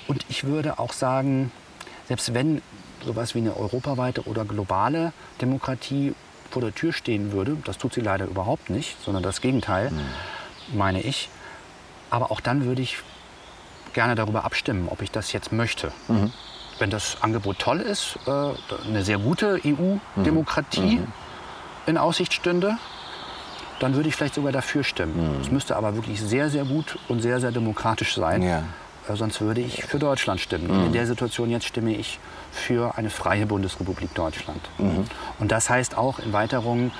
Und 0.09 0.25
ich 0.29 0.45
würde 0.45 0.79
auch 0.79 0.93
sagen, 0.93 1.53
selbst 2.09 2.35
wenn 2.35 2.63
sowas 3.05 3.35
wie 3.35 3.39
eine 3.39 3.57
europaweite 3.57 4.27
oder 4.27 4.45
globale 4.45 5.13
Demokratie 5.41 6.15
vor 6.51 6.63
der 6.63 6.75
Tür 6.75 6.93
stehen 6.93 7.31
würde, 7.31 7.57
das 7.65 7.79
tut 7.79 7.95
sie 7.95 8.01
leider 8.01 8.27
überhaupt 8.27 8.71
nicht, 8.71 8.97
sondern 9.05 9.23
das 9.23 9.41
Gegenteil, 9.41 9.91
mhm. 9.91 10.77
meine 10.77 11.01
ich. 11.01 11.29
Aber 12.11 12.33
auch 12.33 12.41
dann 12.41 12.65
würde 12.65 12.83
ich 12.83 12.99
gerne 13.93 14.17
darüber 14.17 14.45
abstimmen, 14.45 14.89
ob 14.89 15.03
ich 15.03 15.13
das 15.13 15.33
jetzt 15.33 15.53
möchte. 15.53 15.93
Mhm 16.09 16.33
wenn 16.81 16.91
das 16.91 17.19
Angebot 17.21 17.59
toll 17.59 17.81
ist, 17.81 18.19
äh, 18.27 18.31
eine 18.89 19.03
sehr 19.03 19.19
gute 19.19 19.61
EU-Demokratie 19.65 20.97
mhm. 20.97 21.13
in 21.87 21.99
Aussicht 21.99 22.33
stünde, 22.33 22.77
dann 23.79 23.95
würde 23.95 24.09
ich 24.09 24.17
vielleicht 24.17 24.35
sogar 24.35 24.53
dafür 24.53 24.85
stimmen. 24.85 25.37
Mhm. 25.37 25.41
Es 25.41 25.51
müsste 25.51 25.77
aber 25.77 25.95
wirklich 25.95 26.21
sehr, 26.21 26.51
sehr 26.51 26.65
gut 26.65 26.99
und 27.09 27.21
sehr, 27.21 27.41
sehr 27.41 27.53
demokratisch 27.53 28.15
sein. 28.15 28.43
Ja. 28.43 28.65
Äh, 29.09 29.17
sonst 29.17 29.41
würde 29.41 29.61
ich 29.61 29.85
für 29.85 29.99
Deutschland 29.99 30.41
stimmen. 30.41 30.67
Mhm. 30.67 30.87
In 30.87 30.93
der 30.93 31.07
Situation 31.07 31.51
jetzt 31.51 31.67
stimme 31.67 31.95
ich 31.95 32.19
für 32.53 32.97
eine 32.97 33.11
freie 33.11 33.47
Bundesrepublik 33.47 34.15
Deutschland. 34.15 34.61
Mhm. 34.79 35.05
Und 35.39 35.53
das 35.53 35.71
heißt 35.71 35.97
auch 35.97 36.19
in 36.19 36.33
Weiterung 36.33 36.91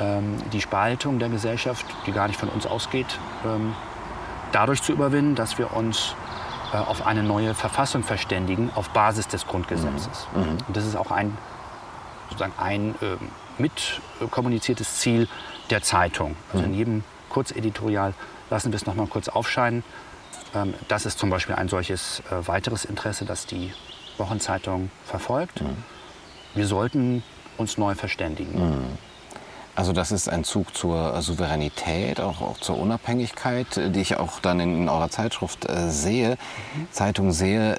ähm, 0.00 0.36
die 0.52 0.60
Spaltung 0.60 1.18
der 1.18 1.28
Gesellschaft, 1.28 1.86
die 2.06 2.12
gar 2.12 2.28
nicht 2.28 2.38
von 2.38 2.48
uns 2.48 2.66
ausgeht, 2.66 3.18
ähm, 3.44 3.74
dadurch 4.52 4.82
zu 4.82 4.92
überwinden, 4.92 5.34
dass 5.34 5.58
wir 5.58 5.74
uns 5.74 6.14
auf 6.72 7.06
eine 7.06 7.22
neue 7.22 7.54
Verfassung 7.54 8.02
verständigen 8.02 8.70
auf 8.74 8.90
Basis 8.90 9.28
des 9.28 9.46
Grundgesetzes. 9.46 10.26
Mhm. 10.34 10.42
mhm. 10.42 10.58
Und 10.66 10.76
das 10.76 10.84
ist 10.84 10.96
auch 10.96 11.10
ein, 11.10 11.36
sozusagen 12.28 12.54
ein 12.58 12.94
äh, 13.00 13.16
mit 13.58 14.00
kommuniziertes 14.30 14.96
Ziel 14.98 15.28
der 15.70 15.82
Zeitung. 15.82 16.36
Also 16.52 16.66
mhm. 16.66 16.72
in 16.72 16.78
jedem 16.78 17.04
Kurzeditorial 17.30 18.14
lassen 18.50 18.72
wir 18.72 18.76
es 18.76 18.86
noch 18.86 18.94
mal 18.94 19.06
kurz 19.06 19.28
aufscheinen. 19.28 19.84
Ähm, 20.54 20.74
das 20.88 21.06
ist 21.06 21.18
zum 21.18 21.30
Beispiel 21.30 21.54
ein 21.54 21.68
solches 21.68 22.22
äh, 22.30 22.46
weiteres 22.46 22.84
Interesse, 22.84 23.24
das 23.24 23.46
die 23.46 23.72
Wochenzeitung 24.18 24.90
verfolgt. 25.04 25.62
Mhm. 25.62 25.76
Wir 26.54 26.66
sollten 26.66 27.22
uns 27.58 27.78
neu 27.78 27.94
verständigen. 27.94 28.96
Also 29.76 29.92
das 29.92 30.10
ist 30.10 30.28
ein 30.30 30.42
Zug 30.42 30.74
zur 30.74 31.20
Souveränität, 31.20 32.18
auch, 32.18 32.40
auch 32.40 32.58
zur 32.58 32.78
Unabhängigkeit, 32.78 33.94
die 33.94 34.00
ich 34.00 34.16
auch 34.16 34.40
dann 34.40 34.58
in, 34.58 34.82
in 34.82 34.88
eurer 34.88 35.10
Zeitschrift 35.10 35.68
äh, 35.68 35.90
sehe. 35.90 36.38
Zeitung 36.90 37.30
sehe. 37.30 37.76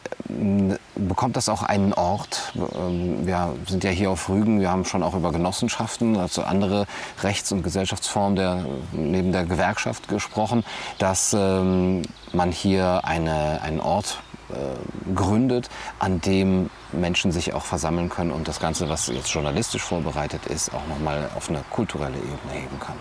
Bekommt 0.96 1.36
das 1.36 1.50
auch 1.50 1.64
einen 1.64 1.94
Ort? 1.94 2.54
Ähm, 2.56 3.26
wir 3.26 3.56
sind 3.68 3.84
ja 3.84 3.90
hier 3.90 4.12
auf 4.12 4.30
Rügen, 4.30 4.60
wir 4.60 4.70
haben 4.70 4.86
schon 4.86 5.02
auch 5.02 5.16
über 5.16 5.32
Genossenschaften, 5.32 6.18
also 6.18 6.44
andere 6.44 6.86
Rechts- 7.24 7.52
und 7.52 7.64
Gesellschaftsformen 7.64 8.36
der, 8.36 8.66
neben 8.92 9.32
der 9.32 9.46
Gewerkschaft 9.46 10.08
gesprochen, 10.08 10.64
dass 11.00 11.34
ähm, 11.34 12.04
man 12.32 12.52
hier 12.52 13.02
eine, 13.06 13.62
einen 13.64 13.80
Ort 13.80 14.20
äh, 14.50 15.14
gründet, 15.14 15.70
an 16.00 16.22
dem 16.22 16.70
Menschen 16.92 17.32
sich 17.32 17.54
auch 17.54 17.66
versammeln 17.66 18.10
können 18.10 18.32
und 18.32 18.48
das 18.48 18.60
Ganze, 18.60 18.90
was 18.90 19.08
jetzt 19.08 19.30
journalistisch 19.30 19.82
vorbereitet 19.82 20.46
ist, 20.46 20.74
auch 20.74 20.88
nochmal 20.88 21.30
auf 21.36 21.50
eine 21.50 21.64
kulturelle 21.70 22.18
Ebene 22.18 22.54
heben 22.54 22.80
kann. 22.80 22.96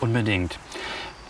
Unbedingt. 0.00 0.58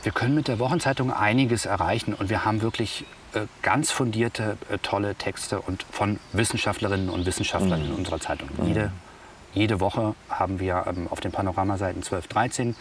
Wir 0.03 0.13
können 0.13 0.35
mit 0.35 0.49
der 0.49 0.59
Wochenzeitung 0.59 1.13
einiges 1.13 1.65
erreichen 1.65 2.13
und 2.13 2.29
wir 2.29 2.45
haben 2.45 2.61
wirklich 2.61 3.05
äh, 3.35 3.47
ganz 3.63 3.91
fundierte, 3.91 4.57
äh, 4.69 4.79
tolle 4.79 5.15
Texte 5.15 5.61
und 5.61 5.85
von 5.91 6.19
Wissenschaftlerinnen 6.33 7.09
und 7.09 7.25
Wissenschaftlern 7.25 7.81
mhm. 7.81 7.87
in 7.87 7.95
unserer 7.95 8.19
Zeitung. 8.19 8.49
Mhm. 8.57 8.67
Jede, 8.67 8.93
jede 9.55 9.81
Woche 9.81 10.15
haben 10.29 10.59
wir 10.59 10.85
ähm, 10.89 11.07
auf 11.09 11.21
den 11.21 11.31
Panoramaseiten 11.31 12.03
12, 12.03 12.27
13 12.27 12.77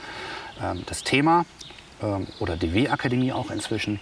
ähm, 0.62 0.84
das 0.88 1.04
Thema 1.04 1.46
ähm, 2.02 2.28
oder 2.40 2.56
DW-Akademie 2.58 3.34
auch 3.34 3.52
inzwischen 3.52 4.00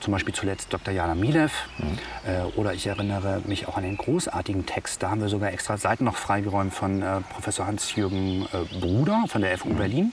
zum 0.00 0.12
Beispiel 0.12 0.34
zuletzt 0.34 0.72
Dr. 0.72 0.92
Jana 0.92 1.14
Milev. 1.14 1.52
Mhm. 1.78 1.98
Äh, 2.26 2.42
oder 2.56 2.74
ich 2.74 2.86
erinnere 2.86 3.40
mich 3.46 3.68
auch 3.68 3.76
an 3.76 3.84
den 3.84 3.96
großartigen 3.96 4.66
Text, 4.66 5.02
da 5.02 5.10
haben 5.10 5.20
wir 5.20 5.28
sogar 5.28 5.52
extra 5.52 5.78
Seiten 5.78 6.04
noch 6.04 6.16
freigeräumt 6.16 6.74
von 6.74 7.02
äh, 7.02 7.20
Professor 7.32 7.66
Hans-Jürgen 7.66 8.46
äh, 8.52 8.78
Bruder 8.80 9.24
von 9.28 9.42
der 9.42 9.56
FU 9.58 9.68
mhm. 9.68 9.76
Berlin. 9.76 10.12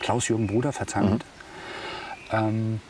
Klaus-Jürgen 0.00 0.46
Bruder, 0.46 0.72
verzeiht. 0.72 1.04
Mhm. 1.04 1.20
Ähm, 2.32 2.80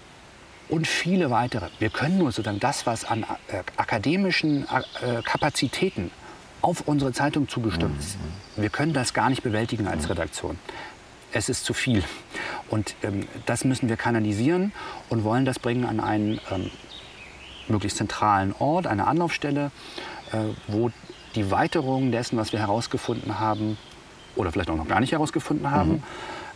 und 0.69 0.89
viele 0.89 1.31
weitere. 1.31 1.69
Wir 1.79 1.91
können 1.91 2.19
nur 2.19 2.33
sozusagen 2.33 2.59
das, 2.59 2.87
was 2.87 3.05
an 3.05 3.25
äh, 3.49 3.63
akademischen 3.77 4.65
äh, 4.65 5.23
Kapazitäten 5.23 6.11
auf 6.63 6.81
unsere 6.87 7.13
Zeitung 7.13 7.49
zugestimmt 7.49 8.01
ist, 8.01 8.17
mhm. 8.17 8.63
wir 8.63 8.71
können 8.71 8.93
das 8.93 9.15
gar 9.15 9.29
nicht 9.29 9.43
bewältigen 9.43 9.87
als 9.87 10.05
mhm. 10.05 10.09
Redaktion 10.09 10.59
es 11.37 11.49
ist 11.49 11.65
zu 11.65 11.75
viel. 11.75 12.03
Und 12.69 12.95
ähm, 13.03 13.27
das 13.47 13.65
müssen 13.65 13.89
wir 13.89 13.97
kanalisieren 13.97 14.73
und 15.09 15.25
wollen 15.25 15.45
das 15.45 15.59
bringen 15.59 15.85
an 15.85 16.01
einen 16.01 16.41
ähm, 16.51 16.71
möglichst 17.69 17.99
zentralen 17.99 18.55
Ort, 18.59 18.87
eine 18.87 19.07
Anlaufstelle, 19.07 19.71
äh, 20.33 20.39
wo 20.67 20.91
die 21.35 21.51
Weiterung 21.51 22.13
dessen, 22.13 22.39
was 22.39 22.53
wir 22.53 22.61
herausgefunden 22.61 23.39
haben 23.39 23.77
oder 24.35 24.53
vielleicht 24.53 24.71
auch 24.71 24.77
noch 24.77 24.89
gar 24.89 25.01
nicht 25.01 25.13
herausgefunden 25.13 25.71
haben, 25.71 25.93
mhm. 25.93 26.03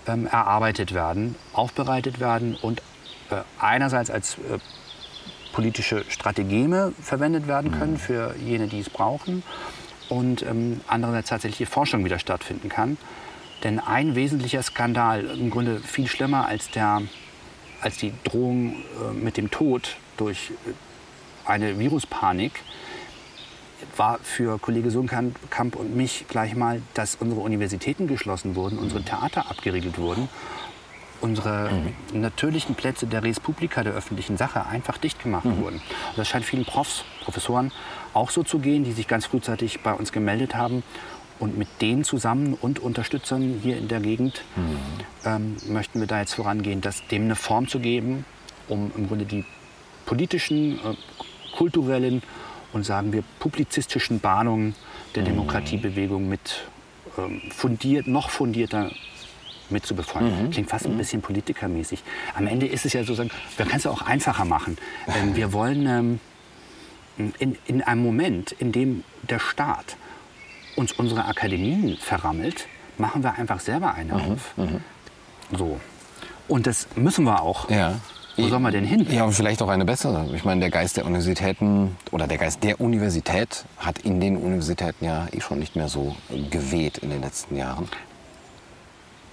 ähm, 0.07 0.27
erarbeitet 0.27 0.95
werden, 0.95 1.35
aufbereitet 1.53 2.21
werden 2.21 2.57
und 2.61 2.81
äh, 3.31 3.37
einerseits 3.59 4.11
als 4.11 4.35
äh, 4.35 4.59
politische 5.53 6.05
Strategeme 6.09 6.93
verwendet 7.01 7.47
werden 7.47 7.73
können 7.73 7.99
für 7.99 8.35
jene, 8.37 8.69
die 8.69 8.81
es 8.81 8.89
brauchen 8.89 9.43
und 10.09 10.43
ähm, 10.43 10.81
andererseits 10.87 11.29
tatsächlich 11.29 11.69
Forschung 11.69 12.05
wieder 12.05 12.19
stattfinden 12.19 12.69
kann. 12.69 12.97
Denn 13.63 13.79
ein 13.79 14.15
wesentlicher 14.15 14.63
Skandal, 14.63 15.25
im 15.25 15.51
Grunde 15.51 15.81
viel 15.81 16.09
schlimmer 16.09 16.47
als, 16.47 16.71
der, 16.71 17.03
als 17.81 17.99
die 17.99 18.13
Drohung 18.25 18.73
äh, 18.73 19.13
mit 19.13 19.37
dem 19.37 19.51
Tod 19.51 19.97
durch 20.17 20.51
äh, 20.67 20.73
eine 21.45 21.79
Viruspanik, 21.79 22.53
war 23.97 24.19
für 24.23 24.59
Kollege 24.59 24.91
Sunkamp 24.91 25.77
und 25.77 25.97
mich 25.97 26.27
gleich 26.29 26.55
mal, 26.55 26.83
dass 26.95 27.17
unsere 27.17 27.41
Universitäten 27.41 28.07
geschlossen 28.07 28.55
wurden, 28.55 28.79
unsere 28.79 29.03
Theater 29.03 29.51
abgeriegelt 29.51 29.99
wurden, 29.99 30.29
unsere 31.21 31.71
mhm. 31.71 32.21
natürlichen 32.21 32.75
Plätze 32.75 33.07
der 33.07 33.23
Res 33.23 33.41
Publica, 33.41 33.83
der 33.83 33.93
öffentlichen 33.93 34.37
Sache, 34.37 34.67
einfach 34.67 34.99
dicht 34.99 35.23
gemacht 35.23 35.45
mhm. 35.45 35.59
wurden. 35.59 35.77
Und 35.77 36.19
das 36.19 36.29
scheint 36.29 36.45
vielen 36.45 36.65
Profs, 36.65 37.05
Professoren 37.25 37.73
auch 38.15 38.31
so 38.31 38.43
zu 38.43 38.59
gehen, 38.59 38.85
die 38.85 38.93
sich 38.93 39.07
ganz 39.07 39.27
frühzeitig 39.27 39.81
bei 39.83 39.93
uns 39.93 40.13
gemeldet 40.13 40.55
haben. 40.55 40.83
Und 41.41 41.59
mit 41.59 41.69
denen 41.81 42.05
zusammen 42.05 42.55
und 42.55 42.79
Unterstützern 42.79 43.59
hier 43.63 43.79
in 43.79 43.89
der 43.89 44.01
Gegend 44.01 44.43
mhm. 44.57 44.77
ähm, 45.25 45.57
möchten 45.69 45.99
wir 45.99 46.07
da 46.07 46.21
jetzt 46.21 46.35
vorangehen, 46.35 46.81
das 46.81 47.07
dem 47.09 47.25
eine 47.25 47.35
Form 47.35 47.67
zu 47.67 47.81
geben, 47.81 48.25
um 48.69 48.93
im 48.97 49.09
Grunde 49.09 49.25
die 49.25 49.45
politischen, 50.05 50.75
äh, 50.75 50.95
kulturellen 51.57 52.23
und 52.73 52.85
sagen 52.85 53.13
wir 53.13 53.25
publizistischen 53.39 54.21
Bahnungen 54.21 54.75
der 55.15 55.23
mhm. 55.23 55.29
Demokratiebewegung 55.29 56.29
mit 56.29 56.67
ähm, 57.19 57.41
fundiert, 57.51 58.07
noch 58.07 58.31
fundierter 58.31 58.91
mit 59.71 59.87
zu 59.87 59.95
befeuern. 59.95 60.47
Mhm. 60.47 60.51
Klingt 60.51 60.71
fast 60.71 60.87
ein 60.87 60.95
mhm. 60.95 60.99
bisschen 60.99 61.23
politikermäßig. 61.23 62.03
Am 62.35 62.47
Ende 62.47 62.67
ist 62.67 62.85
es 62.85 62.93
ja 62.93 63.05
so, 63.05 63.17
wir 63.17 63.27
können 63.57 63.77
es 63.77 63.87
auch 63.87 64.03
einfacher 64.03 64.45
machen. 64.45 64.77
Ähm, 65.07 65.37
wir 65.37 65.53
wollen 65.53 65.87
ähm, 67.19 67.33
in, 67.39 67.57
in 67.67 67.83
einem 67.83 68.03
Moment, 68.03 68.53
in 68.53 68.73
dem 68.73 69.05
der 69.23 69.39
Staat 69.39 69.97
uns 70.77 70.93
unsere 70.93 71.25
Akademien 71.25 71.97
verrammelt, 71.97 72.67
machen 72.99 73.23
wir 73.23 73.35
einfach 73.35 73.61
selber 73.61 73.95
eine 73.95 74.15
mhm. 74.15 74.33
auf. 74.33 74.57
Mhm. 74.57 74.81
So. 75.57 75.81
Und 76.49 76.67
das 76.67 76.89
müssen 76.97 77.25
wir 77.25 77.43
auch. 77.43 77.71
Ja. 77.71 78.01
Wo 78.37 78.49
sollen 78.49 78.63
wir 78.63 78.71
denn 78.71 78.85
hin? 78.85 79.07
Ja, 79.11 79.25
und 79.25 79.33
vielleicht 79.33 79.61
auch 79.61 79.69
eine 79.69 79.85
bessere. 79.85 80.27
Ich 80.35 80.45
meine, 80.45 80.61
der 80.61 80.71
Geist 80.71 80.97
der 80.97 81.05
Universitäten 81.05 81.97
oder 82.11 82.27
der 82.27 82.39
Geist 82.39 82.63
der 82.65 82.81
Universität 82.81 83.65
hat 83.79 83.99
in 83.99 84.21
den 84.21 84.37
Universitäten 84.37 85.05
ja 85.05 85.27
eh 85.33 85.41
schon 85.41 85.59
nicht 85.59 85.77
mehr 85.77 85.89
so 85.89 86.17
geweht 86.51 86.99
in 86.99 87.11
den 87.11 87.21
letzten 87.21 87.57
Jahren. 87.57 87.89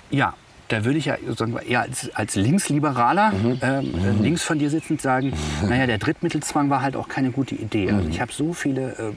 Ja, 0.10 0.34
da 0.68 0.84
würde 0.84 0.98
ich 0.98 1.06
ja 1.06 1.16
eher 1.16 1.82
als, 1.82 2.14
als 2.14 2.36
Linksliberaler 2.36 3.32
mhm. 3.32 3.60
Ähm, 3.62 3.92
mhm. 3.92 4.24
links 4.24 4.44
von 4.44 4.60
dir 4.60 4.70
sitzend 4.70 5.02
sagen, 5.02 5.34
naja, 5.68 5.88
der 5.88 5.98
Drittmittelzwang 5.98 6.70
war 6.70 6.82
halt 6.82 6.96
auch 6.96 7.08
keine 7.08 7.32
gute 7.32 7.56
Idee. 7.56 7.90
Also 7.92 8.04
mhm. 8.04 8.12
ich 8.12 8.22
habe 8.22 8.32
so 8.34 8.54
viele 8.54 8.92
äh, 8.92 9.12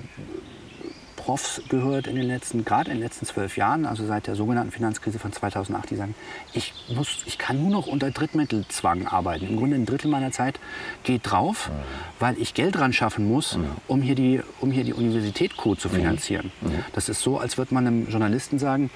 Profs 1.21 1.61
gehört 1.69 2.07
in 2.07 2.17
den 2.17 2.27
letzten, 2.27 2.65
gerade 2.65 2.91
in 2.91 2.97
den 2.97 3.03
letzten 3.03 3.27
zwölf 3.27 3.57
Jahren, 3.57 3.85
also 3.85 4.07
seit 4.07 4.27
der 4.27 4.35
sogenannten 4.35 4.73
Finanzkrise 4.73 5.19
von 5.19 5.33
2008, 5.33 5.91
die 5.91 5.97
sagen, 5.97 6.15
ich, 6.55 6.73
muss, 6.89 7.25
ich 7.27 7.37
kann 7.37 7.61
nur 7.61 7.71
noch 7.71 7.87
unter 7.87 8.11
Drittmittelzwang 8.11 9.07
arbeiten. 9.07 9.47
Im 9.47 9.57
Grunde 9.57 9.77
ein 9.77 9.85
Drittel 9.85 10.11
meiner 10.11 10.33
Zeit 10.33 10.59
geht 11.05 11.31
drauf, 11.31 11.69
mhm. 11.69 11.73
weil 12.19 12.39
ich 12.39 12.55
Geld 12.55 12.79
ran 12.79 12.95
schaffen 12.95 13.29
muss, 13.29 13.57
mhm. 13.57 13.67
um 13.87 14.03
hier 14.03 14.15
die, 14.15 14.41
um 14.61 14.71
hier 14.71 14.85
die 14.85 14.95
Universität 14.95 15.57
Co. 15.57 15.75
zu 15.75 15.89
finanzieren. 15.91 16.51
Das 16.95 17.09
ist 17.09 17.21
so, 17.21 17.39
als 17.39 17.59
würde 17.59 17.75
man 17.75 17.87
einem 17.87 18.09
Journalisten 18.09 18.59
sagen, 18.59 18.91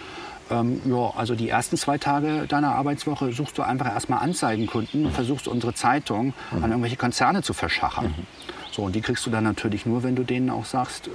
ähm, 0.50 0.80
ja, 0.84 1.12
also 1.16 1.34
die 1.34 1.48
ersten 1.48 1.76
zwei 1.76 1.98
Tage 1.98 2.46
deiner 2.46 2.74
Arbeitswoche 2.74 3.32
suchst 3.32 3.56
du 3.58 3.62
einfach 3.62 3.86
erstmal 3.86 4.20
Anzeigenkunden, 4.20 5.04
mhm. 5.04 5.10
versuchst 5.10 5.48
unsere 5.48 5.74
Zeitung 5.74 6.34
mhm. 6.52 6.64
an 6.64 6.70
irgendwelche 6.70 6.96
Konzerne 6.96 7.42
zu 7.42 7.52
verschachern. 7.52 8.14
Mhm. 8.16 8.26
So, 8.70 8.82
und 8.82 8.94
die 8.94 9.00
kriegst 9.00 9.24
du 9.24 9.30
dann 9.30 9.44
natürlich 9.44 9.86
nur, 9.86 10.02
wenn 10.02 10.16
du 10.16 10.24
denen 10.24 10.50
auch 10.50 10.64
sagst, 10.64 11.08
äh, 11.08 11.10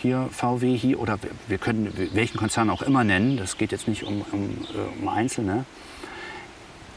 hier 0.00 0.28
VW 0.30 0.76
hier 0.76 1.00
oder 1.00 1.18
wir 1.48 1.58
können 1.58 1.92
welchen 2.12 2.38
Konzern 2.38 2.70
auch 2.70 2.82
immer 2.82 3.04
nennen, 3.04 3.36
das 3.36 3.58
geht 3.58 3.72
jetzt 3.72 3.88
nicht 3.88 4.04
um, 4.04 4.22
um, 4.32 4.50
äh, 4.74 5.00
um 5.00 5.08
Einzelne, 5.08 5.64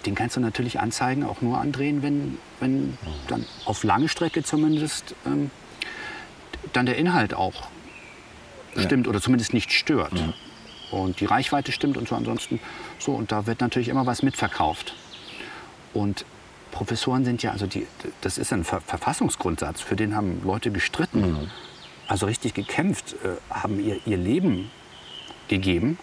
den 0.05 0.15
kannst 0.15 0.35
du 0.35 0.39
natürlich 0.39 0.79
Anzeigen 0.79 1.23
auch 1.23 1.41
nur 1.41 1.59
andrehen, 1.59 2.01
wenn, 2.01 2.37
wenn 2.59 2.97
dann 3.27 3.45
auf 3.65 3.83
lange 3.83 4.07
Strecke 4.07 4.43
zumindest 4.43 5.15
ähm, 5.25 5.51
dann 6.73 6.85
der 6.85 6.97
Inhalt 6.97 7.33
auch 7.33 7.67
stimmt 8.77 9.05
ja. 9.05 9.09
oder 9.09 9.21
zumindest 9.21 9.53
nicht 9.53 9.71
stört. 9.71 10.13
Mhm 10.13 10.33
und 10.91 11.19
die 11.19 11.25
Reichweite 11.25 11.71
stimmt 11.71 11.97
und 11.97 12.07
so 12.07 12.15
ansonsten 12.15 12.59
so 12.99 13.13
und 13.13 13.31
da 13.31 13.47
wird 13.47 13.61
natürlich 13.61 13.89
immer 13.89 14.05
was 14.05 14.23
mitverkauft. 14.23 14.93
Und 15.93 16.25
Professoren 16.71 17.25
sind 17.25 17.43
ja, 17.43 17.51
also 17.51 17.65
die, 17.65 17.87
das 18.21 18.37
ist 18.37 18.53
ein 18.53 18.63
Ver 18.63 18.81
Verfassungsgrundsatz, 18.81 19.81
für 19.81 19.95
den 19.95 20.15
haben 20.15 20.41
Leute 20.43 20.71
gestritten, 20.71 21.31
mhm. 21.31 21.51
Also 22.11 22.25
richtig 22.25 22.53
gekämpft, 22.53 23.15
äh, 23.23 23.37
haben 23.49 23.79
ihr, 23.79 24.01
ihr 24.05 24.17
Leben 24.17 24.69
gegeben, 25.47 25.97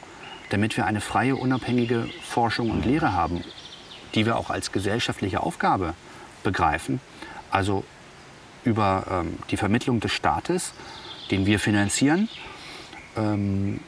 damit 0.49 0.75
wir 0.79 0.87
eine 0.87 1.03
freie, 1.03 1.37
unabhängige 1.37 2.09
Forschung 2.23 2.71
und 2.71 2.87
Lehre 2.87 3.13
haben, 3.13 3.45
die 4.15 4.25
wir 4.25 4.39
auch 4.39 4.49
als 4.49 4.73
gesellschaftliche 4.73 5.43
Aufgabe 5.43 5.93
begreifen. 6.45 7.03
Also 7.51 7.85
über 8.65 9.05
ähm, 9.11 9.39
die 9.51 9.59
Vermittlung 9.59 10.01
des 10.01 10.13
Staates, 10.13 10.73
den 11.31 11.45
wir 11.45 11.59
finanzieren, 11.59 12.31
ähm, 13.15 13.81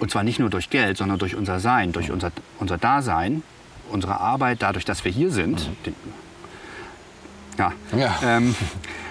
und 0.00 0.10
zwar 0.10 0.24
nicht 0.24 0.40
nur 0.40 0.50
durch 0.50 0.68
Geld, 0.68 0.96
sondern 0.96 1.20
durch 1.20 1.36
unser 1.36 1.60
Sein, 1.60 1.92
durch 1.92 2.10
unser, 2.10 2.32
unser 2.58 2.76
Dasein, 2.76 3.44
unsere 3.88 4.18
Arbeit, 4.18 4.62
dadurch, 4.62 4.84
dass 4.84 5.04
wir 5.04 5.12
hier 5.12 5.30
sind. 5.30 5.68
Mhm. 5.68 5.76
Den, 5.84 5.94
ja. 7.56 7.72
ja. 7.96 8.18
Ähm, 8.24 8.50
äh, 8.50 8.54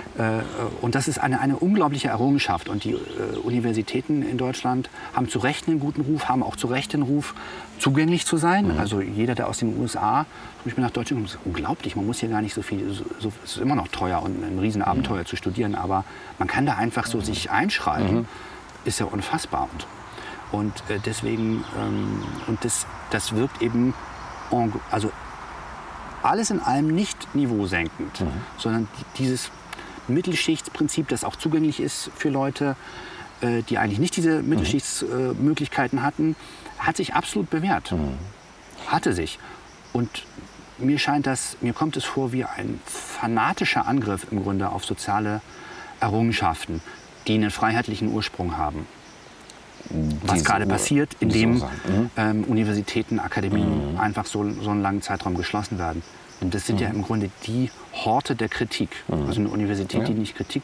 und 0.82 0.96
das 0.96 1.08
ist 1.08 1.18
eine, 1.20 1.42
eine 1.42 1.58
unglaubliche 1.58 2.08
Errungenschaft. 2.08 2.70
Und 2.70 2.84
die 2.84 2.92
äh, 2.92 3.38
Universitäten 3.44 4.22
in 4.22 4.38
Deutschland 4.38 4.90
haben 5.14 5.28
zu 5.28 5.40
Recht 5.40 5.68
einen 5.68 5.80
guten 5.80 6.02
Ruf, 6.02 6.30
haben 6.30 6.42
auch 6.44 6.56
zu 6.56 6.68
Recht 6.68 6.94
den 6.94 7.02
Ruf, 7.02 7.36
zugänglich 7.80 8.26
zu 8.26 8.38
sein. 8.38 8.74
Mhm. 8.74 8.80
Also 8.80 9.02
jeder, 9.02 9.36
der 9.36 9.50
aus 9.50 9.58
den 9.58 9.78
USA 9.78 10.26
zum 10.62 10.64
Beispiel 10.66 10.84
nach 10.84 10.92
Deutschland 10.92 11.22
kommt, 11.22 11.30
ist 11.30 11.40
unglaublich. 11.46 11.96
Man 11.96 12.06
muss 12.06 12.20
hier 12.20 12.30
gar 12.30 12.42
nicht 12.42 12.54
so 12.54 12.62
viel, 12.62 12.90
so, 12.94 13.04
so, 13.20 13.32
es 13.44 13.56
ist 13.56 13.62
immer 13.62 13.76
noch 13.76 13.90
teuer 13.90 14.24
und 14.24 14.42
ein 14.44 14.60
Riesenabenteuer 14.60 15.22
mhm. 15.22 15.26
zu 15.26 15.36
studieren, 15.36 15.76
aber 15.76 16.06
man 16.40 16.48
kann 16.48 16.66
da 16.66 16.76
einfach 16.76 17.08
so 17.08 17.18
mhm. 17.18 17.24
sich 17.24 17.52
einschreiben. 17.52 18.20
Mhm. 18.20 18.26
Ist 18.86 19.00
ja 19.00 19.08
unfassbar. 19.08 19.68
Und 19.74 19.86
und 20.52 20.74
äh, 20.90 21.00
deswegen, 21.06 21.64
ähm, 21.78 22.24
und 22.48 22.64
das, 22.64 22.86
das 23.12 23.36
wirkt 23.36 23.62
eben, 23.62 23.94
en, 24.52 24.74
also 24.92 25.12
alles 26.24 26.50
in 26.50 26.60
allem 26.60 26.88
nicht 26.88 27.36
niveausenkend, 27.36 28.22
mhm. 28.22 28.28
sondern 28.58 28.88
dieses 29.18 29.52
Mittelschichtsprinzip, 30.08 31.08
das 31.08 31.24
auch 31.24 31.36
zugänglich 31.36 31.80
ist 31.80 32.12
für 32.16 32.30
Leute, 32.30 32.76
äh, 33.42 33.64
die 33.64 33.78
eigentlich 33.78 34.00
nicht 34.00 34.16
diese 34.16 34.42
mhm. 34.42 34.50
Mittelschichtsmöglichkeiten 34.50 36.00
äh, 36.00 36.02
hatten, 36.02 36.36
hat 36.78 36.98
sich 36.98 37.14
absolut 37.14 37.50
bewährt. 37.50 37.92
Mhm. 37.92 38.18
Hatte 38.88 39.14
sich. 39.14 39.40
Und 39.94 40.26
mir 40.78 41.00
scheint 41.00 41.26
das, 41.26 41.58
mir 41.62 41.74
kommt 41.74 41.98
es 41.98 42.04
vor 42.04 42.34
wie 42.34 42.44
ein 42.44 42.80
fanatischer 42.86 43.88
Angriff 43.88 44.28
im 44.32 44.44
Grunde 44.44 44.70
auf 44.70 44.86
soziale 44.86 45.42
Errungenschaften, 46.00 46.82
die 47.28 47.36
einen 47.36 47.52
freiheitlichen 47.52 48.12
Ursprung 48.12 48.58
haben 48.58 48.86
was 50.24 50.44
gerade 50.44 50.66
passiert, 50.66 51.16
indem 51.20 51.58
so 51.58 51.66
mhm. 51.66 52.10
ähm, 52.18 52.44
Universitäten, 52.46 53.20
Akademien 53.20 53.94
mhm. 53.94 54.00
einfach 54.00 54.26
so, 54.26 54.50
so 54.52 54.70
einen 54.70 54.82
langen 54.82 55.02
Zeitraum 55.02 55.36
geschlossen 55.36 55.78
werden. 55.78 56.02
Und 56.42 56.54
das 56.54 56.66
sind 56.66 56.78
mhm. 56.78 56.82
ja 56.82 56.90
im 56.90 57.04
Grunde 57.04 57.30
die 57.46 57.70
Horte 58.04 58.36
der 58.36 58.50
Kritik. 58.50 58.90
Mhm. 59.08 59.28
Also 59.28 59.40
eine 59.40 59.50
Universität, 59.50 60.02
ja. 60.02 60.08
die 60.08 60.14
nicht 60.14 60.36
Kritik 60.36 60.64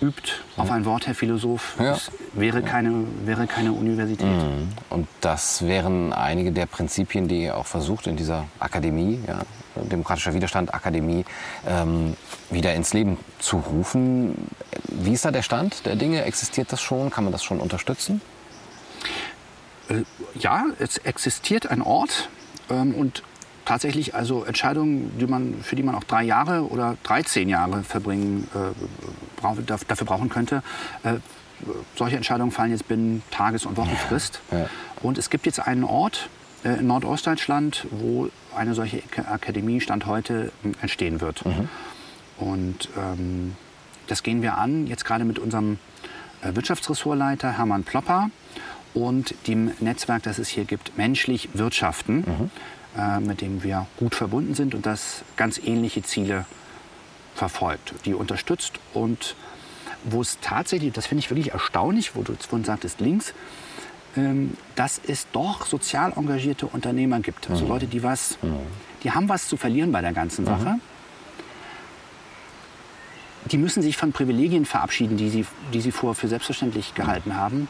übt, 0.00 0.32
auf 0.56 0.70
ein 0.70 0.84
Wort, 0.84 1.06
Herr 1.06 1.14
Philosoph, 1.14 1.76
ja. 1.78 1.96
wäre, 2.32 2.62
keine, 2.62 3.04
wäre 3.24 3.46
keine 3.46 3.72
Universität. 3.72 4.26
Mhm. 4.26 4.68
Und 4.90 5.08
das 5.20 5.66
wären 5.66 6.12
einige 6.12 6.52
der 6.52 6.66
Prinzipien, 6.66 7.28
die 7.28 7.44
ihr 7.44 7.56
auch 7.56 7.66
versucht 7.66 8.06
in 8.06 8.16
dieser 8.16 8.46
Akademie, 8.58 9.20
ja, 9.26 9.40
Demokratischer 9.76 10.34
Widerstand, 10.34 10.72
Akademie, 10.72 11.24
ähm, 11.66 12.16
wieder 12.50 12.74
ins 12.74 12.92
Leben 12.92 13.18
zu 13.40 13.56
rufen. 13.58 14.48
Wie 14.88 15.12
ist 15.12 15.24
da 15.24 15.30
der 15.32 15.42
Stand 15.42 15.84
der 15.86 15.96
Dinge? 15.96 16.22
Existiert 16.24 16.72
das 16.72 16.80
schon? 16.80 17.10
Kann 17.10 17.24
man 17.24 17.32
das 17.32 17.42
schon 17.42 17.58
unterstützen? 17.58 18.20
Äh, 19.88 20.02
ja, 20.38 20.66
es 20.78 20.98
existiert 20.98 21.66
ein 21.66 21.82
Ort 21.82 22.28
ähm, 22.70 22.94
und 22.94 23.22
tatsächlich 23.64 24.14
also 24.14 24.44
Entscheidungen, 24.44 25.16
die 25.18 25.26
man, 25.26 25.62
für 25.62 25.76
die 25.76 25.82
man 25.82 25.94
auch 25.94 26.04
drei 26.04 26.22
Jahre 26.22 26.68
oder 26.68 26.96
13 27.04 27.48
Jahre 27.48 27.82
verbringen, 27.82 28.48
äh, 28.54 29.62
dafür 29.66 30.06
brauchen 30.06 30.28
könnte. 30.28 30.62
Äh, 31.02 31.14
solche 31.96 32.16
Entscheidungen 32.16 32.50
fallen 32.50 32.70
jetzt 32.70 32.88
binnen 32.88 33.22
Tages- 33.30 33.66
und 33.66 33.76
Wochenfrist. 33.76 34.40
Ja, 34.50 34.58
ja. 34.58 34.66
Und 35.02 35.18
es 35.18 35.30
gibt 35.30 35.46
jetzt 35.46 35.60
einen 35.60 35.84
Ort 35.84 36.28
äh, 36.64 36.78
in 36.80 36.86
Nordostdeutschland, 36.86 37.86
wo 37.90 38.28
eine 38.56 38.74
solche 38.74 39.02
Akademie 39.30 39.80
Stand 39.80 40.06
heute 40.06 40.52
ähm, 40.64 40.74
entstehen 40.80 41.20
wird. 41.20 41.44
Mhm. 41.44 41.68
Und 42.36 42.88
ähm, 42.96 43.56
das 44.06 44.22
gehen 44.22 44.42
wir 44.42 44.58
an, 44.58 44.86
jetzt 44.86 45.04
gerade 45.04 45.24
mit 45.24 45.38
unserem 45.38 45.78
äh, 46.42 46.54
Wirtschaftsressortleiter 46.54 47.56
Hermann 47.56 47.84
Plopper 47.84 48.30
und 48.92 49.34
dem 49.46 49.72
Netzwerk, 49.80 50.22
das 50.22 50.38
es 50.38 50.48
hier 50.48 50.64
gibt, 50.64 50.96
Menschlich 50.96 51.50
Wirtschaften. 51.54 52.16
Mhm. 52.16 52.50
Äh, 52.96 53.20
mit 53.20 53.40
dem 53.40 53.62
wir 53.62 53.86
gut 53.96 54.14
verbunden 54.14 54.54
sind 54.54 54.74
und 54.74 54.86
das 54.86 55.22
ganz 55.36 55.58
ähnliche 55.58 56.02
Ziele 56.02 56.46
verfolgt, 57.34 57.94
die 58.04 58.14
unterstützt 58.14 58.74
und 58.92 59.34
wo 60.04 60.20
es 60.20 60.38
tatsächlich, 60.40 60.92
das 60.92 61.06
finde 61.06 61.20
ich 61.20 61.30
wirklich 61.30 61.52
erstaunlich, 61.52 62.14
wo 62.14 62.22
du 62.22 62.34
vorhin 62.34 62.64
sagtest, 62.64 63.00
links, 63.00 63.34
ähm, 64.16 64.56
dass 64.76 65.00
es 65.06 65.26
doch 65.32 65.66
sozial 65.66 66.12
engagierte 66.16 66.66
Unternehmer 66.66 67.20
gibt. 67.20 67.50
Also 67.50 67.64
mhm. 67.64 67.70
Leute, 67.70 67.86
die 67.86 68.02
was, 68.02 68.38
mhm. 68.42 68.58
die 69.02 69.10
haben 69.10 69.28
was 69.28 69.48
zu 69.48 69.56
verlieren 69.56 69.90
bei 69.90 70.00
der 70.00 70.12
ganzen 70.12 70.44
Sache. 70.44 70.68
Mhm. 70.68 70.80
Die 73.50 73.58
müssen 73.58 73.82
sich 73.82 73.96
von 73.96 74.12
Privilegien 74.12 74.64
verabschieden, 74.64 75.16
die 75.16 75.28
sie, 75.30 75.46
die 75.72 75.80
sie 75.80 75.90
vorher 75.90 76.14
für 76.14 76.28
selbstverständlich 76.28 76.94
gehalten 76.94 77.36
haben. 77.36 77.68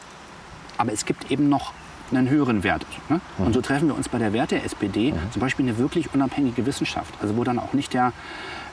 Aber 0.77 0.93
es 0.93 1.05
gibt 1.05 1.31
eben 1.31 1.49
noch 1.49 1.73
einen 2.11 2.29
höheren 2.29 2.63
Wert. 2.63 2.85
Ne? 3.09 3.19
Und 3.37 3.53
so 3.53 3.61
treffen 3.61 3.87
wir 3.87 3.95
uns 3.95 4.09
bei 4.09 4.19
der 4.19 4.33
Wert 4.33 4.51
der 4.51 4.63
SPD 4.63 5.11
mhm. 5.11 5.31
zum 5.31 5.39
Beispiel 5.39 5.65
eine 5.65 5.77
wirklich 5.77 6.13
unabhängige 6.13 6.65
Wissenschaft. 6.65 7.13
Also 7.21 7.35
wo 7.37 7.43
dann 7.43 7.59
auch 7.59 7.73
nicht 7.73 7.93
der 7.93 8.13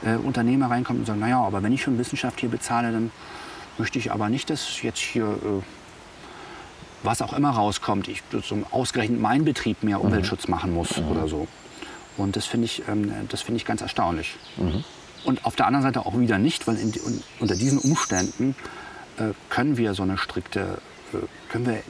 äh, 0.05 0.17
Unternehmer 0.17 0.71
reinkommt 0.71 1.01
und 1.01 1.07
sagt, 1.07 1.19
naja, 1.19 1.41
aber 1.41 1.63
wenn 1.63 1.73
ich 1.73 1.83
schon 1.83 1.99
Wissenschaft 1.99 2.41
hier 2.41 2.51
bezahle, 2.51 2.93
dann 2.93 3.11
möchte 3.79 3.99
ich 3.99 4.13
aber 4.13 4.29
nicht, 4.29 4.51
dass 4.51 4.83
jetzt 4.83 4.99
hier 4.99 5.25
äh, 5.25 5.63
was 7.03 7.23
auch 7.23 7.33
immer 7.33 7.51
rauskommt, 7.51 8.09
ich 8.09 8.23
so 8.43 8.63
ausgerechnet 8.71 9.21
mein 9.21 9.45
Betrieb 9.45 9.83
mehr 9.83 9.99
mhm. 9.99 10.07
Umweltschutz 10.07 10.49
machen 10.49 10.73
muss 10.73 10.99
mhm. 10.99 11.09
oder 11.09 11.29
so. 11.29 11.49
Und 12.17 12.37
das 12.37 12.47
finde 12.47 12.67
ich, 12.67 12.83
ähm, 12.89 13.13
find 13.29 13.57
ich 13.57 13.65
ganz 13.65 13.81
erstaunlich. 13.81 14.37
Mhm. 14.57 14.85
Und 15.25 15.45
auf 15.45 15.57
der 15.57 15.67
anderen 15.67 15.83
Seite 15.83 16.05
auch 16.05 16.19
wieder 16.19 16.39
nicht, 16.39 16.67
weil 16.67 16.77
in, 16.77 16.93
unter 17.41 17.55
diesen 17.55 17.79
Umständen 17.79 18.55
äh, 19.19 19.31
können 19.51 19.77
wir 19.77 19.95
so 19.95 20.03
eine 20.03 20.19
strikte, 20.19 20.79
äh, 21.13 21.19
können 21.49 21.67
wir, 21.67 21.83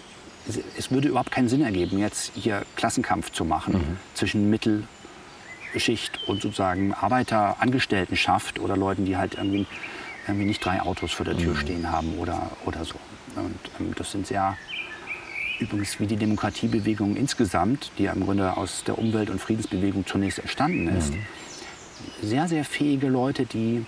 es 0.76 0.90
würde 0.90 1.08
überhaupt 1.08 1.30
keinen 1.30 1.48
Sinn 1.48 1.62
ergeben, 1.62 1.98
jetzt 1.98 2.32
hier 2.34 2.64
Klassenkampf 2.76 3.30
zu 3.30 3.44
machen 3.44 3.74
mhm. 3.74 3.96
zwischen 4.14 4.50
Mittelschicht 4.50 6.20
und 6.26 6.42
sozusagen 6.42 6.94
Arbeiter, 6.94 7.56
Angestelltenschaft 7.60 8.58
oder 8.58 8.76
Leuten, 8.76 9.04
die 9.04 9.16
halt 9.16 9.34
irgendwie, 9.34 9.66
irgendwie 10.26 10.46
nicht 10.46 10.64
drei 10.64 10.82
Autos 10.82 11.12
vor 11.12 11.24
der 11.24 11.36
Tür 11.36 11.54
mhm. 11.54 11.58
stehen 11.58 11.92
haben 11.92 12.18
oder, 12.18 12.50
oder 12.64 12.84
so. 12.84 12.96
Und 13.36 13.58
ähm, 13.78 13.94
das 13.96 14.10
sind 14.10 14.26
sehr, 14.26 14.56
übrigens 15.60 16.00
wie 16.00 16.06
die 16.06 16.16
Demokratiebewegung 16.16 17.16
insgesamt, 17.16 17.92
die 17.98 18.04
ja 18.04 18.12
im 18.12 18.24
Grunde 18.24 18.56
aus 18.56 18.82
der 18.84 18.98
Umwelt- 18.98 19.30
und 19.30 19.40
Friedensbewegung 19.40 20.06
zunächst 20.06 20.40
entstanden 20.40 20.88
ist, 20.88 21.12
mhm. 21.12 21.24
sehr, 22.20 22.48
sehr 22.48 22.64
fähige 22.64 23.08
Leute, 23.08 23.46
die, 23.46 23.86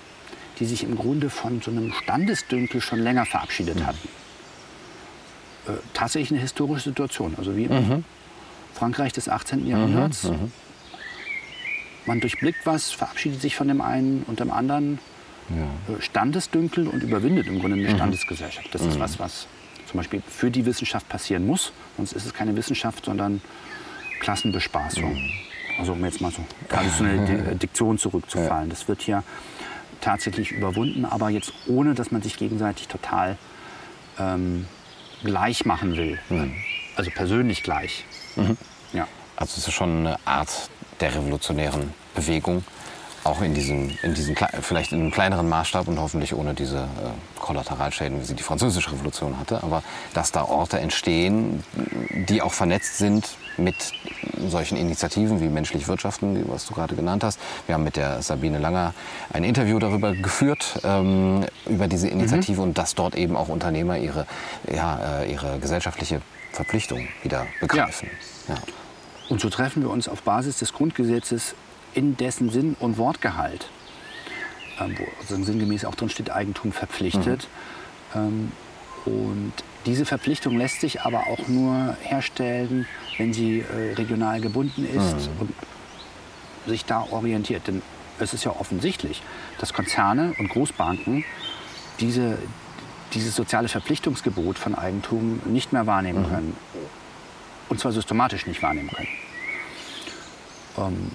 die 0.60 0.66
sich 0.66 0.84
im 0.84 0.96
Grunde 0.96 1.30
von 1.30 1.60
so 1.60 1.72
einem 1.72 1.92
Standesdünkel 1.92 2.80
schon 2.80 3.00
länger 3.00 3.26
verabschiedet 3.26 3.80
mhm. 3.80 3.86
hatten. 3.86 4.08
Äh, 5.66 5.72
tatsächlich 5.94 6.32
eine 6.32 6.40
historische 6.40 6.90
Situation, 6.90 7.34
also 7.38 7.56
wie 7.56 7.68
mhm. 7.68 8.04
Frankreich 8.74 9.12
des 9.12 9.28
18. 9.28 9.66
Jahrhunderts. 9.66 10.24
Mhm. 10.24 10.30
Mhm. 10.30 10.52
Man 12.06 12.20
durchblickt 12.20 12.66
was, 12.66 12.90
verabschiedet 12.90 13.40
sich 13.40 13.56
von 13.56 13.68
dem 13.68 13.80
einen 13.80 14.24
und 14.26 14.40
dem 14.40 14.50
anderen. 14.50 14.98
Ja. 15.48 15.94
Äh, 15.94 16.02
Standesdünkel 16.02 16.86
und 16.86 17.02
überwindet 17.02 17.46
im 17.46 17.60
Grunde 17.60 17.76
eine 17.76 17.88
mhm. 17.88 17.94
Standesgesellschaft. 17.94 18.74
Das 18.74 18.82
ist 18.82 18.98
was, 18.98 19.18
was 19.18 19.46
zum 19.86 19.98
Beispiel 19.98 20.22
für 20.28 20.50
die 20.50 20.66
Wissenschaft 20.66 21.08
passieren 21.08 21.46
muss. 21.46 21.72
Sonst 21.96 22.12
ist 22.12 22.26
es 22.26 22.34
keine 22.34 22.56
Wissenschaft, 22.56 23.04
sondern 23.04 23.40
Klassenbespaßung. 24.20 25.14
Mhm. 25.14 25.30
Also 25.78 25.92
um 25.92 26.04
jetzt 26.04 26.20
mal 26.20 26.30
so 26.30 26.44
traditionelle 26.68 27.54
Diktion 27.62 27.98
zurückzufallen. 27.98 28.68
Das 28.70 28.86
wird 28.86 29.02
hier 29.02 29.22
tatsächlich 30.00 30.52
überwunden, 30.52 31.04
aber 31.04 31.30
jetzt 31.30 31.52
ohne, 31.66 31.94
dass 31.94 32.10
man 32.10 32.20
sich 32.22 32.36
gegenseitig 32.36 32.88
total 32.88 33.38
ähm, 34.18 34.66
gleich 35.24 35.64
machen 35.64 35.96
will. 35.96 36.18
Mhm. 36.28 36.54
Also 36.96 37.10
persönlich 37.10 37.62
gleich. 37.62 38.04
Mhm. 38.36 38.56
Ja. 38.92 39.08
Also 39.36 39.54
es 39.58 39.66
ist 39.66 39.74
schon 39.74 40.06
eine 40.06 40.18
Art 40.24 40.70
der 41.00 41.14
revolutionären 41.14 41.92
Bewegung, 42.14 42.64
auch 43.24 43.40
in 43.40 43.54
diesem, 43.54 43.90
in 44.02 44.14
diesem 44.14 44.36
vielleicht 44.60 44.92
in 44.92 45.00
einem 45.00 45.10
kleineren 45.10 45.48
Maßstab 45.48 45.88
und 45.88 45.98
hoffentlich 45.98 46.34
ohne 46.34 46.54
diese 46.54 46.78
äh, 46.78 47.40
Kollateralschäden, 47.40 48.20
wie 48.20 48.24
sie 48.24 48.34
die 48.34 48.42
Französische 48.42 48.92
Revolution 48.92 49.38
hatte, 49.38 49.62
aber 49.62 49.82
dass 50.12 50.30
da 50.30 50.44
Orte 50.44 50.78
entstehen, 50.78 51.64
die 52.28 52.42
auch 52.42 52.52
vernetzt 52.52 52.98
sind 52.98 53.36
mit 53.56 53.92
solchen 54.48 54.76
Initiativen 54.76 55.40
wie 55.40 55.48
menschlich 55.48 55.88
wirtschaften, 55.88 56.44
was 56.48 56.66
du 56.66 56.74
gerade 56.74 56.94
genannt 56.96 57.24
hast. 57.24 57.38
Wir 57.66 57.74
haben 57.74 57.84
mit 57.84 57.96
der 57.96 58.22
Sabine 58.22 58.58
Langer 58.58 58.94
ein 59.32 59.44
Interview 59.44 59.78
darüber 59.78 60.12
geführt, 60.14 60.80
ähm, 60.84 61.44
über 61.66 61.88
diese 61.88 62.08
Initiative 62.08 62.60
mhm. 62.60 62.68
und 62.68 62.78
dass 62.78 62.94
dort 62.94 63.14
eben 63.14 63.36
auch 63.36 63.48
Unternehmer 63.48 63.98
ihre, 63.98 64.26
ja, 64.72 65.20
äh, 65.20 65.32
ihre 65.32 65.58
gesellschaftliche 65.58 66.20
Verpflichtung 66.52 67.08
wieder 67.22 67.46
begreifen. 67.60 68.08
Ja. 68.48 68.54
Ja. 68.54 68.60
Und 69.28 69.40
so 69.40 69.48
treffen 69.48 69.82
wir 69.82 69.90
uns 69.90 70.08
auf 70.08 70.22
Basis 70.22 70.58
des 70.58 70.72
Grundgesetzes 70.72 71.54
in 71.94 72.16
dessen 72.16 72.50
Sinn 72.50 72.76
und 72.78 72.98
Wortgehalt, 72.98 73.68
ähm, 74.80 74.96
wo 74.98 75.04
also 75.20 75.42
sinngemäß 75.42 75.84
auch 75.84 75.94
drin 75.94 76.10
steht, 76.10 76.30
Eigentum 76.30 76.72
verpflichtet. 76.72 77.48
Mhm. 78.14 78.20
Ähm, 78.20 78.52
und 79.06 79.52
diese 79.86 80.06
Verpflichtung 80.06 80.56
lässt 80.56 80.80
sich 80.80 81.02
aber 81.02 81.26
auch 81.26 81.46
nur 81.48 81.96
herstellen, 82.02 82.86
wenn 83.18 83.32
sie 83.32 83.60
äh, 83.60 83.94
regional 83.94 84.40
gebunden 84.40 84.86
ist 84.86 85.28
mhm. 85.28 85.40
und 85.40 85.54
sich 86.66 86.84
da 86.84 87.06
orientiert. 87.10 87.66
Denn 87.66 87.82
es 88.18 88.32
ist 88.32 88.44
ja 88.44 88.52
offensichtlich, 88.52 89.22
dass 89.58 89.72
Konzerne 89.72 90.34
und 90.38 90.48
Großbanken 90.48 91.24
diese, 92.00 92.38
dieses 93.12 93.34
soziale 93.36 93.68
Verpflichtungsgebot 93.68 94.58
von 94.58 94.74
Eigentum 94.74 95.40
nicht 95.44 95.72
mehr 95.72 95.86
wahrnehmen 95.86 96.22
mhm. 96.22 96.28
können. 96.28 96.56
Und 97.68 97.80
zwar 97.80 97.92
systematisch 97.92 98.46
nicht 98.46 98.62
wahrnehmen 98.62 98.90
können. 98.90 99.08
Ähm, 100.78 101.10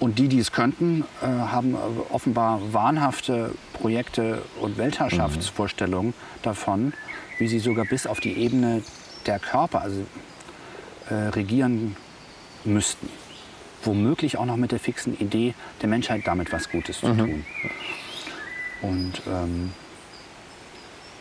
und 0.00 0.18
die, 0.18 0.28
die 0.28 0.40
es 0.40 0.50
könnten, 0.50 1.04
äh, 1.22 1.26
haben 1.26 1.74
äh, 1.74 1.78
offenbar 2.10 2.60
wahnhafte 2.72 3.54
Projekte 3.72 4.42
und 4.60 4.76
Weltherrschaftsvorstellungen 4.76 6.08
mhm. 6.08 6.42
davon, 6.42 6.92
wie 7.42 7.48
sie 7.48 7.58
sogar 7.58 7.84
bis 7.84 8.06
auf 8.06 8.20
die 8.20 8.38
Ebene 8.38 8.82
der 9.26 9.40
Körper 9.40 9.82
also, 9.82 10.06
äh, 11.10 11.14
regieren 11.14 11.96
müssten. 12.64 13.08
Womöglich 13.82 14.38
auch 14.38 14.46
noch 14.46 14.56
mit 14.56 14.70
der 14.70 14.78
fixen 14.78 15.18
Idee, 15.18 15.54
der 15.80 15.88
Menschheit 15.88 16.22
damit 16.24 16.52
was 16.52 16.70
Gutes 16.70 17.00
zu 17.00 17.08
mhm. 17.08 17.18
tun. 17.18 17.44
Und 18.80 19.22
ähm, 19.26 19.72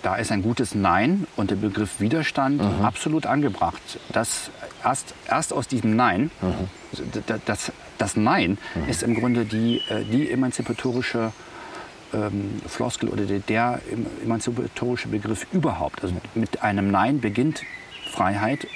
da 0.04 0.16
ist 0.16 0.32
ein 0.32 0.44
gutes 0.44 0.76
Nein 0.76 1.26
und 1.36 1.50
der 1.50 1.56
Begriff 1.56 2.00
Widerstand 2.00 2.62
mhm. 2.62 2.86
absolut 2.86 3.26
angebracht. 3.26 3.82
Das 4.12 4.52
erst, 4.84 5.16
erst 5.28 5.54
aus 5.54 5.68
diesem 5.68 5.96
Nein, 5.96 6.30
mhm. 6.40 7.24
das, 7.46 7.72
das 7.98 8.16
Nein 8.16 8.60
mhm. 8.76 8.90
ist 8.90 9.02
im 9.02 9.16
Grunde 9.16 9.46
die, 9.46 9.82
äh, 9.90 10.04
die 10.04 10.30
emanzipatorische 10.30 11.34
ähm, 12.14 12.62
Floskel 12.68 13.10
oder 13.10 13.26
der, 13.26 13.40
der 13.40 13.82
emanzipatorische 14.24 15.08
Begriff 15.08 15.48
überhaupt. 15.52 16.04
Also 16.04 16.16
mit 16.36 16.62
einem 16.62 16.92
Nein 16.92 17.20
beginnt 17.22 17.64
Freiheit 18.12 18.68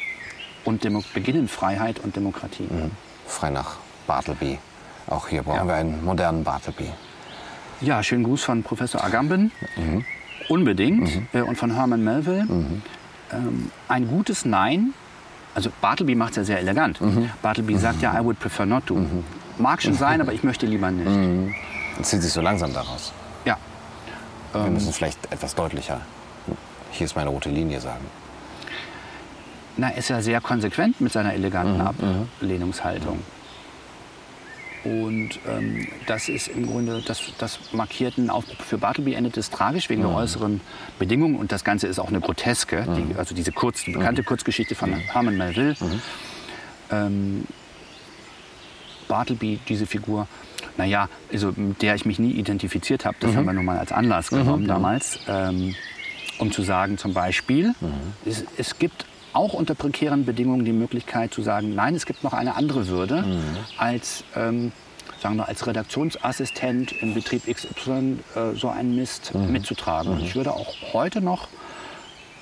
und 0.63 0.83
Demo 0.83 1.03
beginnen 1.13 1.47
Freiheit 1.47 1.99
und 1.99 2.15
Demokratie. 2.15 2.63
Mhm. 2.63 2.91
Frei 3.27 3.49
nach 3.49 3.77
Bartleby. 4.07 4.59
Auch 5.07 5.27
hier 5.27 5.43
brauchen 5.43 5.57
ja. 5.57 5.67
wir 5.67 5.75
einen 5.75 6.03
modernen 6.03 6.43
Bartleby. 6.43 6.89
Ja, 7.81 8.01
schönen 8.03 8.23
Gruß 8.23 8.43
von 8.43 8.63
Professor 8.63 9.03
Agamben. 9.03 9.51
Mhm. 9.75 10.05
Unbedingt. 10.49 11.15
Mhm. 11.15 11.27
Äh, 11.33 11.41
und 11.41 11.57
von 11.57 11.73
Herman 11.73 12.03
Melville. 12.03 12.45
Mhm. 12.45 12.81
Ähm, 13.31 13.71
ein 13.87 14.07
gutes 14.07 14.45
Nein. 14.45 14.93
Also 15.53 15.69
Bartleby 15.81 16.15
macht 16.15 16.31
es 16.31 16.37
ja 16.37 16.43
sehr 16.43 16.59
elegant. 16.59 16.99
Mhm. 17.01 17.29
Bartleby 17.41 17.77
sagt 17.77 18.01
ja, 18.01 18.19
I 18.19 18.23
would 18.23 18.39
prefer 18.39 18.65
not 18.65 18.85
to. 18.87 18.95
Mhm. 18.95 19.23
Mag 19.57 19.81
schon 19.81 19.93
sein, 20.05 20.21
aber 20.21 20.33
ich 20.33 20.43
möchte 20.43 20.65
lieber 20.65 20.89
nicht. 20.91 21.07
Mhm. 21.07 21.53
zieht 22.01 22.21
sich 22.21 22.33
so 22.33 22.41
langsam 22.41 22.73
daraus. 22.73 23.13
Wir 24.55 24.67
ähm, 24.67 24.73
müssen 24.73 24.93
vielleicht 24.93 25.31
etwas 25.31 25.55
deutlicher. 25.55 26.01
Hier 26.91 27.05
ist 27.05 27.15
meine 27.15 27.29
rote 27.29 27.49
Linie 27.49 27.79
sagen. 27.79 28.05
Na, 29.77 29.89
ist 29.89 30.09
ja 30.09 30.21
sehr 30.21 30.39
konsequent 30.39 31.01
mit 31.01 31.11
seiner 31.11 31.33
eleganten 31.33 31.77
mhm. 31.77 32.27
Ablehnungshaltung. 32.39 33.19
Und 34.85 35.39
ähm, 35.47 35.87
das 36.05 36.29
ist 36.29 36.47
im 36.47 36.67
Grunde, 36.67 37.01
das, 37.05 37.23
das 37.39 37.59
markiert 37.73 38.17
einen 38.17 38.29
Aufbruch. 38.29 38.63
Für 38.63 38.77
Bartleby 38.77 39.15
endet 39.15 39.35
es 39.35 39.49
tragisch 39.49 39.89
wegen 39.89 40.03
mhm. 40.03 40.07
der 40.07 40.15
äußeren 40.15 40.61
Bedingungen. 40.99 41.35
Und 41.35 41.51
das 41.51 41.63
Ganze 41.63 41.87
ist 41.87 41.99
auch 41.99 42.07
eine 42.07 42.21
Groteske. 42.21 42.85
Mhm. 42.87 43.09
Die, 43.09 43.15
also 43.15 43.35
diese 43.35 43.51
Kurz, 43.51 43.83
die 43.83 43.91
bekannte 43.91 44.21
mhm. 44.21 44.27
Kurzgeschichte 44.27 44.75
von 44.75 44.93
Herman 44.93 45.37
Melville. 45.37 45.75
Mhm. 45.79 46.01
Ähm, 46.91 47.43
Bartleby, 49.07 49.59
diese 49.67 49.85
Figur, 49.87 50.27
naja, 50.77 51.09
also 51.31 51.53
mit 51.55 51.81
der 51.81 51.95
ich 51.95 52.05
mich 52.05 52.19
nie 52.19 52.31
identifiziert 52.31 53.05
habe, 53.05 53.15
das 53.19 53.31
mhm. 53.31 53.37
haben 53.37 53.45
wir 53.45 53.53
nun 53.53 53.65
mal 53.65 53.77
als 53.77 53.91
Anlass 53.91 54.29
genommen 54.29 54.63
mhm. 54.63 54.67
damals, 54.67 55.19
ähm, 55.27 55.75
um 56.37 56.51
zu 56.51 56.63
sagen 56.63 56.97
zum 56.97 57.13
Beispiel, 57.13 57.73
es, 58.25 58.43
es 58.57 58.77
gibt 58.77 59.05
auch 59.35 59.53
unter 59.53 59.75
prekären 59.75 60.25
Bedingungen 60.25 60.65
die 60.65 60.71
Möglichkeit 60.71 61.33
zu 61.33 61.41
sagen, 61.41 61.75
nein, 61.75 61.93
es 61.93 62.05
gibt 62.05 62.23
noch 62.23 62.33
eine 62.33 62.55
andere 62.55 62.87
Würde 62.87 63.21
mhm. 63.21 63.41
als, 63.77 64.23
ähm, 64.35 64.71
sagen 65.21 65.35
wir, 65.35 65.47
als 65.47 65.67
Redaktionsassistent 65.67 66.93
im 67.01 67.13
Betrieb 67.13 67.43
XY 67.45 68.19
äh, 68.35 68.55
so 68.55 68.69
einen 68.69 68.95
Mist 68.95 69.35
mhm. 69.35 69.51
mitzutragen. 69.51 70.15
Mhm. 70.15 70.23
Ich 70.23 70.35
würde 70.35 70.53
auch 70.53 70.75
heute 70.93 71.21
noch 71.21 71.49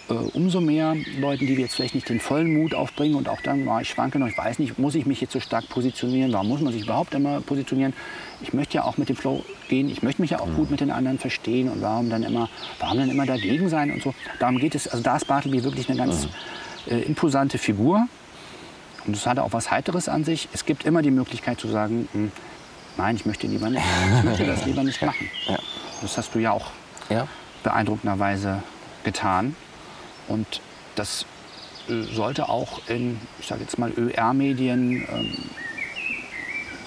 äh, 0.09 0.13
umso 0.13 0.59
mehr 0.59 0.95
Leuten, 1.19 1.47
die 1.47 1.53
jetzt 1.53 1.75
vielleicht 1.75 1.95
nicht 1.95 2.09
den 2.09 2.19
vollen 2.19 2.53
Mut 2.53 2.73
aufbringen 2.73 3.15
und 3.15 3.29
auch 3.29 3.41
dann, 3.41 3.67
oh, 3.67 3.79
ich 3.79 3.89
schwanke 3.89 4.19
noch, 4.19 4.27
ich 4.27 4.37
weiß 4.37 4.59
nicht, 4.59 4.77
muss 4.77 4.95
ich 4.95 5.05
mich 5.05 5.21
jetzt 5.21 5.31
so 5.31 5.39
stark 5.39 5.69
positionieren? 5.69 6.33
Warum 6.33 6.49
muss 6.49 6.61
man 6.61 6.73
sich 6.73 6.83
überhaupt 6.83 7.13
immer 7.13 7.39
positionieren? 7.41 7.93
Ich 8.41 8.53
möchte 8.53 8.75
ja 8.75 8.83
auch 8.83 8.97
mit 8.97 9.07
dem 9.07 9.15
Flow 9.15 9.45
gehen, 9.69 9.89
ich 9.89 10.03
möchte 10.03 10.21
mich 10.21 10.31
ja 10.31 10.39
auch 10.39 10.47
mhm. 10.47 10.55
gut 10.55 10.71
mit 10.71 10.81
den 10.81 10.91
anderen 10.91 11.19
verstehen 11.19 11.69
und 11.69 11.81
warum 11.81 12.09
dann 12.09 12.23
immer, 12.23 12.49
warum 12.79 12.97
dann 12.97 13.09
immer 13.09 13.25
dagegen 13.25 13.69
sein 13.69 13.91
und 13.91 14.03
so. 14.03 14.13
Darum 14.39 14.57
geht 14.57 14.75
es, 14.75 14.87
also 14.87 15.01
da 15.01 15.15
ist 15.15 15.27
Bartleby 15.27 15.63
wirklich 15.63 15.87
eine 15.87 15.97
ganz 15.97 16.25
mhm. 16.87 16.91
äh, 16.91 17.01
imposante 17.01 17.57
Figur. 17.57 18.07
Und 19.05 19.15
es 19.15 19.25
hat 19.25 19.39
auch 19.39 19.51
was 19.51 19.71
Heiteres 19.71 20.07
an 20.07 20.23
sich. 20.23 20.47
Es 20.53 20.65
gibt 20.65 20.85
immer 20.85 21.01
die 21.01 21.11
Möglichkeit 21.11 21.59
zu 21.59 21.67
sagen, 21.67 22.07
mh, 22.13 22.19
hm, 22.19 22.31
nein, 22.97 23.15
ich 23.15 23.25
möchte 23.25 23.47
lieber 23.47 23.69
nicht, 23.69 23.83
ich 24.17 24.23
möchte 24.23 24.45
das 24.45 24.65
lieber 24.65 24.83
nicht 24.83 25.01
machen. 25.01 25.29
Ja. 25.47 25.59
Das 26.01 26.17
hast 26.17 26.35
du 26.35 26.39
ja 26.39 26.51
auch 26.51 26.71
ja. 27.09 27.27
beeindruckenderweise 27.63 28.63
getan. 29.03 29.55
Und 30.33 30.61
das 30.95 31.25
äh, 31.87 32.01
sollte 32.13 32.49
auch 32.49 32.81
in, 32.87 33.19
ich 33.39 33.47
sage 33.47 33.61
jetzt 33.61 33.77
mal, 33.77 33.91
ÖR-Medien 33.95 35.07
ähm, 35.07 35.37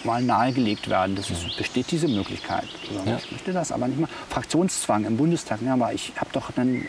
mal 0.04 0.22
nahegelegt 0.22 0.88
werden. 0.88 1.14
Das 1.16 1.30
ist, 1.30 1.56
besteht 1.56 1.90
diese 1.90 2.08
Möglichkeit. 2.08 2.66
Ja. 3.06 3.16
Ich 3.16 3.30
möchte 3.30 3.52
das 3.52 3.72
aber 3.72 3.86
nicht 3.88 4.00
mal. 4.00 4.08
Fraktionszwang 4.28 5.04
im 5.04 5.16
Bundestag. 5.16 5.60
Ja, 5.64 5.74
aber 5.74 5.92
ich 5.92 6.12
habe 6.16 6.30
doch 6.32 6.56
einen. 6.56 6.88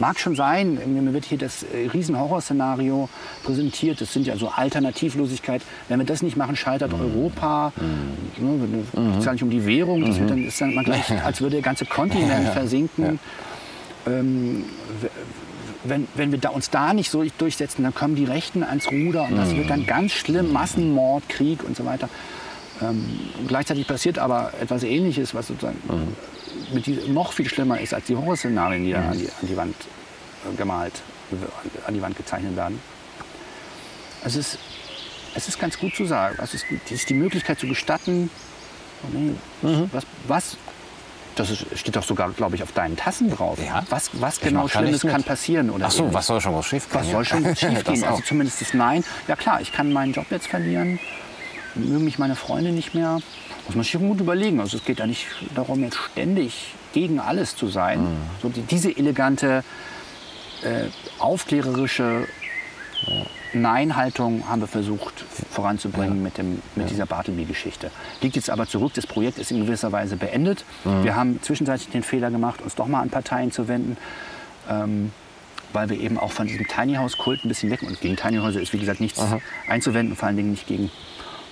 Mag 0.00 0.18
schon 0.18 0.34
sein, 0.34 0.74
mir 0.86 1.12
wird 1.12 1.24
hier 1.24 1.38
das 1.38 1.62
äh, 1.62 1.88
Riesenhorrorszenario 1.92 3.08
präsentiert. 3.44 4.00
Das 4.00 4.12
sind 4.12 4.26
ja 4.26 4.36
so 4.36 4.48
Alternativlosigkeit. 4.48 5.62
Wenn 5.88 6.00
wir 6.00 6.06
das 6.06 6.20
nicht 6.20 6.36
machen, 6.36 6.56
scheitert 6.56 6.92
mhm. 6.92 7.00
Europa. 7.00 7.72
Mhm. 7.76 8.72
Es 8.96 9.18
geht 9.18 9.24
ja 9.24 9.32
nicht 9.34 9.42
um 9.44 9.50
die 9.50 9.64
Währung. 9.64 10.04
Das 10.04 10.18
mhm. 10.18 10.26
dann, 10.26 10.44
ist 10.44 10.60
dann 10.60 10.72
gleich, 10.82 11.10
als 11.24 11.40
würde 11.40 11.56
der 11.56 11.62
ganze 11.62 11.86
Kontinent 11.86 12.48
versinken. 12.48 13.20
Ähm, 14.06 14.64
wenn, 15.84 16.08
wenn 16.14 16.32
wir 16.32 16.38
da 16.38 16.48
uns 16.48 16.70
da 16.70 16.94
nicht 16.94 17.10
so 17.10 17.24
durchsetzen, 17.38 17.82
dann 17.82 17.94
kommen 17.94 18.16
die 18.16 18.24
Rechten 18.24 18.62
ans 18.62 18.90
Ruder 18.90 19.24
und 19.24 19.36
das 19.36 19.50
mhm. 19.50 19.58
wird 19.58 19.70
dann 19.70 19.86
ganz 19.86 20.12
schlimm, 20.12 20.52
Massenmord, 20.52 21.28
Krieg 21.28 21.62
und 21.62 21.76
so 21.76 21.84
weiter. 21.84 22.08
Ähm, 22.82 23.04
gleichzeitig 23.46 23.86
passiert 23.86 24.18
aber 24.18 24.52
etwas 24.60 24.82
Ähnliches, 24.82 25.34
was 25.34 25.46
sozusagen 25.46 25.80
mhm. 25.88 26.74
mit 26.74 26.86
die, 26.86 27.08
noch 27.08 27.32
viel 27.32 27.48
schlimmer 27.48 27.80
ist 27.80 27.94
als 27.94 28.06
die 28.06 28.16
Horrorszenarien, 28.16 28.84
die 28.84 28.92
da 28.92 29.10
an 29.10 29.18
die, 29.18 29.28
an 29.28 29.48
die 29.48 29.56
Wand 29.56 29.76
äh, 30.50 30.56
gemalt, 30.56 31.02
an 31.86 31.94
die 31.94 32.02
Wand 32.02 32.16
gezeichnet 32.16 32.56
werden. 32.56 32.80
Es 34.24 34.36
ist, 34.36 34.58
es 35.34 35.48
ist 35.48 35.60
ganz 35.60 35.78
gut 35.78 35.94
zu 35.94 36.06
sagen. 36.06 36.36
Es 36.42 36.54
ist, 36.54 36.64
es 36.86 36.92
ist 36.92 37.10
die 37.10 37.14
Möglichkeit 37.14 37.60
zu 37.60 37.66
gestatten, 37.66 38.30
mhm. 39.12 39.90
was, 39.92 40.04
was 40.26 40.56
das 41.36 41.50
ist, 41.50 41.78
steht 41.78 41.96
doch 41.96 42.02
sogar, 42.02 42.30
glaube 42.30 42.56
ich, 42.56 42.62
auf 42.62 42.72
deinen 42.72 42.96
Tassen 42.96 43.30
drauf. 43.30 43.58
Ja. 43.64 43.84
Was, 43.90 44.10
was 44.14 44.40
genau 44.40 44.68
Schlimmes 44.68 45.02
kann 45.02 45.22
passieren? 45.22 45.70
Oder 45.70 45.86
Ach 45.86 45.90
so, 45.90 46.12
was 46.12 46.26
soll 46.26 46.40
schon 46.40 46.54
was 46.54 46.66
schief 46.66 46.88
gehen? 46.90 47.00
Was 47.00 47.10
soll 47.10 47.24
schon 47.24 47.44
schief 47.56 47.84
gehen? 47.84 48.04
Also 48.04 48.22
zumindest 48.22 48.60
das 48.60 48.74
Nein. 48.74 49.04
Ja 49.28 49.36
klar, 49.36 49.60
ich 49.60 49.72
kann 49.72 49.92
meinen 49.92 50.12
Job 50.12 50.26
jetzt 50.30 50.46
verlieren. 50.46 50.98
Mögen 51.74 52.04
mich 52.04 52.18
meine 52.18 52.36
Freunde 52.36 52.70
nicht 52.70 52.94
mehr. 52.94 53.20
Muss 53.66 53.74
man 53.74 53.84
sich 53.84 53.92
gut 53.98 54.20
überlegen. 54.20 54.60
Also 54.60 54.76
es 54.76 54.84
geht 54.84 54.98
ja 54.98 55.06
nicht 55.06 55.26
darum, 55.54 55.82
jetzt 55.82 55.98
ständig 56.12 56.74
gegen 56.92 57.18
alles 57.18 57.56
zu 57.56 57.68
sein. 57.68 58.02
Mhm. 58.02 58.16
So 58.42 58.48
die, 58.48 58.62
diese 58.62 58.96
elegante, 58.96 59.64
äh, 60.62 60.86
aufklärerische 61.18 62.26
ja. 63.06 63.26
Nein-Haltung 63.54 64.48
haben 64.48 64.60
wir 64.60 64.68
versucht 64.68 65.24
voranzubringen 65.50 66.18
ja. 66.18 66.22
mit, 66.22 66.38
dem, 66.38 66.62
mit 66.74 66.84
ja. 66.84 66.84
dieser 66.86 67.06
Bartleby-Geschichte. 67.06 67.90
Liegt 68.20 68.36
jetzt 68.36 68.50
aber 68.50 68.66
zurück, 68.66 68.92
das 68.94 69.06
Projekt 69.06 69.38
ist 69.38 69.50
in 69.50 69.64
gewisser 69.64 69.92
Weise 69.92 70.16
beendet. 70.16 70.64
Mhm. 70.84 71.04
Wir 71.04 71.16
haben 71.16 71.42
zwischenzeitlich 71.42 71.88
den 71.90 72.02
Fehler 72.02 72.30
gemacht, 72.30 72.62
uns 72.62 72.74
doch 72.74 72.86
mal 72.86 73.00
an 73.00 73.10
Parteien 73.10 73.52
zu 73.52 73.68
wenden. 73.68 73.96
Ähm, 74.68 75.12
weil 75.74 75.90
wir 75.90 75.98
eben 75.98 76.18
auch 76.18 76.32
von 76.32 76.46
diesem 76.46 76.66
Tiny 76.66 76.94
House 76.94 77.18
Kult 77.18 77.44
ein 77.44 77.48
bisschen 77.48 77.70
weg 77.70 77.82
und 77.82 78.00
gegen 78.00 78.16
Tiny 78.16 78.38
Häuser 78.38 78.60
ist 78.60 78.72
wie 78.72 78.78
gesagt 78.78 79.00
nichts 79.00 79.18
Aha. 79.18 79.40
einzuwenden, 79.68 80.16
vor 80.16 80.28
allen 80.28 80.36
Dingen 80.36 80.52
nicht 80.52 80.66
gegen, 80.66 80.90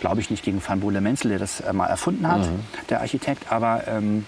glaube 0.00 0.20
ich 0.20 0.30
nicht 0.30 0.44
gegen 0.44 0.62
Van 0.64 0.80
Bole 0.80 1.00
Menzel, 1.00 1.30
der 1.30 1.38
das 1.38 1.60
äh, 1.60 1.72
mal 1.72 1.86
erfunden 1.86 2.26
hat, 2.30 2.42
mhm. 2.42 2.60
der 2.88 3.00
Architekt, 3.00 3.50
aber 3.50 3.82
ähm, 3.88 4.24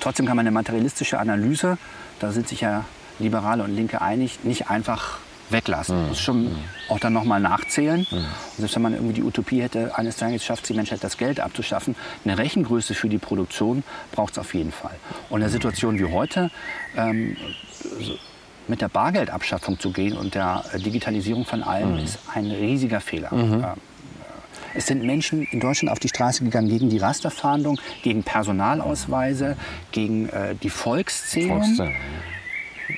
trotzdem 0.00 0.26
kann 0.26 0.36
man 0.36 0.46
eine 0.46 0.52
materialistische 0.52 1.18
Analyse, 1.18 1.76
da 2.18 2.32
sind 2.32 2.48
sich 2.48 2.62
ja 2.62 2.84
Liberale 3.18 3.62
und 3.62 3.76
Linke 3.76 4.00
einig, 4.00 4.42
nicht 4.44 4.70
einfach 4.70 5.18
weglassen. 5.52 6.02
Mhm. 6.02 6.08
Muss 6.08 6.20
schon 6.20 6.44
mhm. 6.44 6.58
auch 6.88 6.98
dann 6.98 7.12
nochmal 7.12 7.40
nachzählen. 7.40 8.06
Mhm. 8.10 8.24
selbst 8.58 8.74
wenn 8.74 8.82
man 8.82 8.94
irgendwie 8.94 9.14
die 9.14 9.22
Utopie 9.22 9.62
hätte, 9.62 9.96
eines 9.96 10.16
Tages 10.16 10.44
schafft 10.44 10.68
die 10.68 10.74
Menschheit 10.74 11.02
das 11.02 11.16
Geld 11.16 11.40
abzuschaffen, 11.40 11.94
eine 12.24 12.38
Rechengröße 12.38 12.94
für 12.94 13.08
die 13.08 13.18
Produktion 13.18 13.82
braucht 14.12 14.32
es 14.32 14.38
auf 14.38 14.54
jeden 14.54 14.72
Fall. 14.72 14.94
Und 15.28 15.38
in 15.38 15.42
der 15.42 15.50
Situation 15.50 15.98
wie 15.98 16.06
heute, 16.06 16.50
ähm, 16.96 17.36
mit 18.68 18.80
der 18.80 18.88
Bargeldabschaffung 18.88 19.80
zu 19.80 19.90
gehen 19.90 20.16
und 20.16 20.34
der 20.34 20.64
Digitalisierung 20.74 21.44
von 21.44 21.62
allem, 21.62 21.94
mhm. 21.94 22.04
ist 22.04 22.18
ein 22.32 22.50
riesiger 22.50 23.00
Fehler. 23.00 23.34
Mhm. 23.34 23.64
Es 24.74 24.86
sind 24.86 25.02
Menschen 25.02 25.42
in 25.50 25.60
Deutschland 25.60 25.90
auf 25.90 25.98
die 25.98 26.08
Straße 26.08 26.44
gegangen 26.44 26.68
gegen 26.68 26.90
die 26.90 26.98
Rasterfahndung, 26.98 27.80
gegen 28.02 28.22
Personalausweise, 28.22 29.56
gegen 29.90 30.28
äh, 30.28 30.54
die 30.54 30.70
Volkszählung. 30.70 31.62
Volkszählung. 31.64 31.94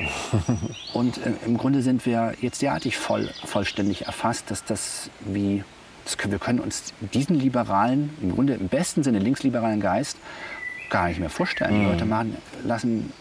Und 0.93 1.18
äh, 1.18 1.32
im 1.47 1.59
Grunde 1.59 1.82
sind 1.82 2.05
wir 2.07 2.34
jetzt 2.40 2.62
derartig 2.62 2.97
voll, 2.97 3.30
vollständig 3.45 4.07
erfasst, 4.07 4.51
dass 4.51 4.64
das 4.64 5.11
wie 5.20 5.64
das 6.05 6.18
können, 6.18 6.32
wir 6.32 6.38
können 6.38 6.61
uns 6.61 6.93
diesen 7.12 7.36
liberalen, 7.36 8.11
im 8.20 8.32
Grunde 8.34 8.55
im 8.55 8.68
besten 8.68 9.03
Sinne 9.03 9.18
linksliberalen 9.18 9.80
Geist 9.80 10.16
gar 10.90 11.09
nicht 11.09 11.20
mehr 11.20 11.30
vorstellen. 11.30 11.78
Mhm. 11.78 11.80
Die 11.80 11.86
Leute 11.86 12.05
machen, 12.05 12.36
lassen, 12.64 13.12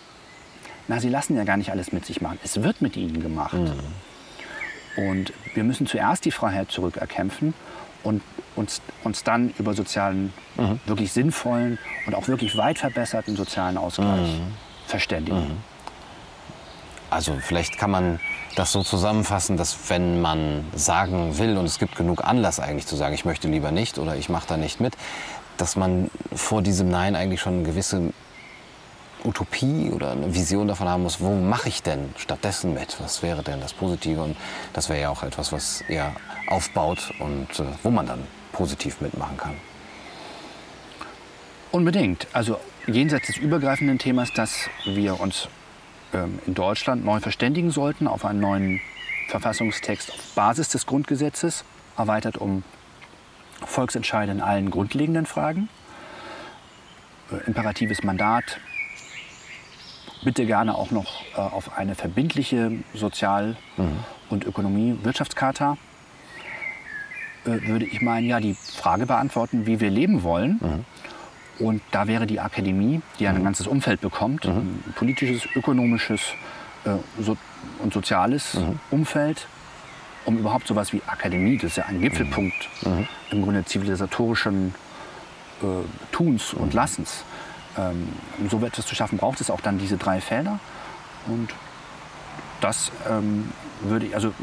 na, 0.88 1.00
sie 1.00 1.10
lassen 1.10 1.38
ja 1.38 1.44
gar 1.44 1.58
nicht 1.58 1.72
alles 1.72 1.92
mit 1.92 2.06
sich 2.06 2.22
machen. 2.22 2.40
Es 2.44 2.62
wird 2.64 2.82
mit 2.82 2.98
ihnen 2.98 3.22
gemacht. 3.22 3.54
Mhm. 3.54 5.10
Und 5.10 5.34
wir 5.54 5.64
müssen 5.64 5.88
zuerst 5.88 6.26
die 6.26 6.32
Freiheit 6.32 6.72
zurückerkämpfen 6.72 7.54
und 8.04 8.22
uns, 8.56 8.82
uns 9.04 9.24
dann 9.24 9.54
über 9.58 9.74
sozialen, 9.74 10.34
mhm. 10.58 10.80
wirklich 10.86 11.12
sinnvollen 11.14 11.78
und 12.08 12.16
auch 12.16 12.28
wirklich 12.28 12.58
weit 12.58 12.80
verbesserten 12.80 13.36
sozialen 13.36 13.78
Ausgleich 13.78 14.28
mhm. 14.28 14.54
verständigen. 14.88 15.58
Also 17.12 17.38
vielleicht 17.42 17.78
kann 17.78 17.92
man 17.92 18.20
das 18.56 18.72
so 18.72 18.84
zusammenfassen, 18.84 19.58
dass 19.58 19.90
wenn 19.90 20.22
man 20.22 20.66
sagen 20.74 21.38
will 21.38 21.58
und 21.58 21.66
es 21.66 21.78
gibt 21.78 21.98
genug 21.98 22.24
Anlass 22.24 22.60
eigentlich 22.62 22.88
zu 22.88 22.96
sagen, 22.96 23.14
ich 23.14 23.26
möchte 23.26 23.50
lieber 23.50 23.72
nicht 23.72 24.00
oder 24.00 24.16
ich 24.16 24.30
mache 24.30 24.48
da 24.48 24.56
nicht 24.56 24.80
mit, 24.80 24.94
dass 25.58 25.76
man 25.76 26.10
vor 26.34 26.62
diesem 26.62 26.90
Nein 26.90 27.18
eigentlich 27.18 27.42
schon 27.42 27.56
eine 27.56 27.64
gewisse 27.64 28.14
Utopie 29.26 29.92
oder 29.92 30.14
eine 30.14 30.34
Vision 30.34 30.70
davon 30.70 30.88
haben 30.88 31.04
muss, 31.04 31.20
wo 31.20 31.36
mache 31.36 31.68
ich 31.68 31.84
denn 31.84 32.14
stattdessen 32.18 32.74
mit? 32.74 32.96
Was 33.02 33.22
wäre 33.22 33.44
denn 33.44 33.60
das 33.60 33.74
Positive? 33.74 34.24
Und 34.24 34.38
das 34.72 34.88
wäre 34.88 35.02
ja 35.02 35.10
auch 35.10 35.24
etwas, 35.24 35.52
was 35.52 35.82
eher 35.90 36.14
aufbaut 36.48 37.14
und 37.20 37.60
äh, 37.60 37.66
wo 37.84 37.92
man 37.92 38.08
dann 38.08 38.24
positiv 38.54 39.02
mitmachen 39.02 39.36
kann. 39.36 39.56
Unbedingt. 41.72 42.28
Also 42.32 42.58
jenseits 42.88 43.28
des 43.28 43.38
übergreifenden 43.38 44.00
Themas, 44.00 44.32
dass 44.34 44.70
wir 44.86 45.20
uns 45.20 45.50
in 46.46 46.54
Deutschland 46.54 47.06
neu 47.06 47.20
verständigen 47.20 47.72
sollten 47.72 48.08
auf 48.08 48.26
einen 48.26 48.40
neuen 48.40 48.82
Verfassungstext 49.30 50.12
auf 50.12 50.36
Basis 50.36 50.70
des 50.70 50.86
Grundgesetzes, 50.86 51.64
erweitert 51.98 52.38
um 52.38 52.64
Volksentscheide 53.66 54.32
in 54.32 54.42
allen 54.42 54.72
grundlegenden 54.72 55.26
Fragen. 55.26 55.70
Äh, 57.32 57.48
imperatives 57.48 58.04
Mandat, 58.04 58.60
bitte 60.24 60.46
gerne 60.46 60.76
auch 60.76 60.92
noch 60.92 61.24
äh, 61.34 61.38
auf 61.38 61.78
eine 61.78 61.96
verbindliche 61.96 62.72
Sozial- 62.94 63.56
mhm. 63.78 64.00
und 64.30 64.46
Ökonomie-Wirtschaftscharta. 64.46 65.78
Äh, 67.46 67.68
würde 67.68 67.86
ich 67.86 68.02
meinen, 68.02 68.28
ja, 68.28 68.40
die 68.40 68.54
Frage 68.54 69.06
beantworten, 69.06 69.66
wie 69.66 69.80
wir 69.80 69.90
leben 69.90 70.24
wollen. 70.24 70.60
Mhm. 70.62 70.86
Und 71.60 71.82
da 71.92 72.08
wäre 72.08 72.26
die 72.26 72.40
Akademie, 72.40 73.02
die 73.20 73.28
ein 73.28 73.38
mhm. 73.38 73.44
ganzes 73.44 73.68
Umfeld 73.68 74.02
bekommt, 74.02 74.46
mhm. 74.46 74.52
ein 74.88 74.94
politisches, 74.96 75.48
ökonomisches 75.56 76.34
äh, 76.86 76.92
so, 77.22 77.38
und 77.80 77.94
soziales 77.94 78.56
mhm. 78.56 78.80
Umfeld, 78.90 79.48
um 80.26 80.38
überhaupt 80.38 80.68
so 80.68 80.74
etwas 80.74 80.94
wie 80.94 81.02
Akademie, 81.08 81.58
das 81.58 81.72
ist 81.72 81.78
ja 81.78 81.86
ein 81.86 82.02
Gipfelpunkt 82.02 82.70
im 83.32 83.42
Grunde 83.42 83.66
zivilisatorischen 83.66 84.76
äh, 85.62 85.66
Tuns 86.12 86.54
und. 86.54 86.74
Lassens, 86.74 87.24
ähm, 87.78 88.08
um 88.40 88.50
so 88.50 88.64
etwas 88.66 88.86
zu 88.86 88.96
schaffen, 88.96 89.18
braucht 89.18 89.42
es 89.42 89.50
auch 89.50 89.62
dann 89.62 89.78
diese 89.78 89.98
drei 89.98 90.22
Felder. 90.22 90.60
Und 91.28 91.50
das 92.62 92.92
ähm, 93.10 93.52
würde 93.82 94.08
ich, 94.08 94.16
also 94.16 94.34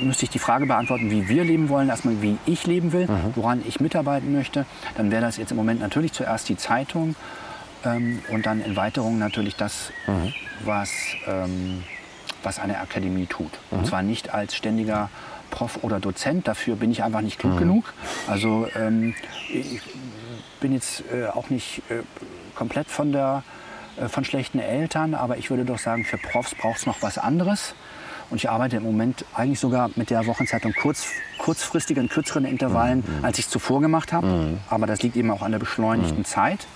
müsste 0.00 0.24
ich 0.24 0.30
die 0.30 0.38
Frage 0.38 0.66
beantworten, 0.66 1.10
wie 1.10 1.28
wir 1.28 1.44
leben 1.44 1.68
wollen, 1.68 1.88
erstmal 1.88 2.20
wie 2.22 2.38
ich 2.46 2.66
leben 2.66 2.92
will, 2.92 3.06
mhm. 3.06 3.32
woran 3.34 3.62
ich 3.66 3.80
mitarbeiten 3.80 4.32
möchte. 4.32 4.66
Dann 4.96 5.10
wäre 5.10 5.22
das 5.22 5.36
jetzt 5.36 5.50
im 5.50 5.56
Moment 5.56 5.80
natürlich 5.80 6.12
zuerst 6.12 6.48
die 6.48 6.56
Zeitung 6.56 7.14
ähm, 7.84 8.20
und 8.30 8.46
dann 8.46 8.60
in 8.60 8.76
Weiterung 8.76 9.18
natürlich 9.18 9.56
das, 9.56 9.92
mhm. 10.06 10.32
was, 10.64 10.90
ähm, 11.26 11.84
was 12.42 12.58
eine 12.58 12.78
Akademie 12.78 13.26
tut. 13.26 13.50
Mhm. 13.70 13.78
Und 13.78 13.86
zwar 13.86 14.02
nicht 14.02 14.32
als 14.34 14.54
ständiger 14.54 15.10
Prof 15.50 15.78
oder 15.82 15.98
Dozent, 15.98 16.46
dafür 16.46 16.76
bin 16.76 16.90
ich 16.90 17.02
einfach 17.02 17.22
nicht 17.22 17.38
klug 17.38 17.54
mhm. 17.54 17.58
genug. 17.58 17.94
Also 18.26 18.66
ähm, 18.76 19.14
ich 19.52 19.80
bin 20.60 20.72
jetzt 20.72 21.04
äh, 21.12 21.26
auch 21.26 21.50
nicht 21.50 21.82
äh, 21.88 22.02
komplett 22.54 22.88
von 22.88 23.12
der 23.12 23.42
äh, 23.96 24.08
von 24.08 24.24
schlechten 24.24 24.58
Eltern, 24.58 25.14
aber 25.14 25.38
ich 25.38 25.50
würde 25.50 25.64
doch 25.64 25.78
sagen, 25.78 26.04
für 26.04 26.18
Profs 26.18 26.54
braucht 26.54 26.78
es 26.78 26.86
noch 26.86 27.02
was 27.02 27.18
anderes. 27.18 27.74
Und 28.30 28.36
ich 28.36 28.50
arbeite 28.50 28.76
im 28.76 28.82
Moment 28.82 29.24
eigentlich 29.34 29.58
sogar 29.58 29.90
mit 29.96 30.10
der 30.10 30.26
Wochenzeitung 30.26 30.74
kurz, 30.74 31.06
kurzfristiger, 31.38 32.00
in 32.00 32.08
kürzeren 32.08 32.44
Intervallen, 32.44 32.98
mhm. 32.98 33.24
als 33.24 33.38
ich 33.38 33.46
es 33.46 33.50
zuvor 33.50 33.80
gemacht 33.80 34.12
habe. 34.12 34.26
Mhm. 34.26 34.58
Aber 34.68 34.86
das 34.86 35.02
liegt 35.02 35.16
eben 35.16 35.30
auch 35.30 35.42
an 35.42 35.52
der 35.52 35.58
beschleunigten 35.58 36.18
mhm. 36.18 36.24
Zeit 36.24 36.66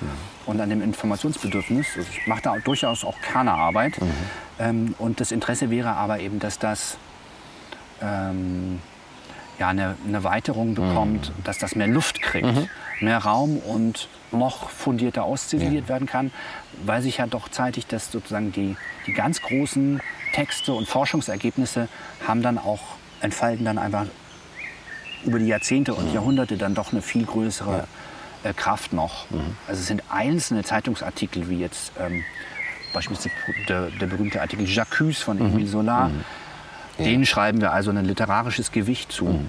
und 0.47 0.61
an 0.61 0.71
dem 0.71 0.83
Informationsbedürfnis. 0.83 1.87
Also 1.97 2.09
ich 2.11 2.27
mache 2.27 2.43
da 2.43 2.57
durchaus 2.59 3.05
auch 3.05 3.21
Kernerarbeit. 3.21 4.01
Mhm. 4.01 4.07
Ähm, 4.59 4.95
und 4.99 5.21
das 5.21 5.31
Interesse 5.31 5.71
wäre 5.71 5.91
aber 5.91 6.21
eben, 6.21 6.39
dass 6.39 6.59
das 6.59 6.97
ähm, 8.01 8.81
ja, 9.59 9.69
eine, 9.69 9.97
eine 10.07 10.25
Weiterung 10.25 10.75
bekommt, 10.75 11.29
mhm. 11.37 11.45
dass 11.45 11.59
das 11.59 11.77
mehr 11.77 11.87
Luft 11.89 12.23
kriegt, 12.23 12.47
mhm. 12.47 12.69
mehr 13.01 13.19
Raum 13.19 13.59
und 13.59 14.09
noch 14.33 14.71
fundierter 14.71 15.25
ausziviliert 15.25 15.85
ja. 15.85 15.89
werden 15.89 16.07
kann, 16.07 16.31
weil 16.85 17.03
sich 17.03 17.19
ja 17.19 17.27
doch 17.27 17.49
zeitig, 17.49 17.87
dass 17.87 18.11
sozusagen 18.11 18.53
die, 18.53 18.77
die 19.07 19.13
ganz 19.13 19.41
großen 19.43 20.01
Texte 20.33 20.73
und 20.73 20.89
Forschungsergebnisse 20.89 21.89
haben 22.27 22.43
dann 22.43 22.59
auch, 22.59 22.81
entfalten 23.21 23.65
dann 23.65 23.79
einfach 23.79 24.07
über 25.25 25.39
die 25.39 25.47
Jahrzehnte 25.47 25.95
und 25.95 26.09
mhm. 26.09 26.15
Jahrhunderte 26.15 26.57
dann 26.57 26.75
doch 26.75 26.93
eine 26.93 27.03
viel 27.03 27.25
größere 27.25 27.87
ja. 28.45 28.51
äh, 28.51 28.55
Kraft 28.55 28.93
noch. 28.93 29.31
Mhm. 29.31 29.57
Also 29.69 29.81
es 29.81 29.87
sind 29.87 30.03
einzelne 30.11 30.65
Zeitungsartikel, 30.65 31.49
wie 31.49 31.59
jetzt 31.59 31.93
ähm, 32.01 32.25
beispielsweise 32.93 33.31
der, 33.69 33.91
der, 33.91 34.07
berühmte 34.07 34.41
Artikel 34.41 34.67
J'accuse 34.67 35.23
von 35.23 35.39
Emile 35.39 35.61
mhm. 35.61 35.69
Solar. 35.69 36.09
Mhm. 36.09 36.25
Ja. 36.99 37.05
Denen 37.05 37.27
schreiben 37.27 37.61
wir 37.61 37.73
also 37.73 37.91
ein 37.91 38.05
literarisches 38.05 38.73
Gewicht 38.73 39.13
zu. 39.13 39.47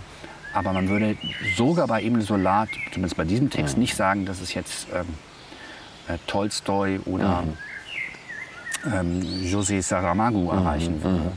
Mhm. 0.53 0.57
Aber 0.57 0.73
man 0.73 0.89
würde 0.89 1.17
sogar 1.55 1.87
bei 1.87 2.01
Emile 2.01 2.23
Solar, 2.23 2.67
zumindest 2.91 3.17
bei 3.17 3.25
diesem 3.25 3.49
Text, 3.49 3.77
nicht 3.77 3.95
sagen, 3.95 4.25
dass 4.25 4.39
es 4.39 4.53
jetzt 4.53 4.87
ähm, 4.93 5.07
äh, 6.07 6.17
Tolstoi 6.27 6.99
oder 7.05 7.41
mhm 7.41 7.57
ähm, 8.85 9.21
José 9.43 9.81
Saramago 9.81 10.39
mhm, 10.39 10.57
erreichen 10.57 10.97
mhm. 10.97 11.03
würde. 11.03 11.31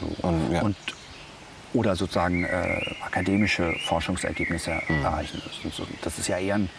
So. 0.00 0.28
Und, 0.28 0.52
ja. 0.52 0.62
Und, 0.62 0.76
oder 1.72 1.94
sozusagen 1.94 2.44
äh, 2.44 2.80
akademische 3.04 3.72
Forschungsergebnisse 3.86 4.80
mhm. 4.88 5.04
erreichen. 5.04 5.42
Das 6.02 6.18
ist 6.18 6.28
ja 6.28 6.38
eher 6.38 6.56
ein 6.56 6.70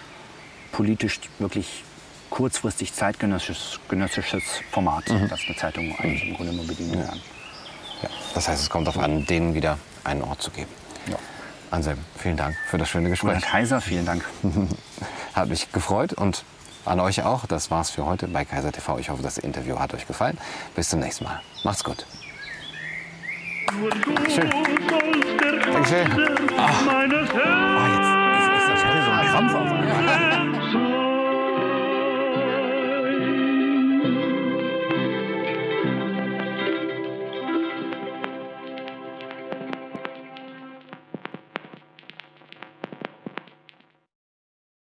politisch 0.72 1.20
wirklich 1.40 1.84
kurzfristig 2.30 2.94
zeitgenössisches 2.94 3.80
Format, 4.72 5.10
mhm. 5.10 5.28
das 5.30 5.42
eine 5.46 5.56
Zeitung 5.56 5.96
eigentlich 6.00 6.30
im 6.30 6.36
Grunde 6.36 6.54
nur 6.54 6.66
bedienen 6.66 7.06
kann. 7.06 7.20
Ja. 8.02 8.10
Das 8.34 8.48
heißt, 8.48 8.64
es 8.64 8.70
kommt 8.70 8.88
darauf 8.88 9.02
an, 9.02 9.26
denen 9.26 9.54
wieder 9.54 9.78
einen 10.04 10.24
Ort 10.24 10.42
zu 10.42 10.50
geben. 10.52 10.70
Anselm, 11.72 12.00
vielen 12.18 12.38
Dank 12.38 12.56
für 12.68 12.78
das 12.78 12.90
schöne 12.90 13.10
Gespräch. 13.10 13.42
Herr 13.42 13.42
Kaiser, 13.42 13.82
vielen 13.82 14.06
Dank. 14.06 14.26
Hat 15.34 15.48
mich 15.48 15.72
gefreut 15.72 16.14
und 16.14 16.44
an 16.86 17.00
euch 17.00 17.24
auch. 17.24 17.46
Das 17.46 17.72
war's 17.72 17.90
für 17.90 18.06
heute 18.06 18.28
bei 18.28 18.44
Kaiser 18.44 18.72
TV. 18.72 19.00
Ich 19.00 19.10
hoffe, 19.10 19.24
das 19.24 19.38
Interview 19.38 19.80
hat 19.80 19.94
euch 19.94 20.08
gefallen. 20.08 20.38
Bis 20.76 20.90
zum 20.90 21.00
nächsten 21.00 21.24
Mal. 21.24 21.42
Macht's 21.64 21.84
gut. 21.84 22.06
Dankeschön. 24.16 24.50
Dankeschön. 25.72 26.12
Oh. 26.58 26.62
Oh, 26.62 27.02
jetzt 27.02 28.10
ist, 28.50 28.70
ist 28.70 28.84
das 28.84 29.06
so 29.06 29.12
ein 29.12 29.28
Krampf 29.28 29.54
auf 29.54 29.72
einmal. 29.72 30.38